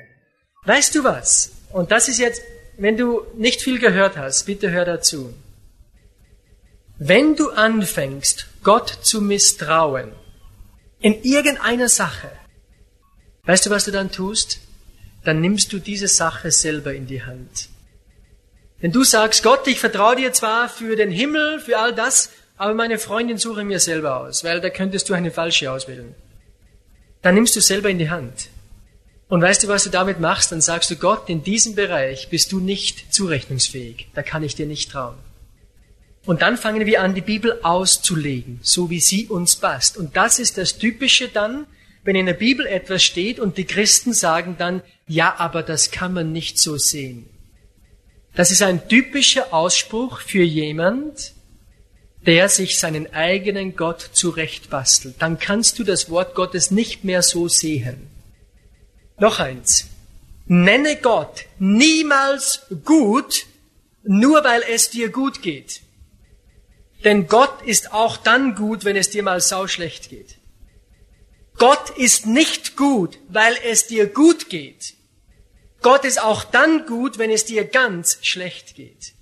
Weißt 0.63 0.95
du 0.95 1.03
was? 1.03 1.51
Und 1.73 1.91
das 1.91 2.07
ist 2.07 2.19
jetzt, 2.19 2.41
wenn 2.77 2.95
du 2.95 3.23
nicht 3.35 3.61
viel 3.61 3.79
gehört 3.79 4.15
hast, 4.15 4.45
bitte 4.45 4.71
hör 4.71 4.85
dazu. 4.85 5.33
Wenn 7.05 7.35
du 7.35 7.49
anfängst, 7.49 8.47
Gott 8.63 8.99
zu 9.01 9.19
misstrauen, 9.19 10.13
in 11.01 11.21
irgendeiner 11.23 11.89
Sache, 11.89 12.31
weißt 13.43 13.65
du, 13.65 13.69
was 13.71 13.83
du 13.83 13.91
dann 13.91 14.09
tust? 14.09 14.59
Dann 15.25 15.41
nimmst 15.41 15.73
du 15.73 15.79
diese 15.79 16.07
Sache 16.07 16.49
selber 16.49 16.93
in 16.93 17.05
die 17.05 17.21
Hand. 17.21 17.67
Wenn 18.79 18.93
du 18.93 19.03
sagst, 19.03 19.43
Gott, 19.43 19.67
ich 19.67 19.81
vertraue 19.81 20.15
dir 20.15 20.31
zwar 20.31 20.69
für 20.69 20.95
den 20.95 21.11
Himmel, 21.11 21.59
für 21.59 21.77
all 21.77 21.93
das, 21.93 22.29
aber 22.55 22.73
meine 22.73 22.97
Freundin 22.97 23.37
suche 23.37 23.65
mir 23.65 23.81
selber 23.81 24.21
aus, 24.21 24.45
weil 24.45 24.61
da 24.61 24.69
könntest 24.69 25.09
du 25.09 25.13
eine 25.13 25.31
falsche 25.31 25.69
auswählen. 25.69 26.15
Dann 27.21 27.35
nimmst 27.35 27.53
du 27.57 27.59
selber 27.59 27.89
in 27.89 27.99
die 27.99 28.11
Hand. 28.11 28.47
Und 29.27 29.41
weißt 29.41 29.61
du, 29.63 29.67
was 29.67 29.83
du 29.83 29.89
damit 29.89 30.21
machst? 30.21 30.53
Dann 30.53 30.61
sagst 30.61 30.89
du, 30.89 30.95
Gott, 30.95 31.27
in 31.27 31.43
diesem 31.43 31.75
Bereich 31.75 32.29
bist 32.29 32.53
du 32.53 32.61
nicht 32.61 33.13
zurechnungsfähig. 33.13 34.07
Da 34.13 34.23
kann 34.23 34.41
ich 34.41 34.55
dir 34.55 34.67
nicht 34.67 34.89
trauen. 34.89 35.17
Und 36.25 36.41
dann 36.41 36.57
fangen 36.57 36.85
wir 36.85 37.01
an, 37.01 37.15
die 37.15 37.21
Bibel 37.21 37.59
auszulegen, 37.63 38.59
so 38.61 38.89
wie 38.89 39.01
sie 39.01 39.27
uns 39.27 39.57
passt. 39.57 39.97
Und 39.97 40.15
das 40.15 40.39
ist 40.39 40.57
das 40.57 40.77
Typische 40.77 41.27
dann, 41.27 41.67
wenn 42.03 42.15
in 42.15 42.25
der 42.25 42.33
Bibel 42.33 42.65
etwas 42.65 43.03
steht 43.03 43.39
und 43.39 43.57
die 43.57 43.65
Christen 43.65 44.13
sagen 44.13 44.55
dann, 44.57 44.81
ja, 45.07 45.35
aber 45.37 45.63
das 45.63 45.91
kann 45.91 46.13
man 46.13 46.31
nicht 46.31 46.59
so 46.59 46.77
sehen. 46.77 47.29
Das 48.35 48.51
ist 48.51 48.61
ein 48.61 48.87
typischer 48.87 49.53
Ausspruch 49.53 50.21
für 50.21 50.43
jemand, 50.43 51.33
der 52.25 52.49
sich 52.49 52.79
seinen 52.79 53.13
eigenen 53.13 53.75
Gott 53.75 54.09
zurechtbastelt, 54.13 55.15
dann 55.19 55.39
kannst 55.39 55.77
du 55.77 55.83
das 55.83 56.09
Wort 56.09 56.35
Gottes 56.35 56.71
nicht 56.71 57.03
mehr 57.03 57.21
so 57.21 57.47
sehen. 57.47 58.07
Noch 59.17 59.39
eins. 59.39 59.87
Nenne 60.45 60.97
Gott 61.01 61.45
niemals 61.59 62.61
gut, 62.83 63.45
nur 64.03 64.43
weil 64.43 64.61
es 64.69 64.89
dir 64.89 65.09
gut 65.09 65.41
geht. 65.41 65.82
Denn 67.03 67.27
Gott 67.27 67.61
ist 67.63 67.93
auch 67.93 68.17
dann 68.17 68.55
gut, 68.55 68.85
wenn 68.85 68.95
es 68.95 69.09
dir 69.09 69.23
mal 69.23 69.41
sauschlecht 69.41 70.09
geht. 70.09 70.37
Gott 71.57 71.91
ist 71.97 72.25
nicht 72.25 72.75
gut, 72.77 73.19
weil 73.29 73.55
es 73.65 73.87
dir 73.87 74.07
gut 74.07 74.49
geht. 74.49 74.95
Gott 75.81 76.05
ist 76.05 76.21
auch 76.21 76.43
dann 76.43 76.85
gut, 76.85 77.17
wenn 77.17 77.29
es 77.29 77.45
dir 77.45 77.65
ganz 77.65 78.17
schlecht 78.21 78.75
geht. 78.75 79.13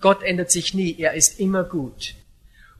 Gott 0.00 0.22
ändert 0.22 0.50
sich 0.50 0.74
nie, 0.74 0.96
er 0.98 1.14
ist 1.14 1.38
immer 1.38 1.64
gut. 1.64 2.14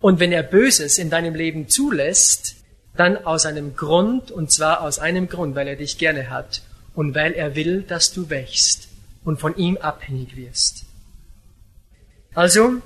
Und 0.00 0.20
wenn 0.20 0.32
er 0.32 0.42
Böses 0.42 0.98
in 0.98 1.10
deinem 1.10 1.34
Leben 1.34 1.68
zulässt, 1.68 2.56
dann 2.96 3.24
aus 3.24 3.46
einem 3.46 3.76
Grund, 3.76 4.30
und 4.30 4.50
zwar 4.50 4.82
aus 4.82 4.98
einem 4.98 5.28
Grund, 5.28 5.54
weil 5.54 5.68
er 5.68 5.76
dich 5.76 5.98
gerne 5.98 6.30
hat 6.30 6.62
und 6.94 7.14
weil 7.14 7.32
er 7.32 7.54
will, 7.54 7.82
dass 7.82 8.12
du 8.12 8.30
wächst 8.30 8.88
und 9.24 9.40
von 9.40 9.56
ihm 9.56 9.76
abhängig 9.76 10.36
wirst. 10.36 10.84
Also, 12.34 12.82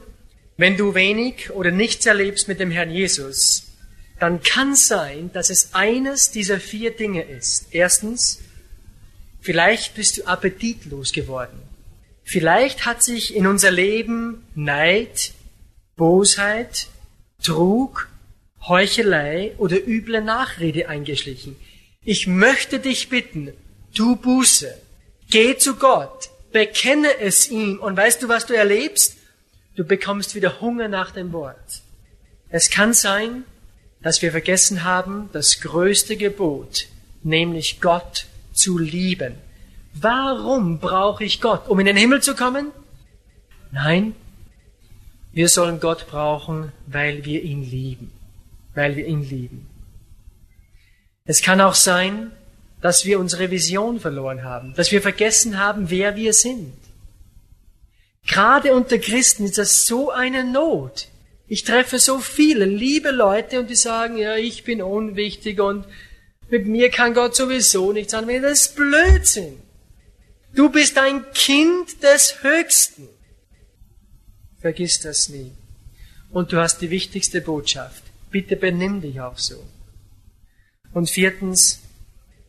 wenn 0.59 0.77
du 0.77 0.95
wenig 0.95 1.51
oder 1.53 1.71
nichts 1.71 2.05
erlebst 2.05 2.49
mit 2.49 2.61
dem 2.61 2.71
Herrn 2.73 2.91
Jesus, 2.91 3.69
dann 4.19 4.43
kann 4.43 4.75
sein, 4.75 5.31
dass 5.33 5.51
es 5.51 5.73
eines 5.73 6.33
dieser 6.33 6.59
vier 6.59 6.91
Dinge 6.91 7.23
ist. 7.23 7.69
Erstens, 7.71 8.41
vielleicht 9.41 9.95
bist 9.95 10.19
du 10.19 10.27
appetitlos 10.27 11.13
geworden. 11.13 11.59
Vielleicht 12.25 12.85
hat 12.85 13.05
sich 13.05 13.35
in 13.37 13.47
unser 13.47 13.71
Leben 13.71 14.45
Neid, 14.57 15.33
Bosheit, 15.97 16.89
Trug, 17.43 18.09
Heuchelei 18.67 19.53
oder 19.59 19.77
üble 19.87 20.21
Nachrede 20.21 20.89
eingeschlichen. 20.89 21.55
Ich 22.05 22.27
möchte 22.27 22.81
dich 22.81 23.09
bitten, 23.09 23.53
tu 23.95 24.17
Buße, 24.17 24.77
geh 25.31 25.57
zu 25.57 25.77
Gott, 25.77 26.31
bekenne 26.51 27.21
es 27.21 27.49
ihm 27.49 27.79
und 27.79 27.97
weißt 27.97 28.23
du, 28.25 28.29
was 28.29 28.45
du 28.45 28.55
erlebst? 28.55 29.18
Du 29.79 29.85
bekommst 29.85 30.35
wieder 30.35 30.61
Hunger 30.61 30.89
nach 30.89 31.13
dem 31.13 31.33
Wort. 31.33 31.83
Es 32.49 32.69
kann 32.69 32.95
sein, 32.95 33.45
dass 34.03 34.23
wir 34.23 34.33
vergessen 34.33 34.83
haben, 34.83 35.31
das 35.33 35.61
größte 35.61 36.17
Gebot, 36.17 36.87
nämlich 37.23 37.81
Gott 37.81 38.27
zu 38.53 38.77
lieben. 38.77 39.35
Warum 39.95 40.81
brauche 40.81 41.23
ich 41.23 41.41
Gott? 41.41 41.69
Um 41.69 41.79
in 41.79 41.87
den 41.87 41.97
Himmel 41.97 42.21
zu 42.21 42.35
kommen? 42.35 42.73
Nein, 43.71 44.17
wir 45.33 45.49
sollen 45.49 45.79
Gott 45.79 46.09
brauchen, 46.09 46.73
weil 46.89 47.25
wir 47.25 47.45
ihn 47.45 47.63
lieben. 47.63 48.11
Weil 48.75 48.97
wir 48.97 49.07
ihn 49.07 49.23
lieben. 49.23 49.69
Es 51.25 51.41
kann 51.41 51.61
auch 51.61 51.77
sein, 51.77 52.33
dass 52.81 53.05
wir 53.05 53.21
unsere 53.21 53.53
Vision 53.53 54.01
verloren 54.01 54.43
haben, 54.43 54.75
dass 54.75 54.91
wir 54.91 55.03
vergessen 55.03 55.57
haben, 55.57 55.89
wer 55.89 56.17
wir 56.17 56.33
sind. 56.33 56.75
Gerade 58.29 58.75
unter 58.75 58.99
Christen 58.99 59.45
ist 59.47 59.57
das 59.57 59.87
so 59.87 60.11
eine 60.11 60.45
Not. 60.45 61.09
Ich 61.49 61.65
treffe 61.65 61.99
so 61.99 62.19
viele 62.19 62.67
liebe 62.67 63.11
Leute 63.11 63.59
und 63.59 63.71
die 63.71 63.75
sagen, 63.75 64.19
ja, 64.19 64.37
ich 64.37 64.65
bin 64.65 64.83
unwichtig 64.83 65.61
und 65.61 65.87
mit 66.51 66.67
mir 66.67 66.91
kann 66.91 67.15
Gott 67.15 67.35
sowieso 67.35 67.93
nichts 67.93 68.13
anwenden. 68.13 68.43
Das 68.43 68.67
ist 68.67 68.77
Blödsinn. 68.77 69.59
Du 70.55 70.69
bist 70.69 70.99
ein 70.99 71.25
Kind 71.33 72.03
des 72.03 72.43
Höchsten. 72.43 73.09
Vergiss 74.61 75.01
das 75.01 75.31
nie. 75.31 75.53
Und 76.31 76.53
du 76.53 76.59
hast 76.59 76.81
die 76.83 76.91
wichtigste 76.91 77.41
Botschaft. 77.41 78.03
Bitte 78.31 78.57
benimm 78.57 79.01
dich 79.01 79.21
auch 79.23 79.39
so. 79.39 79.65
Und 80.93 81.09
viertens, 81.09 81.81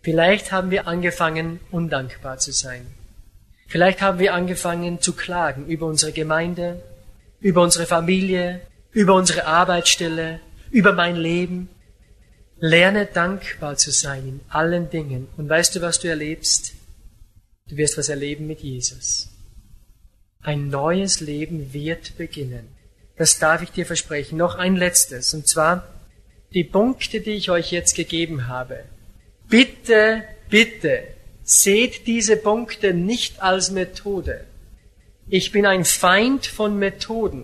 vielleicht 0.02 0.52
haben 0.52 0.72
wir 0.72 0.88
angefangen, 0.88 1.62
undankbar 1.72 2.38
zu 2.38 2.52
sein. 2.52 2.86
Vielleicht 3.70 4.02
haben 4.02 4.18
wir 4.18 4.34
angefangen 4.34 5.00
zu 5.00 5.14
klagen 5.14 5.68
über 5.68 5.86
unsere 5.86 6.12
Gemeinde, 6.12 6.82
über 7.40 7.62
unsere 7.62 7.86
Familie, 7.86 8.62
über 8.92 9.14
unsere 9.14 9.46
Arbeitsstelle, 9.46 10.40
über 10.72 10.94
mein 10.94 11.16
Leben. 11.16 11.70
Lerne 12.58 13.06
dankbar 13.06 13.78
zu 13.78 13.92
sein 13.92 14.28
in 14.28 14.42
allen 14.50 14.90
Dingen. 14.90 15.28
Und 15.38 15.48
weißt 15.48 15.76
du, 15.76 15.82
was 15.82 16.00
du 16.00 16.08
erlebst? 16.08 16.74
Du 17.68 17.78
wirst 17.78 17.96
was 18.00 18.10
erleben 18.10 18.48
mit 18.48 18.62
Jesus. 18.62 19.30
Ein 20.42 20.70
neues 20.70 21.20
Leben 21.20 21.72
wird 21.72 22.18
beginnen. 22.18 22.68
Das 23.18 23.38
darf 23.38 23.62
ich 23.62 23.70
dir 23.70 23.86
versprechen. 23.86 24.38
Noch 24.38 24.56
ein 24.56 24.78
letztes, 24.78 25.36
und 25.36 25.48
zwar 25.48 25.88
die 26.56 26.64
Punkte, 26.64 27.22
die 27.22 27.32
ich 27.32 27.52
euch 27.52 27.72
jetzt 27.72 27.96
gegeben 27.96 28.48
habe. 28.48 28.84
Bitte, 29.48 30.24
bitte, 30.50 31.04
seht 31.52 32.06
diese 32.06 32.38
Punkte 32.38 32.94
nicht 32.94 33.42
als 33.42 33.72
Methode. 33.72 34.46
Ich 35.30 35.52
bin 35.52 35.66
ein 35.66 35.84
Feind 35.84 36.46
von 36.46 36.78
Methoden. 36.78 37.44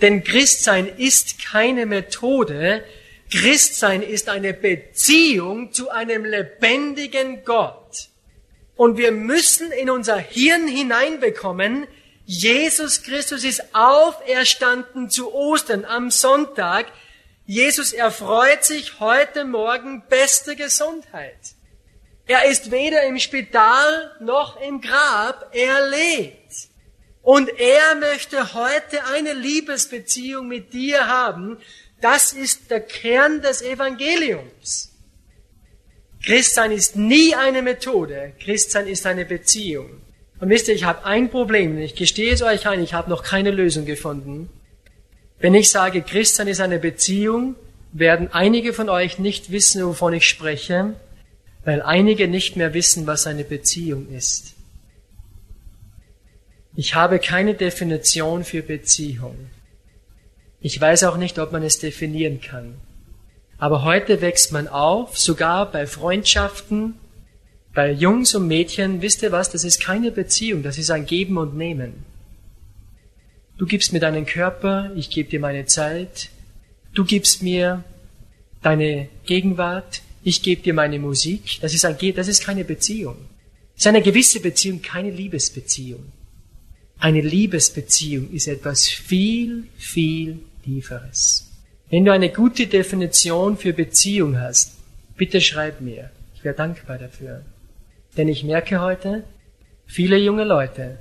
Denn 0.00 0.24
Christsein 0.24 0.86
ist 0.86 1.44
keine 1.44 1.84
Methode, 1.84 2.82
Christsein 3.30 4.00
ist 4.00 4.30
eine 4.30 4.54
Beziehung 4.54 5.70
zu 5.70 5.90
einem 5.90 6.24
lebendigen 6.24 7.44
Gott. 7.44 8.08
Und 8.74 8.96
wir 8.96 9.12
müssen 9.12 9.70
in 9.70 9.90
unser 9.90 10.16
Hirn 10.16 10.66
hineinbekommen, 10.66 11.86
Jesus 12.24 13.02
Christus 13.02 13.44
ist 13.44 13.74
auferstanden 13.74 15.10
zu 15.10 15.34
Ostern 15.34 15.84
am 15.84 16.10
Sonntag. 16.10 16.86
Jesus 17.44 17.92
erfreut 17.92 18.64
sich 18.64 18.98
heute 18.98 19.44
Morgen 19.44 20.02
beste 20.08 20.56
Gesundheit. 20.56 21.54
Er 22.26 22.46
ist 22.50 22.70
weder 22.70 23.04
im 23.04 23.18
Spital 23.18 24.12
noch 24.20 24.60
im 24.60 24.80
Grab, 24.80 25.50
er 25.52 25.88
lebt. 25.88 26.68
Und 27.22 27.48
er 27.58 27.94
möchte 27.96 28.54
heute 28.54 29.04
eine 29.14 29.32
Liebesbeziehung 29.32 30.48
mit 30.48 30.72
dir 30.72 31.06
haben, 31.06 31.58
Das 32.04 32.34
ist 32.34 32.70
der 32.70 32.80
Kern 32.80 33.40
des 33.40 33.62
Evangeliums. 33.62 34.92
Christsein 36.22 36.70
ist 36.70 36.96
nie 36.96 37.34
eine 37.34 37.62
Methode, 37.62 38.34
Christsein 38.40 38.86
ist 38.88 39.06
eine 39.06 39.24
Beziehung. 39.24 40.02
Und 40.38 40.50
wisst 40.50 40.68
ihr, 40.68 40.74
ich 40.74 40.84
habe 40.84 41.06
ein 41.06 41.30
Problem, 41.30 41.78
ich 41.78 41.94
gestehe 41.94 42.34
es 42.34 42.42
euch 42.42 42.66
ein, 42.66 42.82
ich 42.82 42.92
habe 42.92 43.08
noch 43.08 43.22
keine 43.22 43.50
Lösung 43.50 43.86
gefunden. 43.86 44.50
Wenn 45.38 45.54
ich 45.54 45.70
sage, 45.70 46.02
Christsein 46.02 46.48
ist 46.48 46.60
eine 46.60 46.78
Beziehung, 46.78 47.56
werden 47.92 48.28
einige 48.32 48.74
von 48.74 48.90
euch 48.90 49.18
nicht 49.18 49.50
wissen, 49.50 49.82
wovon 49.86 50.12
ich 50.12 50.28
spreche, 50.28 50.96
weil 51.64 51.82
einige 51.82 52.28
nicht 52.28 52.56
mehr 52.56 52.74
wissen, 52.74 53.06
was 53.06 53.26
eine 53.26 53.44
Beziehung 53.44 54.08
ist. 54.10 54.54
Ich 56.76 56.94
habe 56.94 57.18
keine 57.18 57.54
Definition 57.54 58.44
für 58.44 58.62
Beziehung. 58.62 59.36
Ich 60.60 60.80
weiß 60.80 61.04
auch 61.04 61.16
nicht, 61.16 61.38
ob 61.38 61.52
man 61.52 61.62
es 61.62 61.78
definieren 61.78 62.40
kann. 62.40 62.74
Aber 63.58 63.84
heute 63.84 64.20
wächst 64.20 64.52
man 64.52 64.66
auf, 64.66 65.18
sogar 65.18 65.70
bei 65.70 65.86
Freundschaften, 65.86 66.94
bei 67.72 67.90
Jungs 67.90 68.34
und 68.34 68.48
Mädchen, 68.48 69.00
wisst 69.00 69.22
ihr 69.22 69.32
was, 69.32 69.50
das 69.50 69.64
ist 69.64 69.80
keine 69.80 70.10
Beziehung, 70.10 70.62
das 70.62 70.78
ist 70.78 70.90
ein 70.90 71.06
Geben 71.06 71.38
und 71.38 71.56
Nehmen. 71.56 72.04
Du 73.56 73.66
gibst 73.66 73.92
mir 73.92 74.00
deinen 74.00 74.26
Körper, 74.26 74.90
ich 74.96 75.10
gebe 75.10 75.30
dir 75.30 75.40
meine 75.40 75.66
Zeit, 75.66 76.30
du 76.94 77.04
gibst 77.04 77.42
mir 77.42 77.84
deine 78.62 79.08
Gegenwart, 79.26 80.02
ich 80.24 80.42
gebe 80.42 80.62
dir 80.62 80.72
meine 80.72 80.98
Musik, 80.98 81.58
das 81.60 81.74
ist, 81.74 81.84
ein, 81.84 81.96
das 82.16 82.28
ist 82.28 82.42
keine 82.42 82.64
Beziehung. 82.64 83.16
Das 83.74 83.82
ist 83.82 83.86
eine 83.86 84.02
gewisse 84.02 84.40
Beziehung, 84.40 84.80
keine 84.80 85.10
Liebesbeziehung. 85.10 86.12
Eine 86.98 87.20
Liebesbeziehung 87.20 88.30
ist 88.32 88.48
etwas 88.48 88.88
viel, 88.88 89.64
viel 89.76 90.38
Tieferes. 90.64 91.50
Wenn 91.90 92.06
du 92.06 92.12
eine 92.12 92.30
gute 92.30 92.66
Definition 92.66 93.58
für 93.58 93.74
Beziehung 93.74 94.40
hast, 94.40 94.72
bitte 95.16 95.42
schreib 95.42 95.82
mir. 95.82 96.10
Ich 96.34 96.42
wäre 96.42 96.54
dankbar 96.54 96.96
dafür. 96.96 97.42
Denn 98.16 98.28
ich 98.28 98.44
merke 98.44 98.80
heute, 98.80 99.24
viele 99.86 100.16
junge 100.16 100.44
Leute 100.44 100.98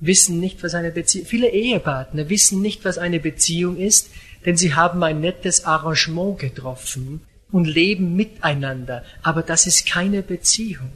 wissen 0.00 0.40
nicht, 0.40 0.62
was 0.62 0.74
eine 0.74 0.90
Beziehung, 0.90 1.26
viele 1.26 1.50
Ehepartner 1.50 2.30
wissen 2.30 2.62
nicht, 2.62 2.84
was 2.86 2.96
eine 2.96 3.20
Beziehung 3.20 3.76
ist, 3.76 4.10
denn 4.46 4.56
sie 4.56 4.74
haben 4.74 5.02
ein 5.02 5.20
nettes 5.20 5.66
Arrangement 5.66 6.38
getroffen 6.38 7.20
und 7.54 7.66
leben 7.66 8.16
miteinander. 8.16 9.04
Aber 9.22 9.42
das 9.42 9.68
ist 9.68 9.86
keine 9.86 10.22
Beziehung. 10.22 10.90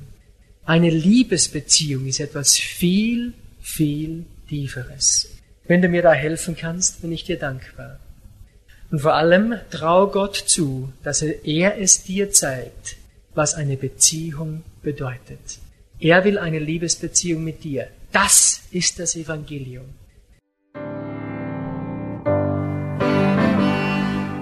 Eine 0.65 0.91
Liebesbeziehung 0.91 2.07
ist 2.07 2.19
etwas 2.19 2.57
viel, 2.59 3.33
viel 3.61 4.25
Tieferes. 4.49 5.29
Wenn 5.69 5.83
du 5.83 5.89
mir 5.89 6.03
da 6.03 6.13
helfen 6.13 6.57
kannst, 6.57 7.01
bin 7.01 7.13
ich 7.13 7.23
dir 7.23 7.39
dankbar. 7.39 8.01
Und 8.91 8.99
vor 9.03 9.15
allem 9.15 9.55
trau 9.71 10.09
Gott 10.09 10.35
zu, 10.35 10.93
dass 11.05 11.23
er 11.23 11.79
es 11.79 12.03
dir 12.03 12.33
zeigt, 12.33 12.97
was 13.35 13.55
eine 13.55 13.77
Beziehung 13.77 14.65
bedeutet. 14.83 15.61
Er 16.01 16.25
will 16.25 16.39
eine 16.39 16.59
Liebesbeziehung 16.59 17.45
mit 17.45 17.63
dir. 17.63 17.87
Das 18.11 18.63
ist 18.73 18.99
das 18.99 19.15
Evangelium. 19.15 19.87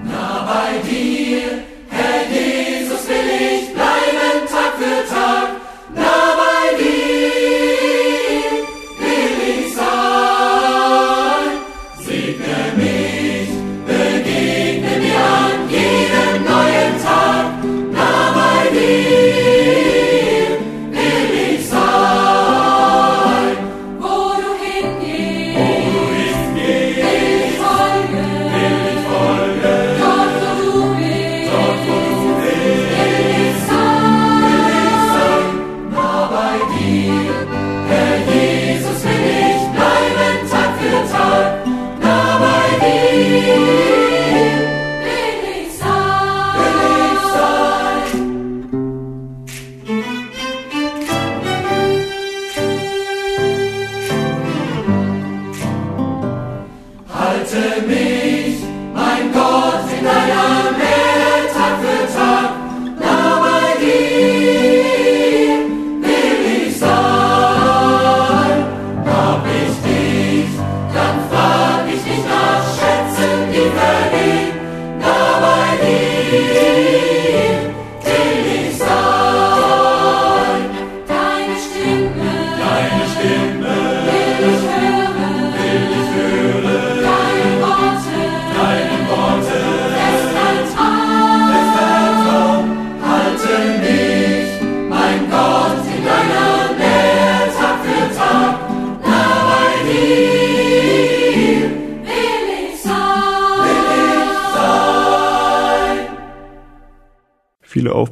Na 0.05 0.47
bei 0.47 0.79
dir, 0.89 1.76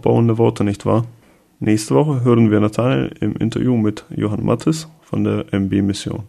aufbauende 0.04 0.36
Worte, 0.36 0.64
nicht 0.64 0.84
wahr? 0.84 1.04
Nächste 1.60 1.94
Woche 1.94 2.24
hören 2.24 2.50
wir 2.50 2.60
Nathanael 2.60 3.14
im 3.20 3.36
Interview 3.36 3.74
mit 3.76 4.04
Johann 4.14 4.44
Mattes 4.44 4.86
von 5.00 5.24
der 5.24 5.46
MB 5.50 5.80
Mission. 5.82 6.24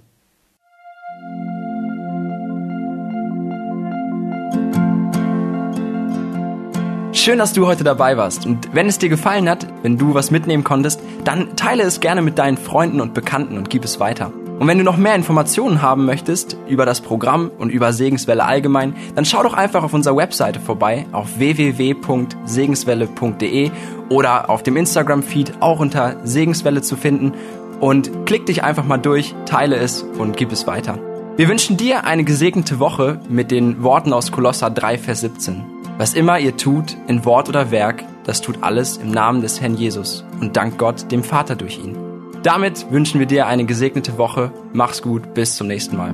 Schön, 7.12 7.40
dass 7.40 7.54
du 7.54 7.66
heute 7.66 7.84
dabei 7.84 8.16
warst. 8.16 8.46
Und 8.46 8.74
wenn 8.74 8.88
es 8.88 9.00
dir 9.00 9.10
gefallen 9.10 9.50
hat, 9.50 9.68
wenn 9.82 9.98
du 9.98 10.14
was 10.14 10.32
mitnehmen 10.32 10.64
konntest, 10.64 11.02
dann 11.26 11.58
teile 11.58 11.84
es 11.84 12.00
gerne 12.00 12.22
mit 12.22 12.38
deinen 12.38 12.58
Freunden 12.58 13.02
und 13.02 13.14
Bekannten 13.14 13.58
und 13.58 13.70
gib 13.70 13.84
es 13.84 14.00
weiter. 14.00 14.32
Und 14.60 14.68
wenn 14.68 14.78
du 14.78 14.84
noch 14.86 14.98
mehr 14.98 15.16
Informationen 15.16 15.82
haben 15.82 16.06
möchtest 16.06 16.56
über 16.68 16.86
das 16.86 17.02
Programm 17.02 17.50
und 17.58 17.72
über 17.72 17.92
Segenswelle 17.92 18.46
allgemein, 18.46 18.96
dann 19.14 19.26
schau 19.26 19.44
doch 19.44 19.54
einfach 19.54 19.84
auf 19.84 19.94
unserer 19.94 20.16
Webseite 20.16 20.62
vorbei 20.62 21.06
auf 21.12 21.40
www.segenswelle.de 21.40 23.72
oder 24.10 24.50
auf 24.50 24.64
dem 24.64 24.78
Instagram-Feed 24.78 25.62
auch 25.62 25.82
unter 25.82 26.16
Segenswelle 26.24 26.82
zu 26.82 26.96
finden 26.96 27.34
und 27.82 28.26
klick 28.26 28.46
dich 28.46 28.64
einfach 28.64 28.86
mal 28.86 28.98
durch, 28.98 29.36
teile 29.46 29.76
es 29.76 30.04
und 30.04 30.38
gib 30.38 30.54
es 30.54 30.66
weiter. 30.68 30.98
Wir 31.36 31.50
wünschen 31.50 31.76
dir 31.76 32.06
eine 32.06 32.24
gesegnete 32.24 32.80
Woche 32.80 33.20
mit 33.28 33.52
den 33.52 33.84
Worten 33.84 34.14
aus 34.14 34.32
Kolosser 34.32 34.70
3, 34.70 34.98
Vers 34.98 35.20
17. 35.20 35.66
Was 35.98 36.14
immer 36.14 36.40
ihr 36.40 36.56
tut, 36.56 36.96
in 37.08 37.26
Wort 37.26 37.50
oder 37.50 37.72
Werk, 37.72 38.06
das 38.24 38.40
tut 38.40 38.60
alles 38.62 38.96
im 38.98 39.12
Namen 39.12 39.42
des 39.42 39.60
Herrn 39.60 39.76
Jesus 39.76 40.24
und 40.40 40.56
dank 40.56 40.78
Gott, 40.78 41.12
dem 41.12 41.24
Vater 41.24 41.58
durch 41.58 41.78
ihn. 41.78 42.15
Damit 42.46 42.92
wünschen 42.92 43.20
wir 43.20 43.26
dir 43.26 43.48
eine 43.48 43.66
gesegnete 43.66 44.20
Woche. 44.20 44.52
Mach's 44.72 45.02
gut, 45.02 45.34
bis 45.34 45.56
zum 45.56 45.66
nächsten 45.66 45.98
Mal. 45.98 46.14